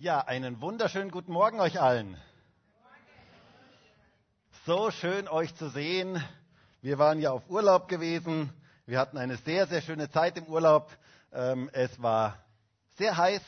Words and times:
Ja, 0.00 0.20
einen 0.20 0.60
wunderschönen 0.60 1.10
guten 1.10 1.32
Morgen 1.32 1.58
euch 1.58 1.80
allen. 1.80 2.16
So 4.64 4.92
schön 4.92 5.26
euch 5.26 5.52
zu 5.56 5.70
sehen. 5.70 6.22
Wir 6.82 7.00
waren 7.00 7.18
ja 7.20 7.32
auf 7.32 7.50
Urlaub 7.50 7.88
gewesen. 7.88 8.52
Wir 8.86 9.00
hatten 9.00 9.18
eine 9.18 9.38
sehr, 9.38 9.66
sehr 9.66 9.82
schöne 9.82 10.08
Zeit 10.08 10.36
im 10.36 10.44
Urlaub. 10.44 10.88
Ähm, 11.32 11.68
es 11.72 12.00
war 12.00 12.38
sehr 12.94 13.16
heiß. 13.16 13.42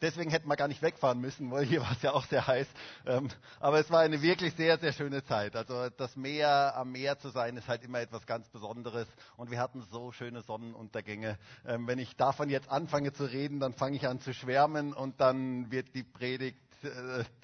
Deswegen 0.00 0.30
hätten 0.30 0.48
wir 0.48 0.56
gar 0.56 0.68
nicht 0.68 0.80
wegfahren 0.80 1.20
müssen, 1.20 1.50
weil 1.50 1.64
hier 1.64 1.80
war 1.80 1.92
es 1.92 2.02
ja 2.02 2.12
auch 2.12 2.24
sehr 2.26 2.46
heiß. 2.46 2.68
Ähm, 3.06 3.28
aber 3.58 3.80
es 3.80 3.90
war 3.90 4.00
eine 4.00 4.22
wirklich 4.22 4.54
sehr, 4.54 4.78
sehr 4.78 4.92
schöne 4.92 5.24
Zeit. 5.24 5.56
Also 5.56 5.88
das 5.90 6.14
Meer, 6.16 6.74
am 6.76 6.92
Meer 6.92 7.18
zu 7.18 7.30
sein, 7.30 7.56
ist 7.56 7.66
halt 7.66 7.82
immer 7.82 8.00
etwas 8.00 8.26
ganz 8.26 8.48
Besonderes. 8.48 9.08
Und 9.36 9.50
wir 9.50 9.58
hatten 9.58 9.82
so 9.90 10.12
schöne 10.12 10.42
Sonnenuntergänge. 10.42 11.38
Ähm, 11.66 11.86
wenn 11.88 11.98
ich 11.98 12.16
davon 12.16 12.48
jetzt 12.48 12.70
anfange 12.70 13.12
zu 13.12 13.24
reden, 13.24 13.58
dann 13.58 13.72
fange 13.72 13.96
ich 13.96 14.06
an 14.06 14.20
zu 14.20 14.32
schwärmen 14.32 14.92
und 14.92 15.20
dann 15.20 15.70
wird 15.72 15.94
die 15.94 16.04
Predigt 16.04 16.58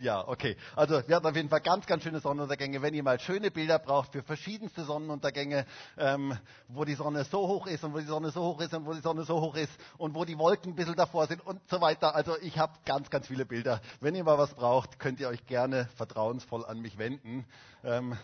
ja, 0.01 0.27
okay. 0.27 0.57
Also 0.77 1.03
wir 1.07 1.17
hatten 1.17 1.27
auf 1.27 1.37
jeden 1.37 1.49
Fall 1.49 1.61
ganz, 1.61 1.87
ganz 1.87 2.03
schöne 2.03 2.21
Sonnenuntergänge. 2.21 2.83
Wenn 2.83 2.95
ihr 2.95 3.03
mal 3.03 3.19
schöne 3.19 3.51
Bilder 3.51 3.79
braucht 3.79 4.13
für 4.13 4.23
verschiedenste 4.23 4.85
Sonnenuntergänge, 4.85 5.67
ähm, 5.99 6.37
wo 6.69 6.85
die 6.85 6.95
Sonne 6.95 7.25
so 7.25 7.49
hoch 7.49 7.67
ist 7.67 7.85
und 7.85 7.95
wo 7.95 7.99
die 7.99 8.07
Sonne 8.07 8.31
so 8.31 8.43
hoch 8.43 8.61
ist 8.61 8.75
und 8.75 8.87
wo 8.87 8.93
die 8.93 9.01
Sonne 9.01 9.25
so 9.25 9.41
hoch 9.41 9.57
ist 9.57 9.73
und 9.99 10.15
wo 10.15 10.25
die 10.25 10.39
Wolken 10.39 10.73
ein 10.73 10.77
bisschen 10.77 10.97
davor 10.97 11.27
sind 11.27 11.45
und 11.45 11.61
so 11.69 11.81
weiter. 11.81 12.15
Also 12.15 12.39
ich 12.41 12.59
habe 12.59 12.73
ganz, 12.85 13.11
ganz 13.11 13.27
viele 13.27 13.45
Bilder. 13.45 13.81
Wenn 14.01 14.15
ihr 14.15 14.25
mal 14.25 14.39
was 14.39 14.55
braucht, 14.55 14.99
könnt 14.99 15.21
ihr 15.21 15.29
euch 15.29 15.45
gerne 15.47 15.89
vertrauensvoll 15.97 16.65
an 16.65 16.81
mich 16.81 16.99
wenden. 16.99 17.45
Ähm, 17.83 18.17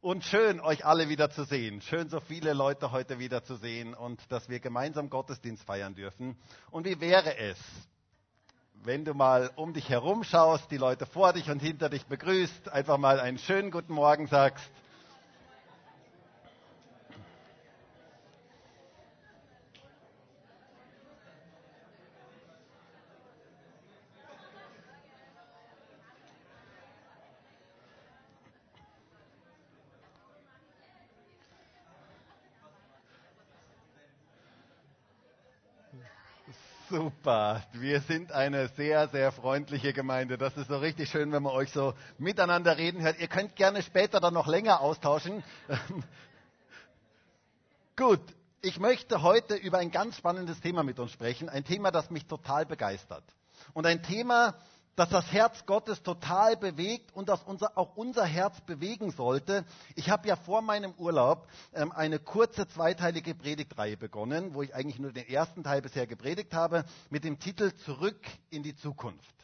und 0.00 0.22
schön, 0.22 0.60
euch 0.60 0.84
alle 0.84 1.08
wieder 1.08 1.30
zu 1.30 1.42
sehen. 1.42 1.80
Schön, 1.80 2.08
so 2.08 2.20
viele 2.20 2.52
Leute 2.52 2.92
heute 2.92 3.18
wieder 3.18 3.42
zu 3.42 3.56
sehen 3.56 3.94
und 3.94 4.20
dass 4.30 4.48
wir 4.48 4.60
gemeinsam 4.60 5.10
Gottesdienst 5.10 5.64
feiern 5.64 5.96
dürfen. 5.96 6.36
Und 6.70 6.86
wie 6.86 7.00
wäre 7.00 7.36
es, 7.36 7.58
wenn 8.84 9.04
du 9.04 9.14
mal 9.14 9.50
um 9.56 9.72
dich 9.72 9.88
herum 9.88 10.24
schaust, 10.24 10.70
die 10.70 10.76
Leute 10.76 11.06
vor 11.06 11.32
dich 11.32 11.50
und 11.50 11.60
hinter 11.60 11.88
dich 11.88 12.06
begrüßt, 12.06 12.68
einfach 12.72 12.98
mal 12.98 13.20
einen 13.20 13.38
schönen 13.38 13.70
guten 13.70 13.94
Morgen 13.94 14.26
sagst. 14.26 14.70
Super, 36.88 37.64
wir 37.72 38.00
sind 38.02 38.30
eine 38.30 38.68
sehr, 38.68 39.08
sehr 39.08 39.32
freundliche 39.32 39.92
Gemeinde. 39.92 40.38
Das 40.38 40.56
ist 40.56 40.68
so 40.68 40.78
richtig 40.78 41.10
schön, 41.10 41.32
wenn 41.32 41.42
man 41.42 41.52
euch 41.52 41.72
so 41.72 41.94
miteinander 42.16 42.76
reden 42.76 43.02
hört. 43.02 43.18
Ihr 43.18 43.26
könnt 43.26 43.56
gerne 43.56 43.82
später 43.82 44.20
dann 44.20 44.34
noch 44.34 44.46
länger 44.46 44.80
austauschen. 44.80 45.42
Gut, 47.96 48.20
ich 48.62 48.78
möchte 48.78 49.22
heute 49.22 49.56
über 49.56 49.78
ein 49.78 49.90
ganz 49.90 50.16
spannendes 50.16 50.60
Thema 50.60 50.84
mit 50.84 51.00
uns 51.00 51.10
sprechen. 51.10 51.48
Ein 51.48 51.64
Thema, 51.64 51.90
das 51.90 52.10
mich 52.10 52.26
total 52.26 52.66
begeistert. 52.66 53.24
Und 53.74 53.84
ein 53.84 54.04
Thema, 54.04 54.54
dass 54.96 55.10
das 55.10 55.30
Herz 55.30 55.66
Gottes 55.66 56.02
total 56.02 56.56
bewegt 56.56 57.14
und 57.14 57.28
dass 57.28 57.42
unser, 57.42 57.76
auch 57.76 57.96
unser 57.96 58.24
Herz 58.24 58.60
bewegen 58.62 59.10
sollte. 59.10 59.64
Ich 59.94 60.10
habe 60.10 60.26
ja 60.26 60.36
vor 60.36 60.62
meinem 60.62 60.92
Urlaub 60.96 61.46
ähm, 61.74 61.92
eine 61.92 62.18
kurze 62.18 62.66
zweiteilige 62.66 63.34
Predigtreihe 63.34 63.98
begonnen, 63.98 64.54
wo 64.54 64.62
ich 64.62 64.74
eigentlich 64.74 64.98
nur 64.98 65.12
den 65.12 65.28
ersten 65.28 65.62
Teil 65.62 65.82
bisher 65.82 66.06
gepredigt 66.06 66.54
habe, 66.54 66.84
mit 67.10 67.24
dem 67.24 67.38
Titel 67.38 67.72
Zurück 67.84 68.20
in 68.50 68.62
die 68.62 68.74
Zukunft. 68.74 69.34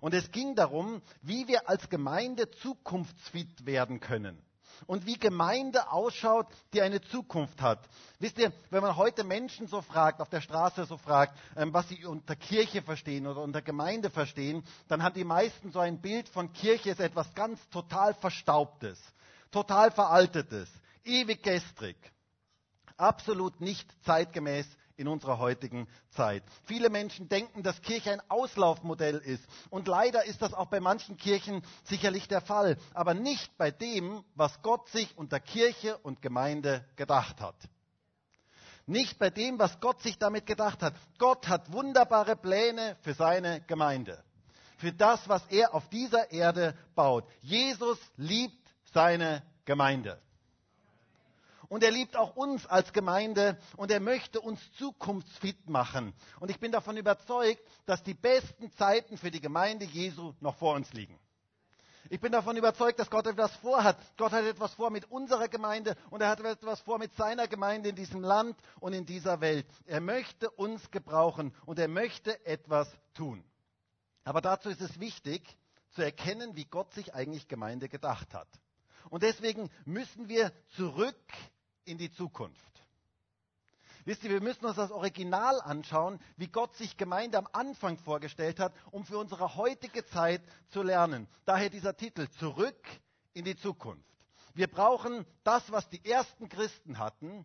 Und 0.00 0.14
es 0.14 0.30
ging 0.30 0.54
darum, 0.54 1.02
wie 1.20 1.48
wir 1.48 1.68
als 1.68 1.88
Gemeinde 1.88 2.50
zukunftsfit 2.50 3.66
werden 3.66 3.98
können 3.98 4.45
und 4.86 5.06
wie 5.06 5.18
Gemeinde 5.18 5.90
ausschaut, 5.90 6.46
die 6.72 6.82
eine 6.82 7.00
Zukunft 7.00 7.60
hat. 7.62 7.88
Wisst 8.18 8.38
ihr, 8.38 8.52
wenn 8.70 8.82
man 8.82 8.96
heute 8.96 9.24
Menschen 9.24 9.66
so 9.66 9.82
fragt, 9.82 10.20
auf 10.20 10.28
der 10.28 10.40
Straße 10.40 10.84
so 10.84 10.96
fragt, 10.96 11.38
ähm, 11.56 11.72
was 11.72 11.88
sie 11.88 12.04
unter 12.04 12.36
Kirche 12.36 12.82
verstehen 12.82 13.26
oder 13.26 13.42
unter 13.42 13.62
Gemeinde 13.62 14.10
verstehen, 14.10 14.64
dann 14.88 15.02
haben 15.02 15.14
die 15.14 15.24
meisten 15.24 15.72
so 15.72 15.78
ein 15.78 16.00
Bild 16.00 16.28
von 16.28 16.52
Kirche 16.52 16.90
als 16.90 17.00
etwas 17.00 17.32
ganz 17.34 17.60
total 17.70 18.14
Verstaubtes, 18.14 19.00
total 19.50 19.90
Veraltetes, 19.90 20.68
ewig 21.04 21.42
gestrig, 21.42 21.96
absolut 22.96 23.60
nicht 23.60 23.88
zeitgemäß 24.04 24.66
in 24.96 25.08
unserer 25.08 25.38
heutigen 25.38 25.88
Zeit. 26.10 26.42
Viele 26.64 26.90
Menschen 26.90 27.28
denken, 27.28 27.62
dass 27.62 27.82
Kirche 27.82 28.12
ein 28.12 28.22
Auslaufmodell 28.28 29.18
ist. 29.18 29.44
Und 29.70 29.88
leider 29.88 30.24
ist 30.24 30.42
das 30.42 30.54
auch 30.54 30.66
bei 30.66 30.80
manchen 30.80 31.16
Kirchen 31.16 31.62
sicherlich 31.84 32.28
der 32.28 32.40
Fall. 32.40 32.76
Aber 32.94 33.14
nicht 33.14 33.56
bei 33.58 33.70
dem, 33.70 34.24
was 34.34 34.62
Gott 34.62 34.88
sich 34.88 35.16
unter 35.16 35.40
Kirche 35.40 35.98
und 35.98 36.22
Gemeinde 36.22 36.84
gedacht 36.96 37.40
hat. 37.40 37.56
Nicht 38.86 39.18
bei 39.18 39.30
dem, 39.30 39.58
was 39.58 39.80
Gott 39.80 40.00
sich 40.00 40.18
damit 40.18 40.46
gedacht 40.46 40.82
hat. 40.82 40.94
Gott 41.18 41.48
hat 41.48 41.72
wunderbare 41.72 42.36
Pläne 42.36 42.96
für 43.02 43.14
seine 43.14 43.60
Gemeinde. 43.62 44.22
Für 44.78 44.92
das, 44.92 45.28
was 45.28 45.44
er 45.46 45.74
auf 45.74 45.88
dieser 45.88 46.30
Erde 46.30 46.76
baut. 46.94 47.24
Jesus 47.40 47.98
liebt 48.16 48.66
seine 48.92 49.42
Gemeinde. 49.64 50.20
Und 51.68 51.82
er 51.82 51.90
liebt 51.90 52.16
auch 52.16 52.36
uns 52.36 52.66
als 52.66 52.92
Gemeinde 52.92 53.58
und 53.76 53.90
er 53.90 54.00
möchte 54.00 54.40
uns 54.40 54.60
zukunftsfit 54.72 55.68
machen. 55.68 56.14
Und 56.40 56.50
ich 56.50 56.60
bin 56.60 56.72
davon 56.72 56.96
überzeugt, 56.96 57.62
dass 57.86 58.02
die 58.02 58.14
besten 58.14 58.70
Zeiten 58.72 59.18
für 59.18 59.30
die 59.30 59.40
Gemeinde 59.40 59.84
Jesu 59.84 60.34
noch 60.40 60.56
vor 60.56 60.74
uns 60.74 60.92
liegen. 60.92 61.18
Ich 62.08 62.20
bin 62.20 62.30
davon 62.30 62.56
überzeugt, 62.56 63.00
dass 63.00 63.10
Gott 63.10 63.26
etwas 63.26 63.54
vorhat. 63.56 63.96
Gott 64.16 64.30
hat 64.30 64.44
etwas 64.44 64.74
vor 64.74 64.90
mit 64.90 65.10
unserer 65.10 65.48
Gemeinde 65.48 65.96
und 66.10 66.20
er 66.20 66.28
hat 66.28 66.40
etwas 66.40 66.80
vor 66.80 66.98
mit 66.98 67.12
seiner 67.16 67.48
Gemeinde 67.48 67.88
in 67.88 67.96
diesem 67.96 68.22
Land 68.22 68.56
und 68.78 68.92
in 68.92 69.06
dieser 69.06 69.40
Welt. 69.40 69.66
Er 69.86 70.00
möchte 70.00 70.50
uns 70.50 70.90
gebrauchen 70.92 71.52
und 71.64 71.80
er 71.80 71.88
möchte 71.88 72.44
etwas 72.46 72.88
tun. 73.14 73.42
Aber 74.22 74.40
dazu 74.40 74.68
ist 74.68 74.80
es 74.80 75.00
wichtig 75.00 75.42
zu 75.92 76.02
erkennen, 76.02 76.54
wie 76.54 76.64
Gott 76.64 76.92
sich 76.94 77.14
eigentlich 77.14 77.48
Gemeinde 77.48 77.88
gedacht 77.88 78.34
hat. 78.34 78.48
Und 79.10 79.22
deswegen 79.22 79.70
müssen 79.84 80.28
wir 80.28 80.52
zurück 80.76 81.16
in 81.86 81.98
die 81.98 82.12
Zukunft. 82.12 82.62
Wisst 84.04 84.22
ihr, 84.22 84.30
wir 84.30 84.40
müssen 84.40 84.64
uns 84.64 84.76
das 84.76 84.92
Original 84.92 85.60
anschauen, 85.60 86.20
wie 86.36 86.46
Gott 86.46 86.76
sich 86.76 86.96
Gemeinde 86.96 87.38
am 87.38 87.48
Anfang 87.52 87.98
vorgestellt 87.98 88.60
hat, 88.60 88.72
um 88.92 89.04
für 89.04 89.18
unsere 89.18 89.56
heutige 89.56 90.06
Zeit 90.06 90.42
zu 90.68 90.82
lernen. 90.82 91.26
Daher 91.44 91.70
dieser 91.70 91.96
Titel, 91.96 92.28
Zurück 92.38 92.78
in 93.32 93.44
die 93.44 93.56
Zukunft. 93.56 94.06
Wir 94.54 94.68
brauchen 94.68 95.26
das, 95.42 95.72
was 95.72 95.88
die 95.88 96.04
ersten 96.04 96.48
Christen 96.48 96.98
hatten, 96.98 97.44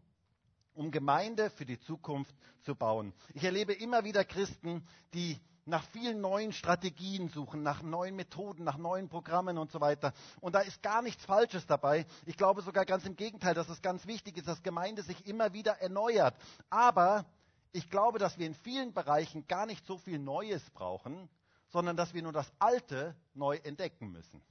um 0.73 0.91
Gemeinde 0.91 1.49
für 1.49 1.65
die 1.65 1.79
Zukunft 1.79 2.35
zu 2.61 2.75
bauen. 2.75 3.11
Ich 3.33 3.43
erlebe 3.43 3.73
immer 3.73 4.03
wieder 4.03 4.23
Christen, 4.23 4.85
die 5.15 5.39
nach 5.65 5.83
vielen 5.89 6.21
neuen 6.21 6.53
Strategien 6.53 7.29
suchen, 7.29 7.61
nach 7.61 7.81
neuen 7.81 8.15
Methoden, 8.15 8.63
nach 8.63 8.77
neuen 8.77 9.09
Programmen 9.09 9.57
und 9.57 9.71
so 9.71 9.79
weiter. 9.79 10.13
Und 10.39 10.55
da 10.55 10.61
ist 10.61 10.81
gar 10.81 11.01
nichts 11.01 11.23
Falsches 11.25 11.65
dabei. 11.67 12.05
Ich 12.25 12.37
glaube 12.37 12.61
sogar 12.61 12.85
ganz 12.85 13.05
im 13.05 13.15
Gegenteil, 13.15 13.53
dass 13.53 13.69
es 13.69 13.81
ganz 13.81 14.07
wichtig 14.07 14.37
ist, 14.37 14.47
dass 14.47 14.63
Gemeinde 14.63 15.03
sich 15.03 15.27
immer 15.27 15.53
wieder 15.53 15.79
erneuert. 15.79 16.35
Aber 16.69 17.25
ich 17.73 17.89
glaube, 17.89 18.19
dass 18.19 18.37
wir 18.37 18.47
in 18.47 18.55
vielen 18.55 18.93
Bereichen 18.93 19.47
gar 19.47 19.65
nicht 19.65 19.85
so 19.85 19.97
viel 19.97 20.19
Neues 20.19 20.67
brauchen, 20.71 21.29
sondern 21.69 21.95
dass 21.95 22.13
wir 22.13 22.21
nur 22.21 22.33
das 22.33 22.51
Alte 22.59 23.15
neu 23.33 23.57
entdecken 23.57 24.11
müssen. 24.11 24.41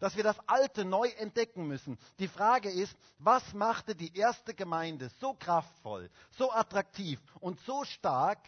Dass 0.00 0.16
wir 0.16 0.24
das 0.24 0.36
Alte 0.48 0.84
neu 0.84 1.08
entdecken 1.18 1.66
müssen. 1.66 1.98
Die 2.18 2.28
Frage 2.28 2.70
ist, 2.70 2.96
was 3.18 3.54
machte 3.54 3.94
die 3.94 4.16
erste 4.16 4.54
Gemeinde 4.54 5.10
so 5.20 5.34
kraftvoll, 5.34 6.10
so 6.32 6.52
attraktiv 6.52 7.20
und 7.40 7.60
so 7.60 7.84
stark, 7.84 8.40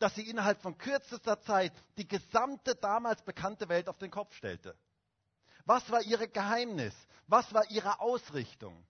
dass 0.00 0.14
sie 0.14 0.28
innerhalb 0.28 0.60
von 0.62 0.76
kürzester 0.76 1.40
Zeit 1.42 1.72
die 1.96 2.08
gesamte 2.08 2.74
damals 2.74 3.22
bekannte 3.22 3.68
Welt 3.68 3.88
auf 3.88 3.98
den 3.98 4.10
Kopf 4.10 4.34
stellte. 4.34 4.74
Was 5.66 5.88
war 5.90 6.02
ihr 6.02 6.26
Geheimnis? 6.26 6.94
Was 7.26 7.52
war 7.54 7.70
ihre 7.70 8.00
Ausrichtung? 8.00 8.84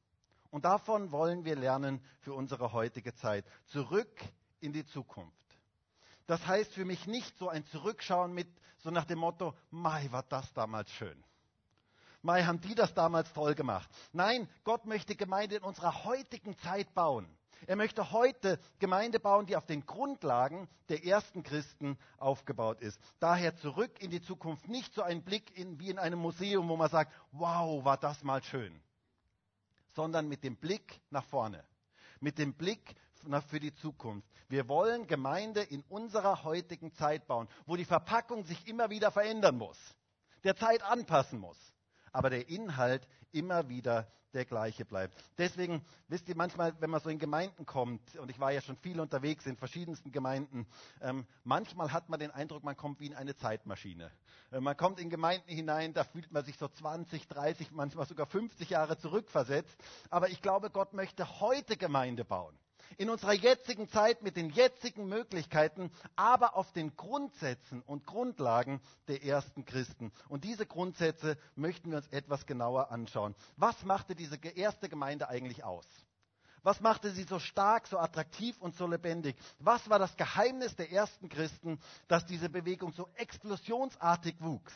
Und 0.51 0.65
davon 0.65 1.13
wollen 1.13 1.45
wir 1.45 1.57
lernen 1.57 2.01
für 2.21 2.33
unsere 2.33 2.73
heutige 2.73 3.15
Zeit. 3.15 3.45
Zurück 3.67 4.21
in 4.61 4.73
die 4.73 4.87
Zukunft. 4.87 5.37
Das 6.27 6.47
heißt 6.47 6.73
für 6.73 6.85
mich 6.85 7.07
nicht 7.07 7.37
so 7.39 7.49
ein 7.49 7.67
Zurückschauen 7.67 8.33
mit, 8.33 8.49
so 8.79 8.91
nach 8.91 9.05
dem 9.05 9.19
Motto, 9.19 9.55
Mai, 9.71 10.07
war 10.11 10.23
das 10.23 10.53
damals 10.55 10.91
schön. 10.93 11.25
Mai, 12.23 12.45
haben 12.45 12.61
die 12.61 12.75
das 12.75 12.95
damals 12.95 13.33
toll 13.33 13.55
gemacht. 13.55 13.91
Nein, 14.13 14.49
Gott 14.63 14.87
möchte 14.87 15.17
Gemeinde 15.17 15.57
in 15.57 15.63
unserer 15.63 16.05
heutigen 16.05 16.57
Zeit 16.59 16.95
bauen. 16.95 17.27
Er 17.67 17.77
möchte 17.77 18.11
heute 18.13 18.59
Gemeinde 18.79 19.21
bauen, 19.21 19.47
die 19.47 19.57
auf 19.57 19.67
den 19.67 19.85
Grundlagen 19.87 20.69
der 20.89 21.05
ersten 21.05 21.43
Christen 21.43 21.99
aufgebaut 22.19 22.81
ist. 22.81 23.01
Daher 23.19 23.57
zurück 23.57 24.01
in 24.01 24.11
die 24.11 24.23
Zukunft, 24.23 24.69
nicht 24.69 24.95
so 24.95 25.03
ein 25.03 25.23
Blick 25.23 25.57
in, 25.57 25.79
wie 25.79 25.91
in 25.91 25.99
einem 25.99 26.19
Museum, 26.19 26.69
wo 26.69 26.77
man 26.77 26.91
sagt, 26.91 27.13
wow, 27.33 27.85
war 27.85 27.97
das 27.97 28.23
mal 28.23 28.43
schön, 28.43 28.81
sondern 29.95 30.29
mit 30.29 30.45
dem 30.45 30.57
Blick 30.57 31.01
nach 31.11 31.25
vorne. 31.25 31.65
Mit 32.21 32.39
dem 32.39 32.55
Blick 32.55 32.95
für 33.49 33.61
die 33.61 33.75
Zukunft. 33.75 34.29
Wir 34.49 34.67
wollen 34.69 35.07
Gemeinde 35.07 35.63
in 35.63 35.83
unserer 35.89 36.43
heutigen 36.43 36.93
Zeit 36.95 37.27
bauen, 37.27 37.49
wo 37.67 37.77
die 37.77 37.85
Verpackung 37.85 38.45
sich 38.45 38.67
immer 38.67 38.89
wieder 38.89 39.11
verändern 39.11 39.59
muss, 39.59 39.79
der 40.43 40.57
Zeit 40.57 40.83
anpassen 40.83 41.39
muss 41.39 41.59
aber 42.13 42.31
der 42.31 42.49
Inhalt 42.49 43.07
immer 43.33 43.69
wieder 43.69 44.11
der 44.33 44.45
gleiche 44.45 44.85
bleibt. 44.85 45.15
Deswegen, 45.39 45.85
wisst 46.09 46.29
ihr, 46.29 46.37
manchmal, 46.37 46.75
wenn 46.81 46.91
man 46.91 47.01
so 47.01 47.09
in 47.09 47.19
Gemeinden 47.19 47.67
kommt, 47.67 48.17
und 48.17 48.31
ich 48.31 48.39
war 48.39 48.53
ja 48.53 48.61
schon 48.61 48.77
viel 48.77 49.01
unterwegs 49.01 49.47
in 49.47 49.57
verschiedensten 49.57 50.13
Gemeinden, 50.13 50.67
ähm, 51.01 51.27
manchmal 51.45 51.93
hat 51.93 52.09
man 52.09 52.21
den 52.21 52.31
Eindruck, 52.31 52.65
man 52.65 52.77
kommt 52.77 53.01
wie 53.01 53.07
in 53.07 53.15
eine 53.15 53.37
Zeitmaschine. 53.37 54.11
Äh, 54.51 54.61
man 54.61 54.77
kommt 54.77 55.01
in 55.01 55.11
Gemeinden 55.11 55.51
hinein, 55.51 55.93
da 55.93 56.05
fühlt 56.05 56.31
man 56.33 56.45
sich 56.45 56.57
so 56.57 56.69
20, 56.69 57.29
30, 57.29 57.73
manchmal 57.73 58.07
sogar 58.07 58.27
50 58.27 58.71
Jahre 58.71 58.99
zurückversetzt. 58.99 59.77
Aber 60.11 60.29
ich 60.29 60.43
glaube, 60.43 60.71
Gott 60.71 60.93
möchte 60.93 61.41
heute 61.41 61.77
Gemeinde 61.77 62.25
bauen 62.25 62.59
in 62.99 63.11
unserer 63.11 63.33
jetzigen 63.33 63.89
Zeit 63.89 64.23
mit 64.23 64.37
den 64.37 64.51
jetzigen 64.51 65.09
Möglichkeiten, 65.09 65.91
aber 66.17 66.57
auf 66.57 66.73
den 66.73 66.97
Grundsätzen 66.97 67.83
und 67.83 68.07
Grundlagen 68.07 68.81
der 69.09 69.25
ersten 69.25 69.65
Christen. 69.65 70.13
Und 70.29 70.45
diese 70.45 70.67
Grundsätze 70.67 71.37
möchten 71.55 71.91
wir 71.91 71.99
uns 71.99 72.09
etwas 72.09 72.47
genauer 72.47 72.91
anschauen. 72.91 73.35
Was 73.57 73.85
machte 73.85 74.15
diese 74.15 74.37
erste 74.37 74.89
Gemeinde 74.89 75.29
eigentlich 75.29 75.65
aus? 75.65 75.87
Was 76.63 76.81
machte 76.81 77.11
sie 77.11 77.23
so 77.25 77.39
stark, 77.39 77.87
so 77.87 77.99
attraktiv 77.99 78.57
und 78.61 78.77
so 78.77 78.87
lebendig? 78.87 79.37
Was 79.59 79.89
war 79.89 79.99
das 79.99 80.17
Geheimnis 80.17 80.77
der 80.77 80.93
ersten 80.93 81.29
Christen, 81.31 81.81
dass 82.07 82.27
diese 82.27 82.51
Bewegung 82.51 82.93
so 82.93 83.09
explosionsartig 83.15 84.37
wuchs? 84.41 84.73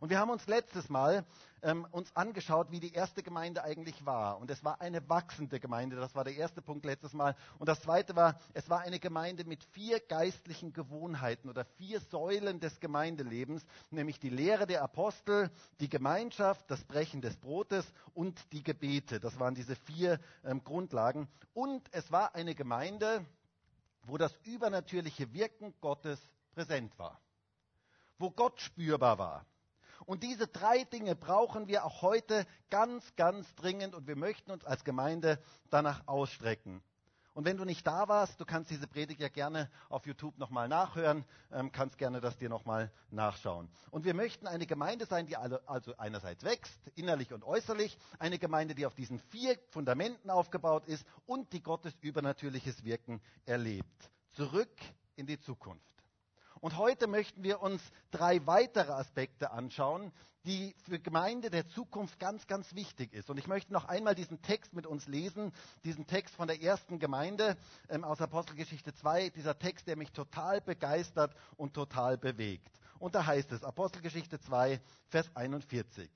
Und 0.00 0.10
wir 0.10 0.18
haben 0.18 0.30
uns 0.30 0.46
letztes 0.46 0.88
Mal 0.88 1.24
ähm, 1.62 1.86
uns 1.90 2.14
angeschaut, 2.14 2.70
wie 2.70 2.80
die 2.80 2.92
erste 2.92 3.22
Gemeinde 3.22 3.64
eigentlich 3.64 4.04
war. 4.04 4.38
Und 4.38 4.50
es 4.50 4.62
war 4.62 4.80
eine 4.80 5.08
wachsende 5.08 5.58
Gemeinde. 5.58 5.96
Das 5.96 6.14
war 6.14 6.24
der 6.24 6.36
erste 6.36 6.62
Punkt 6.62 6.84
letztes 6.84 7.12
Mal. 7.12 7.34
Und 7.58 7.68
das 7.68 7.80
zweite 7.80 8.14
war, 8.14 8.38
es 8.54 8.68
war 8.68 8.80
eine 8.80 8.98
Gemeinde 8.98 9.44
mit 9.44 9.64
vier 9.64 10.00
geistlichen 10.00 10.72
Gewohnheiten 10.72 11.48
oder 11.48 11.64
vier 11.64 12.00
Säulen 12.00 12.60
des 12.60 12.78
Gemeindelebens, 12.80 13.64
nämlich 13.90 14.20
die 14.20 14.30
Lehre 14.30 14.66
der 14.66 14.82
Apostel, 14.82 15.50
die 15.80 15.88
Gemeinschaft, 15.88 16.70
das 16.70 16.84
Brechen 16.84 17.20
des 17.20 17.36
Brotes 17.36 17.86
und 18.14 18.52
die 18.52 18.62
Gebete. 18.62 19.18
Das 19.18 19.38
waren 19.40 19.54
diese 19.54 19.76
vier 19.76 20.20
ähm, 20.44 20.62
Grundlagen. 20.62 21.28
Und 21.54 21.88
es 21.92 22.12
war 22.12 22.34
eine 22.34 22.54
Gemeinde, 22.54 23.24
wo 24.02 24.18
das 24.18 24.36
übernatürliche 24.44 25.32
Wirken 25.32 25.74
Gottes 25.80 26.20
präsent 26.52 26.96
war, 26.98 27.20
wo 28.18 28.30
Gott 28.30 28.60
spürbar 28.60 29.18
war. 29.18 29.46
Und 30.04 30.22
diese 30.22 30.46
drei 30.46 30.84
Dinge 30.84 31.16
brauchen 31.16 31.68
wir 31.68 31.84
auch 31.84 32.02
heute 32.02 32.46
ganz, 32.70 33.14
ganz 33.16 33.54
dringend 33.54 33.94
und 33.94 34.06
wir 34.06 34.16
möchten 34.16 34.50
uns 34.50 34.64
als 34.64 34.84
Gemeinde 34.84 35.40
danach 35.70 36.06
ausstrecken. 36.06 36.82
Und 37.36 37.44
wenn 37.44 37.58
du 37.58 37.66
nicht 37.66 37.86
da 37.86 38.08
warst, 38.08 38.40
du 38.40 38.46
kannst 38.46 38.70
diese 38.70 38.86
Predigt 38.86 39.20
ja 39.20 39.28
gerne 39.28 39.70
auf 39.90 40.06
YouTube 40.06 40.38
nochmal 40.38 40.68
nachhören, 40.68 41.22
ähm, 41.52 41.70
kannst 41.70 41.98
gerne 41.98 42.22
das 42.22 42.38
dir 42.38 42.48
nochmal 42.48 42.90
nachschauen. 43.10 43.68
Und 43.90 44.06
wir 44.06 44.14
möchten 44.14 44.46
eine 44.46 44.66
Gemeinde 44.66 45.04
sein, 45.04 45.26
die 45.26 45.36
also 45.36 45.94
einerseits 45.98 46.44
wächst, 46.44 46.80
innerlich 46.94 47.34
und 47.34 47.44
äußerlich, 47.44 47.98
eine 48.18 48.38
Gemeinde, 48.38 48.74
die 48.74 48.86
auf 48.86 48.94
diesen 48.94 49.18
vier 49.18 49.58
Fundamenten 49.68 50.30
aufgebaut 50.30 50.86
ist 50.86 51.06
und 51.26 51.52
die 51.52 51.62
Gottes 51.62 51.92
übernatürliches 52.00 52.84
Wirken 52.84 53.20
erlebt. 53.44 54.10
Zurück 54.30 54.74
in 55.16 55.26
die 55.26 55.38
Zukunft. 55.38 55.95
Und 56.66 56.78
heute 56.78 57.06
möchten 57.06 57.44
wir 57.44 57.62
uns 57.62 57.80
drei 58.10 58.44
weitere 58.44 58.90
Aspekte 58.90 59.52
anschauen, 59.52 60.10
die 60.46 60.74
für 60.82 60.98
Gemeinde 60.98 61.48
der 61.48 61.68
Zukunft 61.68 62.18
ganz, 62.18 62.48
ganz 62.48 62.74
wichtig 62.74 63.12
ist. 63.12 63.30
Und 63.30 63.38
ich 63.38 63.46
möchte 63.46 63.72
noch 63.72 63.84
einmal 63.84 64.16
diesen 64.16 64.42
Text 64.42 64.72
mit 64.72 64.84
uns 64.84 65.06
lesen, 65.06 65.52
diesen 65.84 66.08
Text 66.08 66.34
von 66.34 66.48
der 66.48 66.60
ersten 66.60 66.98
Gemeinde 66.98 67.56
ähm, 67.88 68.02
aus 68.02 68.20
Apostelgeschichte 68.20 68.92
2, 68.92 69.28
dieser 69.30 69.56
Text, 69.56 69.86
der 69.86 69.94
mich 69.94 70.10
total 70.10 70.60
begeistert 70.60 71.36
und 71.56 71.72
total 71.72 72.18
bewegt. 72.18 72.80
Und 72.98 73.14
da 73.14 73.24
heißt 73.24 73.52
es, 73.52 73.62
Apostelgeschichte 73.62 74.40
2, 74.40 74.80
Vers 75.06 75.30
41. 75.36 76.10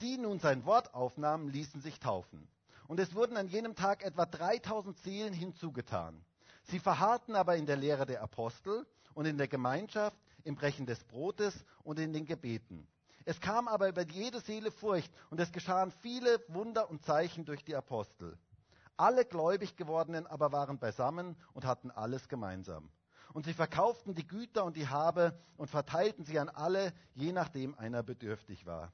Die 0.00 0.16
nun 0.16 0.38
sein 0.38 0.64
Wort 0.64 0.94
aufnahmen, 0.94 1.48
ließen 1.48 1.80
sich 1.80 1.98
taufen. 1.98 2.46
Und 2.86 3.00
es 3.00 3.16
wurden 3.16 3.36
an 3.36 3.48
jenem 3.48 3.74
Tag 3.74 4.04
etwa 4.04 4.26
3000 4.26 4.96
Seelen 4.98 5.32
hinzugetan. 5.32 6.24
Sie 6.62 6.78
verharrten 6.78 7.34
aber 7.34 7.56
in 7.56 7.66
der 7.66 7.76
Lehre 7.76 8.06
der 8.06 8.22
Apostel 8.22 8.86
und 9.14 9.26
in 9.26 9.38
der 9.38 9.48
Gemeinschaft, 9.48 10.16
im 10.44 10.54
Brechen 10.54 10.86
des 10.86 11.02
Brotes 11.04 11.64
und 11.84 11.98
in 11.98 12.12
den 12.12 12.26
Gebeten. 12.26 12.86
Es 13.24 13.40
kam 13.40 13.68
aber 13.68 13.88
über 13.88 14.02
jede 14.02 14.40
Seele 14.40 14.70
Furcht 14.70 15.12
und 15.30 15.38
es 15.38 15.52
geschahen 15.52 15.92
viele 16.00 16.40
Wunder 16.48 16.90
und 16.90 17.04
Zeichen 17.04 17.44
durch 17.44 17.64
die 17.64 17.76
Apostel. 17.76 18.36
Alle 18.96 19.24
gläubig 19.24 19.76
gewordenen 19.76 20.26
aber 20.26 20.52
waren 20.52 20.78
beisammen 20.78 21.36
und 21.52 21.64
hatten 21.64 21.90
alles 21.90 22.28
gemeinsam. 22.28 22.90
Und 23.32 23.46
sie 23.46 23.54
verkauften 23.54 24.14
die 24.14 24.26
Güter 24.26 24.64
und 24.64 24.76
die 24.76 24.88
Habe 24.88 25.38
und 25.56 25.70
verteilten 25.70 26.24
sie 26.24 26.38
an 26.38 26.48
alle, 26.48 26.92
je 27.14 27.32
nachdem 27.32 27.74
einer 27.78 28.02
bedürftig 28.02 28.66
war. 28.66 28.92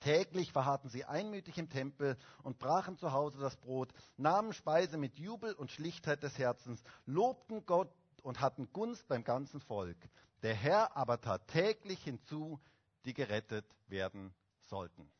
Täglich 0.00 0.52
verharrten 0.52 0.90
sie 0.90 1.04
einmütig 1.04 1.58
im 1.58 1.70
Tempel 1.70 2.16
und 2.42 2.58
brachen 2.58 2.98
zu 2.98 3.12
Hause 3.12 3.38
das 3.38 3.56
Brot, 3.56 3.90
nahmen 4.16 4.52
Speise 4.52 4.98
mit 4.98 5.18
Jubel 5.18 5.54
und 5.54 5.70
Schlichtheit 5.70 6.22
des 6.22 6.38
Herzens, 6.38 6.82
lobten 7.06 7.64
Gott 7.66 7.90
und 8.24 8.40
hatten 8.40 8.72
Gunst 8.72 9.06
beim 9.06 9.22
ganzen 9.22 9.60
Volk. 9.60 9.98
Der 10.42 10.54
Herr 10.54 10.96
aber 10.96 11.20
tat 11.20 11.46
täglich 11.48 12.02
hinzu, 12.02 12.58
die 13.04 13.12
gerettet 13.12 13.66
werden 13.86 14.34
sollten. 14.62 15.10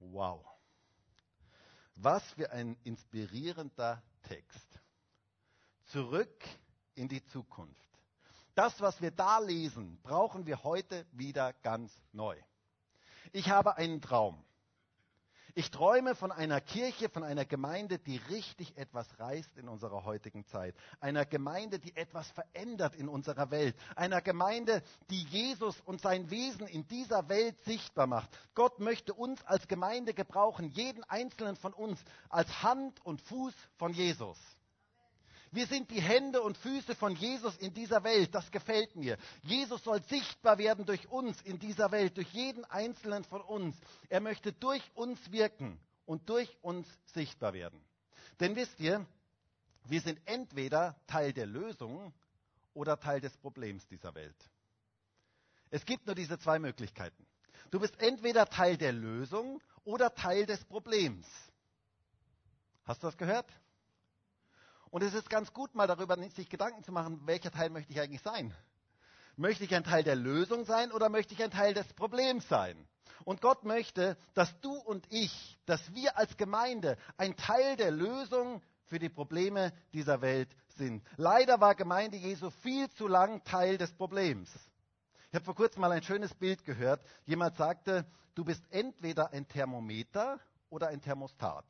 Wow. 0.00 0.44
Was 1.94 2.24
für 2.32 2.50
ein 2.50 2.76
inspirierender 2.82 4.02
Text. 4.22 4.80
Zurück 5.86 6.44
in 6.94 7.08
die 7.08 7.24
Zukunft. 7.26 7.80
Das, 8.56 8.80
was 8.80 9.00
wir 9.00 9.12
da 9.12 9.38
lesen, 9.38 10.00
brauchen 10.02 10.46
wir 10.46 10.64
heute 10.64 11.06
wieder 11.12 11.52
ganz 11.52 11.92
neu. 12.12 12.36
Ich 13.32 13.48
habe 13.48 13.76
einen 13.76 14.00
Traum. 14.00 14.44
Ich 15.56 15.70
träume 15.70 16.16
von 16.16 16.32
einer 16.32 16.60
Kirche, 16.60 17.08
von 17.08 17.22
einer 17.22 17.44
Gemeinde, 17.44 18.00
die 18.00 18.16
richtig 18.16 18.76
etwas 18.76 19.06
reißt 19.20 19.56
in 19.56 19.68
unserer 19.68 20.04
heutigen 20.04 20.44
Zeit. 20.46 20.74
Einer 20.98 21.24
Gemeinde, 21.24 21.78
die 21.78 21.96
etwas 21.96 22.28
verändert 22.32 22.96
in 22.96 23.08
unserer 23.08 23.52
Welt. 23.52 23.76
Einer 23.94 24.20
Gemeinde, 24.20 24.82
die 25.10 25.22
Jesus 25.22 25.80
und 25.82 26.00
sein 26.00 26.28
Wesen 26.28 26.66
in 26.66 26.88
dieser 26.88 27.28
Welt 27.28 27.56
sichtbar 27.62 28.08
macht. 28.08 28.30
Gott 28.54 28.80
möchte 28.80 29.14
uns 29.14 29.44
als 29.44 29.68
Gemeinde 29.68 30.12
gebrauchen, 30.12 30.70
jeden 30.70 31.04
einzelnen 31.04 31.54
von 31.54 31.72
uns, 31.72 32.02
als 32.28 32.64
Hand 32.64 33.04
und 33.06 33.22
Fuß 33.22 33.54
von 33.76 33.92
Jesus. 33.92 34.38
Wir 35.54 35.68
sind 35.68 35.88
die 35.92 36.02
Hände 36.02 36.42
und 36.42 36.58
Füße 36.58 36.96
von 36.96 37.14
Jesus 37.14 37.56
in 37.58 37.72
dieser 37.72 38.02
Welt. 38.02 38.34
Das 38.34 38.50
gefällt 38.50 38.96
mir. 38.96 39.16
Jesus 39.42 39.84
soll 39.84 40.02
sichtbar 40.02 40.58
werden 40.58 40.84
durch 40.84 41.08
uns 41.12 41.40
in 41.42 41.60
dieser 41.60 41.92
Welt, 41.92 42.16
durch 42.16 42.28
jeden 42.32 42.64
einzelnen 42.64 43.22
von 43.22 43.40
uns. 43.40 43.76
Er 44.08 44.20
möchte 44.20 44.52
durch 44.52 44.82
uns 44.94 45.30
wirken 45.30 45.78
und 46.06 46.28
durch 46.28 46.58
uns 46.60 46.88
sichtbar 47.12 47.52
werden. 47.52 47.80
Denn 48.40 48.56
wisst 48.56 48.80
ihr, 48.80 49.06
wir 49.84 50.00
sind 50.00 50.20
entweder 50.24 50.96
Teil 51.06 51.32
der 51.32 51.46
Lösung 51.46 52.12
oder 52.72 52.98
Teil 52.98 53.20
des 53.20 53.36
Problems 53.36 53.86
dieser 53.86 54.12
Welt. 54.16 54.50
Es 55.70 55.86
gibt 55.86 56.06
nur 56.06 56.16
diese 56.16 56.36
zwei 56.36 56.58
Möglichkeiten. 56.58 57.24
Du 57.70 57.78
bist 57.78 57.94
entweder 58.00 58.46
Teil 58.46 58.76
der 58.76 58.92
Lösung 58.92 59.62
oder 59.84 60.12
Teil 60.16 60.46
des 60.46 60.64
Problems. 60.64 61.28
Hast 62.84 63.04
du 63.04 63.06
das 63.06 63.16
gehört? 63.16 63.46
Und 64.94 65.02
es 65.02 65.12
ist 65.12 65.28
ganz 65.28 65.52
gut, 65.52 65.74
mal 65.74 65.88
darüber 65.88 66.16
sich 66.28 66.48
Gedanken 66.48 66.84
zu 66.84 66.92
machen, 66.92 67.20
welcher 67.26 67.50
Teil 67.50 67.68
möchte 67.68 67.92
ich 67.92 68.00
eigentlich 68.00 68.22
sein? 68.22 68.54
Möchte 69.34 69.64
ich 69.64 69.74
ein 69.74 69.82
Teil 69.82 70.04
der 70.04 70.14
Lösung 70.14 70.64
sein 70.64 70.92
oder 70.92 71.08
möchte 71.08 71.34
ich 71.34 71.42
ein 71.42 71.50
Teil 71.50 71.74
des 71.74 71.92
Problems 71.94 72.48
sein? 72.48 72.86
Und 73.24 73.40
Gott 73.40 73.64
möchte, 73.64 74.16
dass 74.34 74.56
du 74.60 74.72
und 74.72 75.04
ich, 75.10 75.58
dass 75.66 75.92
wir 75.94 76.16
als 76.16 76.36
Gemeinde 76.36 76.96
ein 77.16 77.34
Teil 77.34 77.74
der 77.74 77.90
Lösung 77.90 78.62
für 78.84 79.00
die 79.00 79.08
Probleme 79.08 79.72
dieser 79.92 80.20
Welt 80.20 80.54
sind. 80.76 81.02
Leider 81.16 81.60
war 81.60 81.74
Gemeinde 81.74 82.16
Jesu 82.16 82.50
viel 82.62 82.88
zu 82.90 83.08
lang 83.08 83.42
Teil 83.42 83.78
des 83.78 83.92
Problems. 83.94 84.48
Ich 85.30 85.34
habe 85.34 85.44
vor 85.44 85.56
kurzem 85.56 85.80
mal 85.80 85.90
ein 85.90 86.04
schönes 86.04 86.32
Bild 86.36 86.64
gehört. 86.64 87.04
Jemand 87.24 87.56
sagte, 87.56 88.06
du 88.36 88.44
bist 88.44 88.62
entweder 88.70 89.32
ein 89.32 89.48
Thermometer 89.48 90.38
oder 90.70 90.86
ein 90.86 91.00
Thermostat. 91.02 91.64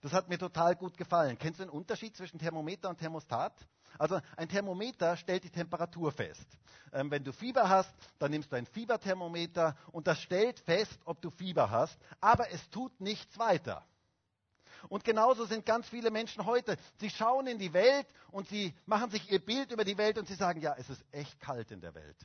Das 0.00 0.12
hat 0.12 0.28
mir 0.28 0.38
total 0.38 0.76
gut 0.76 0.96
gefallen. 0.96 1.38
Kennst 1.38 1.60
du 1.60 1.64
den 1.64 1.70
Unterschied 1.70 2.16
zwischen 2.16 2.38
Thermometer 2.38 2.88
und 2.88 2.98
Thermostat? 2.98 3.52
Also 3.98 4.20
ein 4.36 4.48
Thermometer 4.48 5.16
stellt 5.16 5.44
die 5.44 5.50
Temperatur 5.50 6.10
fest. 6.12 6.46
Ähm, 6.92 7.10
wenn 7.10 7.22
du 7.22 7.32
Fieber 7.32 7.68
hast, 7.68 7.92
dann 8.18 8.30
nimmst 8.30 8.50
du 8.50 8.56
ein 8.56 8.66
Fieberthermometer 8.66 9.76
und 9.92 10.06
das 10.06 10.20
stellt 10.22 10.58
fest, 10.60 10.98
ob 11.04 11.20
du 11.20 11.30
Fieber 11.30 11.70
hast, 11.70 11.98
aber 12.20 12.50
es 12.50 12.70
tut 12.70 12.98
nichts 13.00 13.38
weiter. 13.38 13.84
Und 14.88 15.04
genauso 15.04 15.44
sind 15.44 15.66
ganz 15.66 15.88
viele 15.88 16.10
Menschen 16.10 16.46
heute. 16.46 16.76
Sie 16.98 17.10
schauen 17.10 17.46
in 17.46 17.58
die 17.58 17.74
Welt 17.74 18.06
und 18.30 18.48
sie 18.48 18.74
machen 18.86 19.10
sich 19.10 19.30
ihr 19.30 19.44
Bild 19.44 19.72
über 19.72 19.84
die 19.84 19.98
Welt 19.98 20.16
und 20.16 20.26
sie 20.26 20.34
sagen, 20.34 20.60
ja, 20.60 20.74
es 20.78 20.88
ist 20.88 21.04
echt 21.12 21.38
kalt 21.38 21.70
in 21.70 21.82
der 21.82 21.94
Welt. 21.94 22.16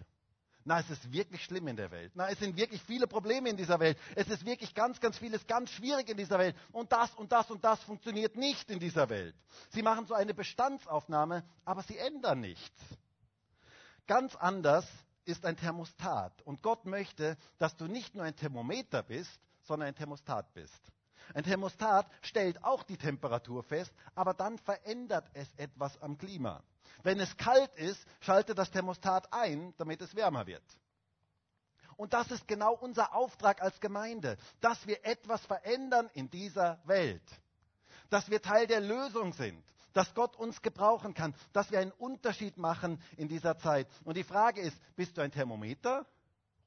Na, 0.68 0.80
es 0.80 0.90
ist 0.90 1.12
wirklich 1.12 1.44
schlimm 1.44 1.68
in 1.68 1.76
der 1.76 1.92
Welt. 1.92 2.12
Na, 2.16 2.28
es 2.28 2.40
sind 2.40 2.58
wirklich 2.58 2.82
viele 2.82 3.06
Probleme 3.06 3.50
in 3.50 3.56
dieser 3.56 3.80
Welt. 3.80 4.00
Es 4.16 4.28
ist 4.30 4.48
wirklich 4.48 4.74
ganz, 4.74 5.00
ganz 5.00 5.16
vieles 5.16 5.46
ganz 5.46 5.70
schwierig 5.70 6.10
in 6.10 6.18
dieser 6.18 6.40
Welt. 6.40 6.56
Und 6.72 6.92
das 6.92 7.14
und 7.14 7.32
das 7.32 7.52
und 7.52 7.64
das 7.64 7.80
funktioniert 7.84 8.36
nicht 8.36 8.72
in 8.72 8.80
dieser 8.80 9.08
Welt. 9.10 9.36
Sie 9.70 9.84
machen 9.84 10.08
so 10.08 10.16
eine 10.16 10.34
Bestandsaufnahme, 10.34 11.44
aber 11.66 11.84
sie 11.84 12.00
ändern 12.00 12.42
nichts. 12.42 12.82
Ganz 14.08 14.36
anders 14.36 14.88
ist 15.26 15.46
ein 15.46 15.56
Thermostat. 15.56 16.42
Und 16.42 16.64
Gott 16.64 16.86
möchte, 16.86 17.38
dass 17.60 17.78
du 17.78 17.86
nicht 17.86 18.16
nur 18.16 18.24
ein 18.24 18.36
Thermometer 18.36 19.04
bist, 19.04 19.40
sondern 19.62 19.90
ein 19.90 19.96
Thermostat 19.96 20.52
bist. 20.56 20.82
Ein 21.36 21.44
Thermostat 21.44 22.10
stellt 22.24 22.64
auch 22.64 22.82
die 22.82 22.98
Temperatur 22.98 23.62
fest, 23.62 23.94
aber 24.16 24.34
dann 24.34 24.58
verändert 24.58 25.30
es 25.34 25.48
etwas 25.58 26.02
am 26.02 26.18
Klima. 26.18 26.64
Wenn 27.04 27.20
es 27.20 27.36
kalt 27.38 27.74
ist, 27.76 28.06
schaltet 28.22 28.58
das 28.58 28.72
Thermostat 28.72 29.32
ein, 29.32 29.74
damit 29.78 30.02
es 30.02 30.16
wärmer 30.16 30.48
wird. 30.48 30.64
Und 31.98 32.14
das 32.14 32.30
ist 32.32 32.48
genau 32.48 32.74
unser 32.74 33.14
Auftrag 33.16 33.62
als 33.62 33.80
Gemeinde, 33.80 34.38
dass 34.60 34.86
wir 34.86 35.06
etwas 35.06 35.46
verändern 35.46 36.10
in 36.14 36.30
dieser 36.30 36.82
Welt. 36.86 37.24
Dass 38.10 38.30
wir 38.30 38.42
Teil 38.42 38.68
der 38.68 38.82
Lösung 38.82 39.34
sind, 39.34 39.64
dass 39.94 40.14
Gott 40.14 40.36
uns 40.36 40.62
gebrauchen 40.62 41.14
kann, 41.14 41.34
dass 41.54 41.72
wir 41.72 41.80
einen 41.80 41.92
Unterschied 41.94 42.58
machen 42.58 43.02
in 43.18 43.30
dieser 43.30 43.58
Zeit. 43.58 43.88
Und 44.04 44.18
die 44.18 44.24
Frage 44.24 44.62
ist, 44.62 44.78
bist 44.96 45.18
du 45.18 45.22
ein 45.22 45.32
Thermometer 45.32 46.06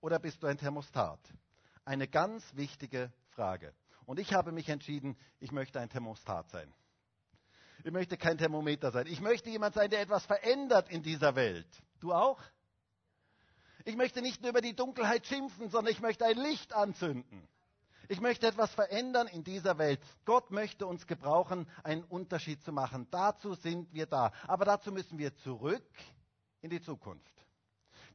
oder 0.00 0.18
bist 0.18 0.42
du 0.42 0.46
ein 0.46 0.56
Thermostat? 0.56 1.20
Eine 1.84 2.08
ganz 2.08 2.44
wichtige 2.54 3.12
Frage. 3.30 3.74
Und 4.06 4.18
ich 4.18 4.32
habe 4.32 4.50
mich 4.52 4.70
entschieden, 4.70 5.16
ich 5.40 5.52
möchte 5.52 5.78
ein 5.78 5.90
Thermostat 5.90 6.50
sein. 6.50 6.72
Ich 7.84 7.92
möchte 7.92 8.16
kein 8.16 8.38
Thermometer 8.38 8.90
sein. 8.90 9.06
Ich 9.06 9.20
möchte 9.20 9.50
jemand 9.50 9.74
sein, 9.74 9.90
der 9.90 10.00
etwas 10.00 10.24
verändert 10.26 10.90
in 10.90 11.02
dieser 11.02 11.36
Welt. 11.36 11.68
Du 12.00 12.12
auch? 12.12 12.40
Ich 13.84 13.96
möchte 13.96 14.20
nicht 14.20 14.42
nur 14.42 14.50
über 14.50 14.60
die 14.60 14.74
Dunkelheit 14.74 15.26
schimpfen, 15.26 15.70
sondern 15.70 15.92
ich 15.92 16.00
möchte 16.00 16.24
ein 16.26 16.36
Licht 16.36 16.72
anzünden. 16.72 17.48
Ich 18.08 18.20
möchte 18.20 18.46
etwas 18.46 18.72
verändern 18.72 19.28
in 19.28 19.44
dieser 19.44 19.78
Welt. 19.78 20.00
Gott 20.24 20.50
möchte 20.50 20.86
uns 20.86 21.06
gebrauchen, 21.06 21.68
einen 21.84 22.04
Unterschied 22.04 22.62
zu 22.62 22.72
machen. 22.72 23.06
Dazu 23.10 23.54
sind 23.54 23.92
wir 23.92 24.06
da. 24.06 24.32
Aber 24.46 24.64
dazu 24.64 24.90
müssen 24.90 25.18
wir 25.18 25.34
zurück 25.36 25.84
in 26.62 26.70
die 26.70 26.80
Zukunft. 26.80 27.37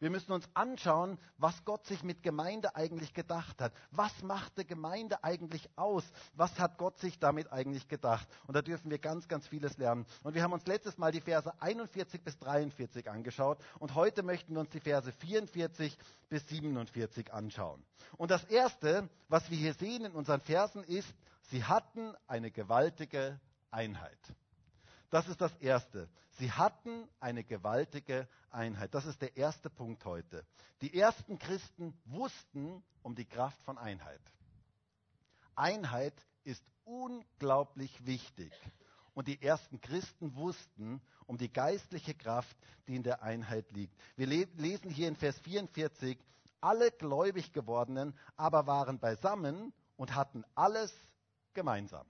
Wir 0.03 0.10
müssen 0.10 0.33
uns 0.33 0.50
anschauen, 0.53 1.17
was 1.38 1.63
Gott 1.63 1.86
sich 1.86 2.03
mit 2.03 2.24
Gemeinde 2.24 2.75
eigentlich 2.75 3.13
gedacht 3.13 3.62
hat. 3.62 3.72
Was 3.91 4.22
machte 4.22 4.65
Gemeinde 4.65 5.24
eigentlich 5.24 5.69
aus? 5.77 6.03
Was 6.33 6.60
hat 6.60 6.77
Gott 6.77 7.00
sich 7.00 7.19
damit 7.19 7.53
eigentlich 7.53 7.88
gedacht? 7.88 8.27
Und 8.45 8.53
da 8.53 8.62
dürfen 8.62 8.91
wir 8.91 8.98
ganz, 8.98 9.29
ganz 9.29 9.48
vieles 9.48 9.77
lernen. 9.77 10.05
Und 10.24 10.36
wir 10.36 10.43
haben 10.43 10.51
uns 10.51 10.67
letztes 10.67 10.98
Mal 10.98 11.13
die 11.13 11.22
Verse 11.22 11.53
41 11.62 12.22
bis 12.22 12.38
43 12.38 13.10
angeschaut 13.10 13.60
und 13.79 13.95
heute 13.95 14.24
möchten 14.24 14.51
wir 14.51 14.60
uns 14.60 14.72
die 14.72 14.81
Verse 14.81 15.10
44 15.10 15.98
bis 16.27 16.45
47 16.50 17.31
anschauen. 17.31 17.81
Und 18.17 18.29
das 18.29 18.43
Erste, 18.43 19.07
was 19.29 19.50
wir 19.51 19.57
hier 19.57 19.74
sehen 19.74 20.03
in 20.03 20.12
unseren 20.12 20.41
Versen 20.41 20.83
ist, 20.83 21.15
sie 21.43 21.63
hatten 21.63 22.13
eine 22.27 22.51
gewaltige 22.51 23.39
Einheit. 23.72 24.19
Das 25.13 25.27
ist 25.27 25.41
das 25.41 25.55
Erste. 25.58 26.10
Sie 26.39 26.51
hatten 26.51 27.08
eine 27.20 27.43
gewaltige 27.43 28.27
Einheit. 28.50 28.96
Das 28.96 29.05
ist 29.05 29.22
der 29.22 29.38
erste 29.38 29.70
Punkt 29.70 30.03
heute. 30.05 30.43
Die 30.82 31.00
ersten 31.00 31.38
Christen 31.38 31.93
wussten 32.05 32.84
um 33.03 33.13
die 33.13 33.25
Kraft 33.25 33.62
von 33.62 33.77
Einheit. 33.77 34.20
Einheit 35.55 36.15
ist 36.46 36.65
unglaublich 36.84 38.03
wichtig. 38.08 38.51
Und 39.13 39.27
die 39.27 39.39
ersten 39.39 39.79
Christen 39.82 40.34
wussten 40.36 41.00
um 41.27 41.38
die 41.38 41.53
geistliche 41.53 42.15
Kraft, 42.15 42.58
die 42.88 42.96
in 42.96 43.03
der 43.03 43.22
Einheit 43.22 43.70
liegt. 43.70 43.96
Wir 44.15 44.25
lesen 44.25 44.89
hier 44.89 45.10
in 45.10 45.15
Vers 45.15 45.38
44, 45.41 46.17
alle 46.60 46.89
gläubig 46.89 47.53
gewordenen 47.53 48.17
aber 48.36 48.65
waren 48.65 48.98
beisammen 48.98 49.74
und 49.96 50.15
hatten 50.15 50.43
alles 50.55 50.91
gemeinsam. 51.53 52.08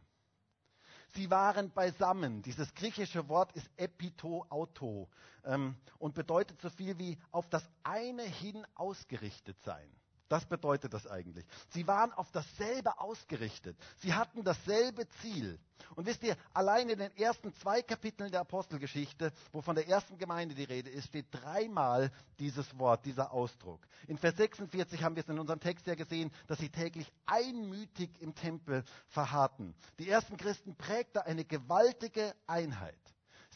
Sie 1.16 1.30
waren 1.30 1.72
beisammen. 1.72 2.42
Dieses 2.42 2.74
griechische 2.74 3.30
Wort 3.30 3.52
ist 3.54 3.70
epito 3.78 4.46
auto 4.50 5.08
ähm, 5.46 5.76
und 6.00 6.16
bedeutet 6.16 6.60
so 6.62 6.70
viel 6.70 6.98
wie 6.98 7.18
auf 7.32 7.48
das 7.50 7.70
eine 7.84 8.24
hin 8.24 8.66
ausgerichtet 8.76 9.62
sein. 9.62 9.90
Das 10.34 10.48
bedeutet 10.48 10.92
das 10.96 11.06
eigentlich. 11.06 11.46
Sie 11.70 11.86
waren 11.86 12.12
auf 12.12 12.32
dasselbe 12.32 12.98
ausgerichtet. 13.00 13.78
Sie 13.98 14.16
hatten 14.16 14.44
dasselbe 14.44 15.08
Ziel. 15.22 15.60
Und 15.94 16.08
wisst 16.08 16.24
ihr, 16.24 16.36
allein 16.56 16.90
in 16.90 16.98
den 16.98 17.16
ersten 17.16 17.54
zwei 17.54 17.84
Kapiteln 17.84 18.32
der 18.32 18.40
Apostelgeschichte, 18.40 19.32
wo 19.52 19.62
von 19.62 19.76
der 19.76 19.88
ersten 19.88 20.18
Gemeinde 20.18 20.56
die 20.56 20.64
Rede 20.64 20.90
ist, 20.90 21.10
steht 21.10 21.28
dreimal 21.30 22.12
dieses 22.40 22.80
Wort, 22.80 23.06
dieser 23.06 23.32
Ausdruck. 23.32 23.86
In 24.08 24.18
Vers 24.18 24.36
46 24.38 25.04
haben 25.04 25.16
wir 25.16 25.22
es 25.22 25.30
in 25.30 25.38
unserem 25.38 25.60
Text 25.60 25.86
ja 25.86 25.94
gesehen, 25.94 26.32
dass 26.48 26.58
sie 26.58 26.72
täglich 26.72 27.14
einmütig 27.28 28.20
im 28.20 28.34
Tempel 28.34 28.84
verharrten. 29.10 29.76
Die 30.00 30.10
ersten 30.10 30.36
Christen 30.38 30.76
prägte 30.76 31.28
eine 31.28 31.46
gewaltige 31.46 32.34
Einheit. 32.48 32.98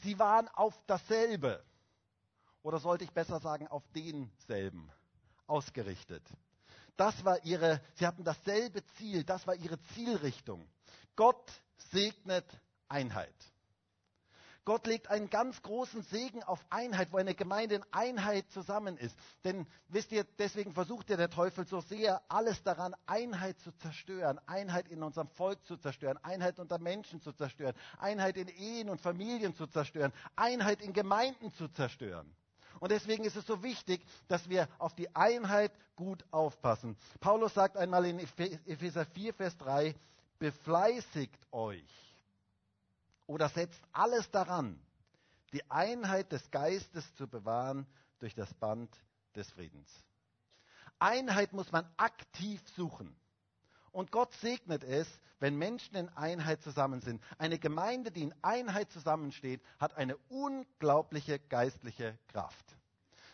Sie 0.03 0.19
waren 0.19 0.47
auf 0.49 0.79
dasselbe, 0.85 1.65
oder 2.61 2.77
sollte 2.77 3.03
ich 3.03 3.11
besser 3.13 3.39
sagen, 3.39 3.67
auf 3.67 3.81
denselben 3.95 4.91
ausgerichtet. 5.47 6.21
Das 6.97 7.23
war 7.23 7.43
ihre, 7.45 7.79
sie 7.95 8.05
hatten 8.05 8.23
dasselbe 8.23 8.83
Ziel, 8.97 9.23
das 9.23 9.45
war 9.47 9.55
ihre 9.55 9.81
Zielrichtung. 9.93 10.67
Gott 11.15 11.51
segnet 11.91 12.45
Einheit. 12.89 13.33
Gott 14.67 14.85
legt 14.85 15.07
einen 15.09 15.29
ganz 15.29 15.61
großen 15.61 16.01
Segen 16.01 16.43
auf 16.43 16.59
Einheit, 16.69 17.13
wo 17.13 17.17
eine 17.17 17.33
Gemeinde 17.35 17.75
in 17.75 17.85
Einheit 17.91 18.51
zusammen 18.51 18.97
ist. 18.97 19.17
Denn 19.45 19.65
wisst 19.87 20.11
ihr, 20.11 20.25
deswegen 20.39 20.73
versucht 20.73 21.09
ja 21.09 21.15
der 21.15 21.29
Teufel 21.29 21.65
so 21.65 21.79
sehr, 21.79 22.21
alles 22.27 22.61
daran, 22.63 22.93
Einheit 23.05 23.57
zu 23.59 23.71
zerstören, 23.77 24.41
Einheit 24.45 24.89
in 24.89 25.03
unserem 25.03 25.29
Volk 25.29 25.65
zu 25.65 25.77
zerstören, 25.77 26.17
Einheit 26.21 26.59
unter 26.59 26.79
Menschen 26.79 27.21
zu 27.21 27.31
zerstören, 27.31 27.75
Einheit 27.97 28.35
in 28.35 28.49
Ehen 28.49 28.89
und 28.89 28.99
Familien 28.99 29.55
zu 29.55 29.67
zerstören, 29.67 30.11
Einheit 30.35 30.81
in 30.81 30.91
Gemeinden 30.91 31.53
zu 31.53 31.69
zerstören. 31.69 32.35
Und 32.79 32.91
deswegen 32.91 33.23
ist 33.23 33.35
es 33.35 33.45
so 33.45 33.63
wichtig, 33.63 34.05
dass 34.27 34.49
wir 34.49 34.67
auf 34.77 34.93
die 34.95 35.13
Einheit 35.15 35.71
gut 35.95 36.23
aufpassen. 36.31 36.95
Paulus 37.19 37.53
sagt 37.53 37.77
einmal 37.77 38.05
in 38.05 38.19
Epheser 38.19 39.05
4, 39.05 39.33
Vers 39.33 39.57
3, 39.57 39.95
befleißigt 40.39 41.47
euch 41.51 42.15
oder 43.25 43.49
setzt 43.49 43.81
alles 43.91 44.29
daran, 44.31 44.79
die 45.53 45.69
Einheit 45.71 46.31
des 46.31 46.49
Geistes 46.51 47.13
zu 47.15 47.27
bewahren 47.27 47.85
durch 48.19 48.35
das 48.35 48.53
Band 48.53 48.95
des 49.35 49.49
Friedens. 49.51 49.89
Einheit 50.99 51.53
muss 51.53 51.71
man 51.71 51.87
aktiv 51.97 52.61
suchen. 52.75 53.15
Und 53.91 54.11
Gott 54.11 54.33
segnet 54.35 54.83
es, 54.83 55.07
wenn 55.39 55.55
Menschen 55.55 55.95
in 55.95 56.09
Einheit 56.09 56.61
zusammen 56.61 57.01
sind. 57.01 57.21
Eine 57.37 57.59
Gemeinde, 57.59 58.11
die 58.11 58.23
in 58.23 58.33
Einheit 58.41 58.91
zusammensteht, 58.91 59.61
hat 59.79 59.95
eine 59.95 60.17
unglaubliche 60.29 61.39
geistliche 61.39 62.17
Kraft. 62.27 62.65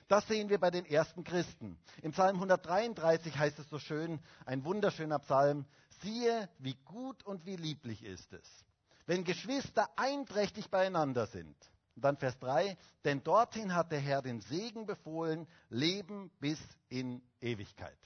Das 0.08 0.28
sehen 0.28 0.50
wir 0.50 0.60
bei 0.60 0.70
den 0.70 0.86
ersten 0.86 1.24
Christen. 1.24 1.78
Im 2.02 2.12
Psalm 2.12 2.36
133 2.36 3.38
heißt 3.38 3.60
es 3.60 3.70
so 3.70 3.80
schön, 3.80 4.20
ein 4.46 4.66
wunderschöner 4.66 5.20
Psalm, 5.20 5.66
siehe, 6.02 6.50
wie 6.60 6.76
gut 6.86 7.24
und 7.24 7.46
wie 7.46 7.56
lieblich 7.56 8.04
ist 8.04 8.34
es, 8.34 8.66
wenn 9.06 9.24
Geschwister 9.24 9.90
einträchtig 9.96 10.70
beieinander 10.70 11.26
sind. 11.28 11.56
Und 11.96 12.04
dann 12.04 12.18
Vers 12.18 12.38
3, 12.40 12.78
denn 13.06 13.24
dorthin 13.24 13.76
hat 13.76 13.92
der 13.92 14.00
Herr 14.00 14.22
den 14.22 14.42
Segen 14.42 14.86
befohlen, 14.86 15.48
Leben 15.70 16.32
bis 16.40 16.60
in 16.90 17.22
Ewigkeit. 17.40 17.98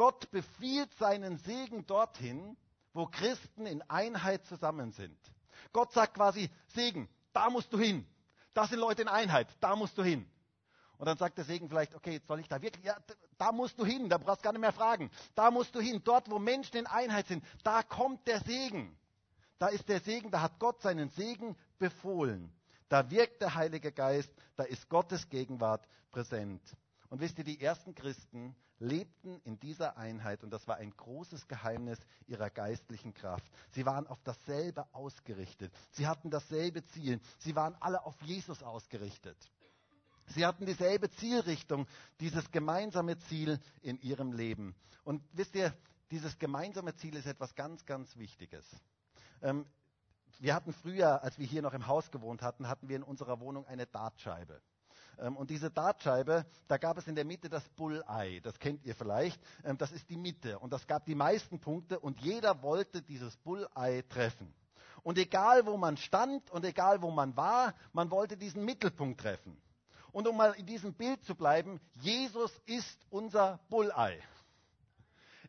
Gott 0.00 0.30
befiehlt 0.30 0.90
seinen 0.94 1.36
Segen 1.36 1.86
dorthin, 1.86 2.56
wo 2.94 3.04
Christen 3.04 3.66
in 3.66 3.82
Einheit 3.82 4.46
zusammen 4.46 4.92
sind. 4.92 5.18
Gott 5.74 5.92
sagt 5.92 6.14
quasi, 6.14 6.48
Segen, 6.68 7.06
da 7.34 7.50
musst 7.50 7.70
du 7.70 7.78
hin. 7.78 8.06
Da 8.54 8.66
sind 8.66 8.78
Leute 8.78 9.02
in 9.02 9.08
Einheit, 9.08 9.46
da 9.60 9.76
musst 9.76 9.98
du 9.98 10.02
hin. 10.02 10.26
Und 10.96 11.04
dann 11.04 11.18
sagt 11.18 11.36
der 11.36 11.44
Segen 11.44 11.68
vielleicht, 11.68 11.94
okay, 11.94 12.12
jetzt 12.12 12.28
soll 12.28 12.40
ich 12.40 12.48
da 12.48 12.62
wirklich, 12.62 12.82
ja, 12.82 12.96
da 13.36 13.52
musst 13.52 13.78
du 13.78 13.84
hin, 13.84 14.08
da 14.08 14.16
brauchst 14.16 14.40
du 14.40 14.44
gar 14.44 14.52
nicht 14.52 14.62
mehr 14.62 14.72
fragen. 14.72 15.10
Da 15.34 15.50
musst 15.50 15.74
du 15.74 15.80
hin, 15.80 16.00
dort 16.02 16.30
wo 16.30 16.38
Menschen 16.38 16.78
in 16.78 16.86
Einheit 16.86 17.26
sind, 17.26 17.44
da 17.62 17.82
kommt 17.82 18.26
der 18.26 18.40
Segen. 18.40 18.96
Da 19.58 19.66
ist 19.66 19.86
der 19.90 20.00
Segen, 20.00 20.30
da 20.30 20.40
hat 20.40 20.58
Gott 20.58 20.80
seinen 20.80 21.10
Segen 21.10 21.58
befohlen. 21.78 22.50
Da 22.88 23.10
wirkt 23.10 23.42
der 23.42 23.54
Heilige 23.54 23.92
Geist, 23.92 24.32
da 24.56 24.62
ist 24.62 24.88
Gottes 24.88 25.28
Gegenwart 25.28 25.86
präsent. 26.10 26.62
Und 27.10 27.20
wisst 27.20 27.36
ihr, 27.36 27.44
die 27.44 27.60
ersten 27.60 27.94
Christen 27.94 28.56
lebten 28.80 29.40
in 29.44 29.60
dieser 29.60 29.96
Einheit 29.96 30.42
und 30.42 30.50
das 30.50 30.66
war 30.66 30.76
ein 30.76 30.90
großes 30.90 31.46
Geheimnis 31.46 31.98
ihrer 32.26 32.50
geistlichen 32.50 33.14
Kraft. 33.14 33.50
Sie 33.70 33.86
waren 33.86 34.06
auf 34.06 34.20
dasselbe 34.24 34.86
ausgerichtet. 34.92 35.72
Sie 35.92 36.06
hatten 36.06 36.30
dasselbe 36.30 36.84
Ziel. 36.86 37.20
Sie 37.38 37.54
waren 37.54 37.76
alle 37.80 38.04
auf 38.04 38.20
Jesus 38.22 38.62
ausgerichtet. 38.62 39.36
Sie 40.26 40.46
hatten 40.46 40.64
dieselbe 40.64 41.10
Zielrichtung, 41.10 41.86
dieses 42.20 42.50
gemeinsame 42.50 43.18
Ziel 43.18 43.60
in 43.82 44.00
ihrem 44.00 44.32
Leben. 44.32 44.74
Und 45.04 45.22
wisst 45.32 45.54
ihr, 45.54 45.74
dieses 46.10 46.38
gemeinsame 46.38 46.94
Ziel 46.94 47.16
ist 47.16 47.26
etwas 47.26 47.54
ganz, 47.54 47.84
ganz 47.84 48.16
Wichtiges. 48.16 48.64
Ähm, 49.42 49.66
wir 50.38 50.54
hatten 50.54 50.72
früher, 50.72 51.22
als 51.22 51.38
wir 51.38 51.46
hier 51.46 51.62
noch 51.62 51.74
im 51.74 51.86
Haus 51.86 52.10
gewohnt 52.10 52.42
hatten, 52.42 52.68
hatten 52.68 52.88
wir 52.88 52.96
in 52.96 53.02
unserer 53.02 53.40
Wohnung 53.40 53.66
eine 53.66 53.86
Dartscheibe. 53.86 54.62
Ähm, 55.20 55.36
und 55.36 55.50
diese 55.50 55.70
Dartscheibe, 55.70 56.46
da 56.66 56.78
gab 56.78 56.98
es 56.98 57.06
in 57.06 57.14
der 57.14 57.24
Mitte 57.24 57.48
das 57.48 57.68
Bulleye. 57.70 58.40
Das 58.40 58.58
kennt 58.58 58.84
ihr 58.84 58.94
vielleicht. 58.94 59.40
Ähm, 59.64 59.76
das 59.78 59.92
ist 59.92 60.08
die 60.08 60.16
Mitte. 60.16 60.58
Und 60.58 60.72
das 60.72 60.86
gab 60.86 61.04
die 61.04 61.14
meisten 61.14 61.60
Punkte. 61.60 62.00
Und 62.00 62.20
jeder 62.20 62.62
wollte 62.62 63.02
dieses 63.02 63.36
Bulleye 63.38 64.02
treffen. 64.08 64.52
Und 65.02 65.18
egal 65.18 65.66
wo 65.66 65.76
man 65.76 65.96
stand 65.96 66.50
und 66.50 66.64
egal 66.64 67.02
wo 67.02 67.10
man 67.10 67.36
war, 67.36 67.74
man 67.92 68.10
wollte 68.10 68.36
diesen 68.36 68.64
Mittelpunkt 68.64 69.20
treffen. 69.20 69.56
Und 70.12 70.26
um 70.26 70.36
mal 70.36 70.52
in 70.52 70.66
diesem 70.66 70.92
Bild 70.94 71.24
zu 71.24 71.34
bleiben, 71.34 71.80
Jesus 72.00 72.52
ist 72.66 73.06
unser 73.10 73.60
Bulleye. 73.70 74.20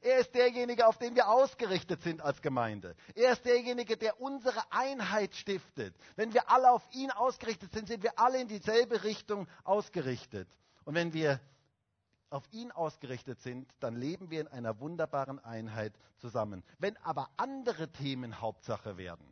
Er 0.01 0.19
ist 0.19 0.33
derjenige, 0.33 0.87
auf 0.87 0.97
den 0.97 1.15
wir 1.15 1.29
ausgerichtet 1.29 2.01
sind 2.01 2.21
als 2.21 2.41
Gemeinde. 2.41 2.95
Er 3.13 3.33
ist 3.33 3.45
derjenige, 3.45 3.97
der 3.97 4.19
unsere 4.19 4.59
Einheit 4.71 5.35
stiftet. 5.35 5.95
Wenn 6.15 6.33
wir 6.33 6.49
alle 6.49 6.71
auf 6.71 6.83
ihn 6.91 7.11
ausgerichtet 7.11 7.71
sind, 7.71 7.87
sind 7.87 8.01
wir 8.01 8.17
alle 8.17 8.41
in 8.41 8.47
dieselbe 8.47 9.03
Richtung 9.03 9.47
ausgerichtet. 9.63 10.47
Und 10.85 10.95
wenn 10.95 11.13
wir 11.13 11.39
auf 12.31 12.43
ihn 12.51 12.71
ausgerichtet 12.71 13.41
sind, 13.41 13.69
dann 13.79 13.95
leben 13.95 14.31
wir 14.31 14.41
in 14.41 14.47
einer 14.47 14.79
wunderbaren 14.79 15.37
Einheit 15.39 15.93
zusammen. 16.17 16.63
Wenn 16.79 16.97
aber 16.97 17.29
andere 17.37 17.91
Themen 17.91 18.41
Hauptsache 18.41 18.97
werden, 18.97 19.31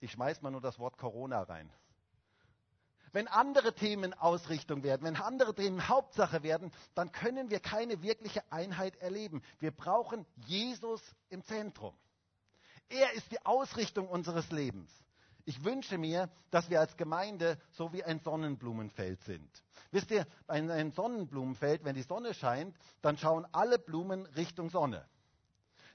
ich 0.00 0.12
schmeiß 0.12 0.42
mal 0.42 0.50
nur 0.50 0.60
das 0.60 0.78
Wort 0.78 0.98
Corona 0.98 1.40
rein. 1.42 1.72
Wenn 3.14 3.28
andere 3.28 3.72
Themen 3.72 4.12
Ausrichtung 4.12 4.82
werden, 4.82 5.04
wenn 5.04 5.14
andere 5.14 5.54
Themen 5.54 5.88
Hauptsache 5.88 6.42
werden, 6.42 6.72
dann 6.96 7.12
können 7.12 7.48
wir 7.48 7.60
keine 7.60 8.02
wirkliche 8.02 8.42
Einheit 8.50 8.96
erleben. 8.96 9.40
Wir 9.60 9.70
brauchen 9.70 10.26
Jesus 10.46 11.00
im 11.28 11.44
Zentrum. 11.44 11.94
Er 12.88 13.12
ist 13.12 13.30
die 13.30 13.46
Ausrichtung 13.46 14.08
unseres 14.08 14.50
Lebens. 14.50 14.90
Ich 15.44 15.62
wünsche 15.62 15.96
mir, 15.96 16.28
dass 16.50 16.70
wir 16.70 16.80
als 16.80 16.96
Gemeinde 16.96 17.56
so 17.70 17.92
wie 17.92 18.02
ein 18.02 18.18
Sonnenblumenfeld 18.18 19.22
sind. 19.22 19.62
Wisst 19.92 20.10
ihr, 20.10 20.26
ein 20.48 20.90
Sonnenblumenfeld, 20.90 21.84
wenn 21.84 21.94
die 21.94 22.02
Sonne 22.02 22.34
scheint, 22.34 22.76
dann 23.00 23.16
schauen 23.16 23.46
alle 23.52 23.78
Blumen 23.78 24.26
Richtung 24.26 24.70
Sonne. 24.70 25.06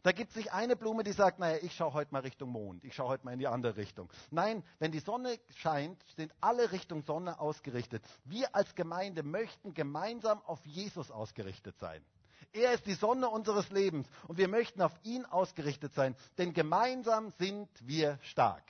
Da 0.02 0.14
gibt 0.14 0.30
es 0.30 0.38
nicht 0.38 0.54
eine 0.54 0.78
Blume, 0.78 1.04
die 1.04 1.12
sagt, 1.12 1.40
naja, 1.40 1.58
ich 1.62 1.76
schaue 1.76 1.94
heute 1.94 2.14
mal 2.14 2.22
Richtung 2.22 2.52
Mond, 2.52 2.86
ich 2.86 2.96
schaue 2.96 3.10
heute 3.10 3.26
mal 3.26 3.34
in 3.34 3.40
die 3.40 3.48
andere 3.48 3.76
Richtung. 3.76 4.10
Nein, 4.32 4.64
wenn 4.80 4.94
die 4.94 5.00
Sonne 5.00 5.38
scheint, 5.56 6.02
sind 6.16 6.34
alle 6.40 6.72
Richtung 6.72 7.04
Sonne 7.04 7.40
ausgerichtet. 7.40 8.02
Wir 8.24 8.56
als 8.56 8.76
Gemeinde 8.76 9.24
möchten 9.24 9.74
gemeinsam 9.74 10.42
auf 10.46 10.66
Jesus 10.66 11.12
ausgerichtet 11.12 11.78
sein. 11.80 12.02
Er 12.54 12.74
ist 12.74 12.86
die 12.86 12.94
Sonne 12.94 13.30
unseres 13.30 13.70
Lebens 13.72 14.08
und 14.28 14.38
wir 14.38 14.48
möchten 14.48 14.82
auf 14.82 14.98
ihn 15.04 15.26
ausgerichtet 15.26 15.94
sein, 15.94 16.16
denn 16.38 16.54
gemeinsam 16.54 17.32
sind 17.32 17.70
wir 17.82 18.18
stark. 18.22 18.64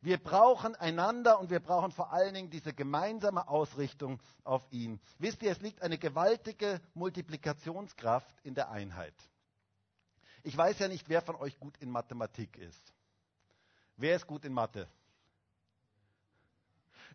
Wir 0.00 0.18
brauchen 0.18 0.74
einander 0.74 1.40
und 1.40 1.48
wir 1.48 1.60
brauchen 1.60 1.90
vor 1.90 2.12
allen 2.12 2.34
Dingen 2.34 2.50
diese 2.50 2.74
gemeinsame 2.74 3.48
Ausrichtung 3.48 4.20
auf 4.42 4.66
ihn. 4.70 5.00
Wisst 5.18 5.42
ihr, 5.42 5.52
es 5.52 5.60
liegt 5.60 5.80
eine 5.80 5.96
gewaltige 5.96 6.82
Multiplikationskraft 6.92 8.34
in 8.42 8.54
der 8.54 8.70
Einheit. 8.70 9.14
Ich 10.46 10.54
weiß 10.54 10.78
ja 10.78 10.88
nicht, 10.88 11.08
wer 11.08 11.22
von 11.22 11.36
euch 11.36 11.58
gut 11.58 11.78
in 11.78 11.90
Mathematik 11.90 12.58
ist. 12.58 12.92
Wer 13.96 14.16
ist 14.16 14.26
gut 14.26 14.44
in 14.44 14.52
Mathe? 14.52 14.86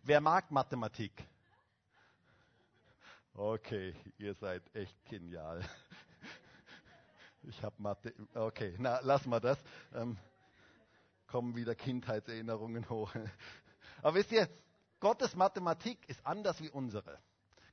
Wer 0.02 0.20
mag 0.20 0.50
Mathematik? 0.50 1.12
Okay, 3.32 3.94
ihr 4.18 4.34
seid 4.34 4.62
echt 4.74 5.04
genial. 5.04 5.64
Ich 7.42 7.62
habe 7.62 7.74
Mathe. 7.78 8.12
Okay, 8.34 8.74
na, 8.78 8.98
lassen 9.00 9.30
wir 9.30 9.40
das. 9.40 9.58
Ähm, 9.94 10.18
kommen 11.28 11.54
wieder 11.54 11.74
Kindheitserinnerungen 11.74 12.86
hoch. 12.90 13.14
Aber 14.02 14.14
wisst 14.16 14.32
ihr, 14.32 14.48
Gottes 14.98 15.34
Mathematik 15.36 16.06
ist 16.08 16.26
anders 16.26 16.60
wie 16.60 16.68
unsere. 16.68 17.18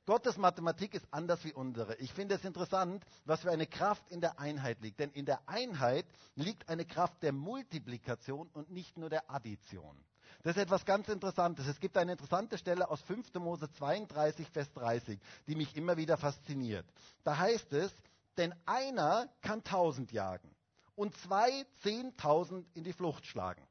Gottes 0.08 0.38
Mathematik 0.38 0.94
ist 0.94 1.06
anders 1.10 1.44
wie 1.44 1.52
unsere. 1.52 1.94
Ich 1.96 2.14
finde 2.14 2.36
es 2.36 2.42
interessant, 2.42 3.04
was 3.26 3.42
für 3.42 3.50
eine 3.50 3.66
Kraft 3.66 4.08
in 4.08 4.22
der 4.22 4.40
Einheit 4.40 4.80
liegt. 4.80 5.00
Denn 5.00 5.10
in 5.10 5.26
der 5.26 5.46
Einheit 5.46 6.06
liegt 6.34 6.66
eine 6.70 6.86
Kraft 6.86 7.22
der 7.22 7.32
Multiplikation 7.32 8.48
und 8.54 8.70
nicht 8.70 8.96
nur 8.96 9.10
der 9.10 9.30
Addition. 9.30 10.02
Das 10.44 10.56
ist 10.56 10.62
etwas 10.62 10.86
ganz 10.86 11.10
Interessantes. 11.10 11.66
Es 11.66 11.78
gibt 11.78 11.98
eine 11.98 12.12
interessante 12.12 12.56
Stelle 12.56 12.88
aus 12.88 13.02
5. 13.02 13.34
Mose 13.34 13.70
32, 13.70 14.48
Vers 14.48 14.72
30, 14.72 15.20
die 15.46 15.54
mich 15.54 15.76
immer 15.76 15.98
wieder 15.98 16.16
fasziniert. 16.16 16.86
Da 17.22 17.36
heißt 17.36 17.74
es, 17.74 17.94
denn 18.38 18.54
einer 18.64 19.28
kann 19.42 19.62
tausend 19.62 20.10
jagen 20.10 20.50
und 20.96 21.14
zwei 21.18 21.66
zehntausend 21.82 22.66
in 22.74 22.82
die 22.82 22.94
Flucht 22.94 23.26
schlagen. 23.26 23.62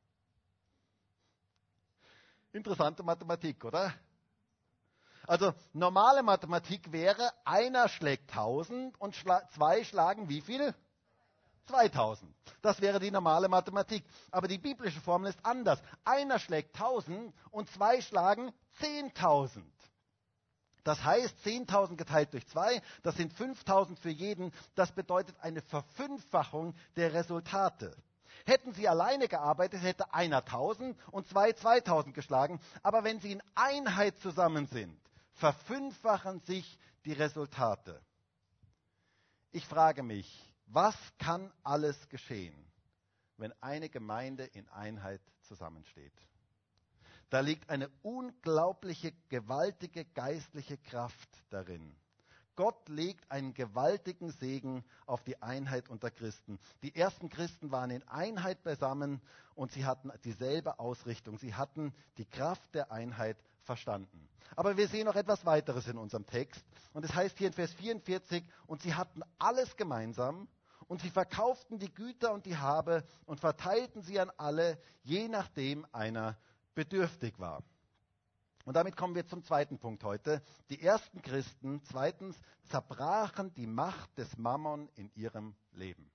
Interessante 2.54 3.02
Mathematik, 3.02 3.65
oder? 3.65 3.91
Also 5.27 5.53
normale 5.73 6.23
Mathematik 6.23 6.93
wäre, 6.93 7.31
einer 7.43 7.89
schlägt 7.89 8.31
1000 8.31 8.99
und 8.99 9.13
schla 9.13 9.47
zwei 9.49 9.83
schlagen 9.83 10.29
wie 10.29 10.39
viel? 10.39 10.73
2000. 11.67 12.33
Das 12.61 12.79
wäre 12.79 13.01
die 13.01 13.11
normale 13.11 13.49
Mathematik. 13.49 14.05
Aber 14.31 14.47
die 14.47 14.57
biblische 14.57 15.01
Formel 15.01 15.29
ist 15.29 15.45
anders. 15.45 15.81
Einer 16.05 16.39
schlägt 16.39 16.75
1000 16.75 17.33
und 17.51 17.69
zwei 17.69 18.01
schlagen 18.01 18.53
10.000. 18.81 19.61
Das 20.85 21.03
heißt, 21.03 21.45
10.000 21.45 21.97
geteilt 21.97 22.31
durch 22.31 22.47
zwei, 22.47 22.81
das 23.03 23.17
sind 23.17 23.33
5.000 23.33 23.97
für 23.97 24.09
jeden. 24.09 24.53
Das 24.75 24.93
bedeutet 24.93 25.35
eine 25.41 25.61
Verfünffachung 25.61 26.73
der 26.95 27.13
Resultate. 27.13 27.97
Hätten 28.45 28.71
sie 28.71 28.87
alleine 28.87 29.27
gearbeitet, 29.27 29.81
hätte 29.81 30.13
einer 30.13 30.45
1.000 30.45 30.95
und 31.11 31.27
zwei 31.27 31.49
2.000 31.49 32.13
geschlagen. 32.13 32.61
Aber 32.81 33.03
wenn 33.03 33.19
sie 33.19 33.33
in 33.33 33.43
Einheit 33.55 34.17
zusammen 34.19 34.67
sind, 34.67 34.97
verfünffachen 35.38 36.39
sich 36.41 36.80
die 37.06 37.13
Resultate. 37.13 38.02
Ich 39.52 39.65
frage 39.65 40.04
mich, 40.04 40.28
was 40.65 40.95
kann 41.17 41.52
alles 41.63 42.10
geschehen, 42.10 42.56
wenn 43.38 43.54
eine 43.62 43.89
Gemeinde 43.89 44.45
in 44.45 44.67
Einheit 44.69 45.21
zusammensteht? 45.43 46.13
Da 47.30 47.39
liegt 47.41 47.69
eine 47.69 47.89
unglaubliche, 48.04 49.13
gewaltige 49.30 50.06
geistliche 50.06 50.78
Kraft 50.78 51.30
darin. 51.50 51.95
Gott 52.56 52.89
legt 52.89 53.30
einen 53.30 53.54
gewaltigen 53.54 54.32
Segen 54.32 54.84
auf 55.06 55.23
die 55.23 55.41
Einheit 55.43 55.89
unter 55.89 56.10
Christen. 56.10 56.58
Die 56.82 56.95
ersten 56.95 57.30
Christen 57.30 57.69
waren 57.71 57.91
in 57.91 58.08
Einheit 58.08 58.63
beisammen 58.63 59.21
und 59.54 59.71
sie 59.71 59.86
hatten 59.86 60.12
dieselbe 60.23 60.80
Ausrichtung. 60.80 61.38
Sie 61.38 61.54
hatten 61.54 61.93
die 62.17 62.26
Kraft 62.26 62.73
der 62.73 62.91
Einheit 62.91 63.38
verstanden. 63.67 64.27
Aber 64.56 64.75
wir 64.75 64.88
sehen 64.88 65.06
noch 65.06 65.15
etwas 65.15 65.45
weiteres 65.45 65.88
in 65.88 65.99
unserem 65.99 66.25
Text. 66.25 66.65
Und 66.93 67.06
es 67.06 67.13
heißt 67.13 67.38
hier 67.38 67.47
in 67.47 67.53
Vers 67.53 67.73
44, 67.73 68.43
und 68.65 68.82
sie 68.82 68.95
hatten 68.95 69.21
alles 69.38 69.75
gemeinsam 69.75 70.47
und 70.88 71.01
sie 71.01 71.12
verkauften 71.12 71.77
die 71.77 71.93
Güter 71.93 72.34
und 72.34 72.47
die 72.47 72.58
Habe 72.58 73.03
und 73.25 73.39
verteilten 73.39 74.01
sie 74.01 74.19
an 74.19 74.32
alle, 74.38 74.80
je 75.03 75.27
nachdem 75.27 75.86
einer 75.91 76.38
bedürftig 76.73 77.38
war. 77.38 77.62
Und 78.65 78.73
damit 78.73 78.97
kommen 78.97 79.15
wir 79.15 79.27
zum 79.27 79.43
zweiten 79.43 79.77
Punkt 79.77 80.03
heute. 80.03 80.41
Die 80.69 80.82
ersten 80.82 81.21
Christen, 81.21 81.82
zweitens, 81.84 82.36
zerbrachen 82.63 83.53
die 83.53 83.67
Macht 83.67 84.17
des 84.17 84.38
Mammon 84.38 84.89
in 84.95 85.12
ihrem 85.15 85.56
Leben. 85.71 86.12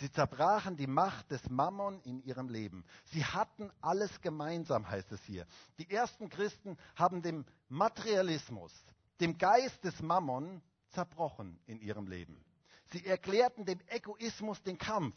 Sie 0.00 0.10
zerbrachen 0.12 0.76
die 0.76 0.86
Macht 0.86 1.30
des 1.32 1.50
Mammon 1.50 2.00
in 2.02 2.22
ihrem 2.22 2.48
Leben. 2.48 2.84
Sie 3.06 3.24
hatten 3.24 3.70
alles 3.80 4.20
gemeinsam, 4.20 4.88
heißt 4.88 5.10
es 5.10 5.22
hier. 5.24 5.44
Die 5.78 5.90
ersten 5.90 6.28
Christen 6.28 6.76
haben 6.94 7.20
dem 7.20 7.44
Materialismus, 7.68 8.72
dem 9.20 9.36
Geist 9.38 9.82
des 9.82 10.00
Mammon 10.00 10.62
zerbrochen 10.90 11.58
in 11.66 11.80
ihrem 11.80 12.06
Leben. 12.06 12.44
Sie 12.92 13.04
erklärten 13.04 13.64
dem 13.64 13.80
Egoismus 13.88 14.62
den 14.62 14.78
Kampf 14.78 15.16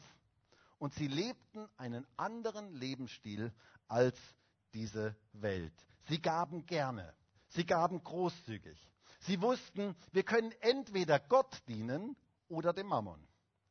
und 0.80 0.96
sie 0.96 1.08
lebten 1.08 1.70
einen 1.78 2.08
anderen 2.18 2.74
Lebensstil 2.74 3.54
als 3.88 4.18
diese 4.74 5.16
Welt. 5.34 5.74
Sie 6.10 6.20
gaben 6.20 6.66
gerne. 6.66 7.14
Sie 7.50 7.66
gaben 7.66 8.04
großzügig. 8.04 8.90
Sie 9.20 9.42
wussten, 9.42 9.96
wir 10.12 10.24
können 10.24 10.52
entweder 10.62 11.20
Gott 11.20 11.62
dienen 11.68 12.16
oder 12.48 12.74
dem 12.74 12.88
Mammon, 12.88 13.24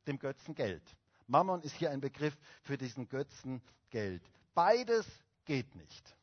dem 0.07 0.19
Götzen 0.19 0.55
Geld. 0.55 0.85
Mammon 1.31 1.63
ist 1.63 1.75
hier 1.77 1.91
ein 1.91 2.01
Begriff 2.01 2.37
für 2.63 2.77
diesen 2.77 3.09
Götzen 3.09 3.63
Geld. 3.91 4.23
Beides 4.55 5.07
geht 5.45 5.75
nicht. 5.77 6.17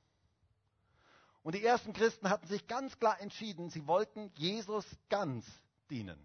Und 1.43 1.56
die 1.56 1.63
ersten 1.63 1.93
Christen 1.93 2.30
hatten 2.30 2.48
sich 2.48 2.67
ganz 2.67 3.00
klar 3.00 3.20
entschieden, 3.22 3.70
sie 3.70 3.88
wollten 3.88 4.32
Jesus 4.36 4.86
ganz 5.10 5.46
dienen. 5.89 6.20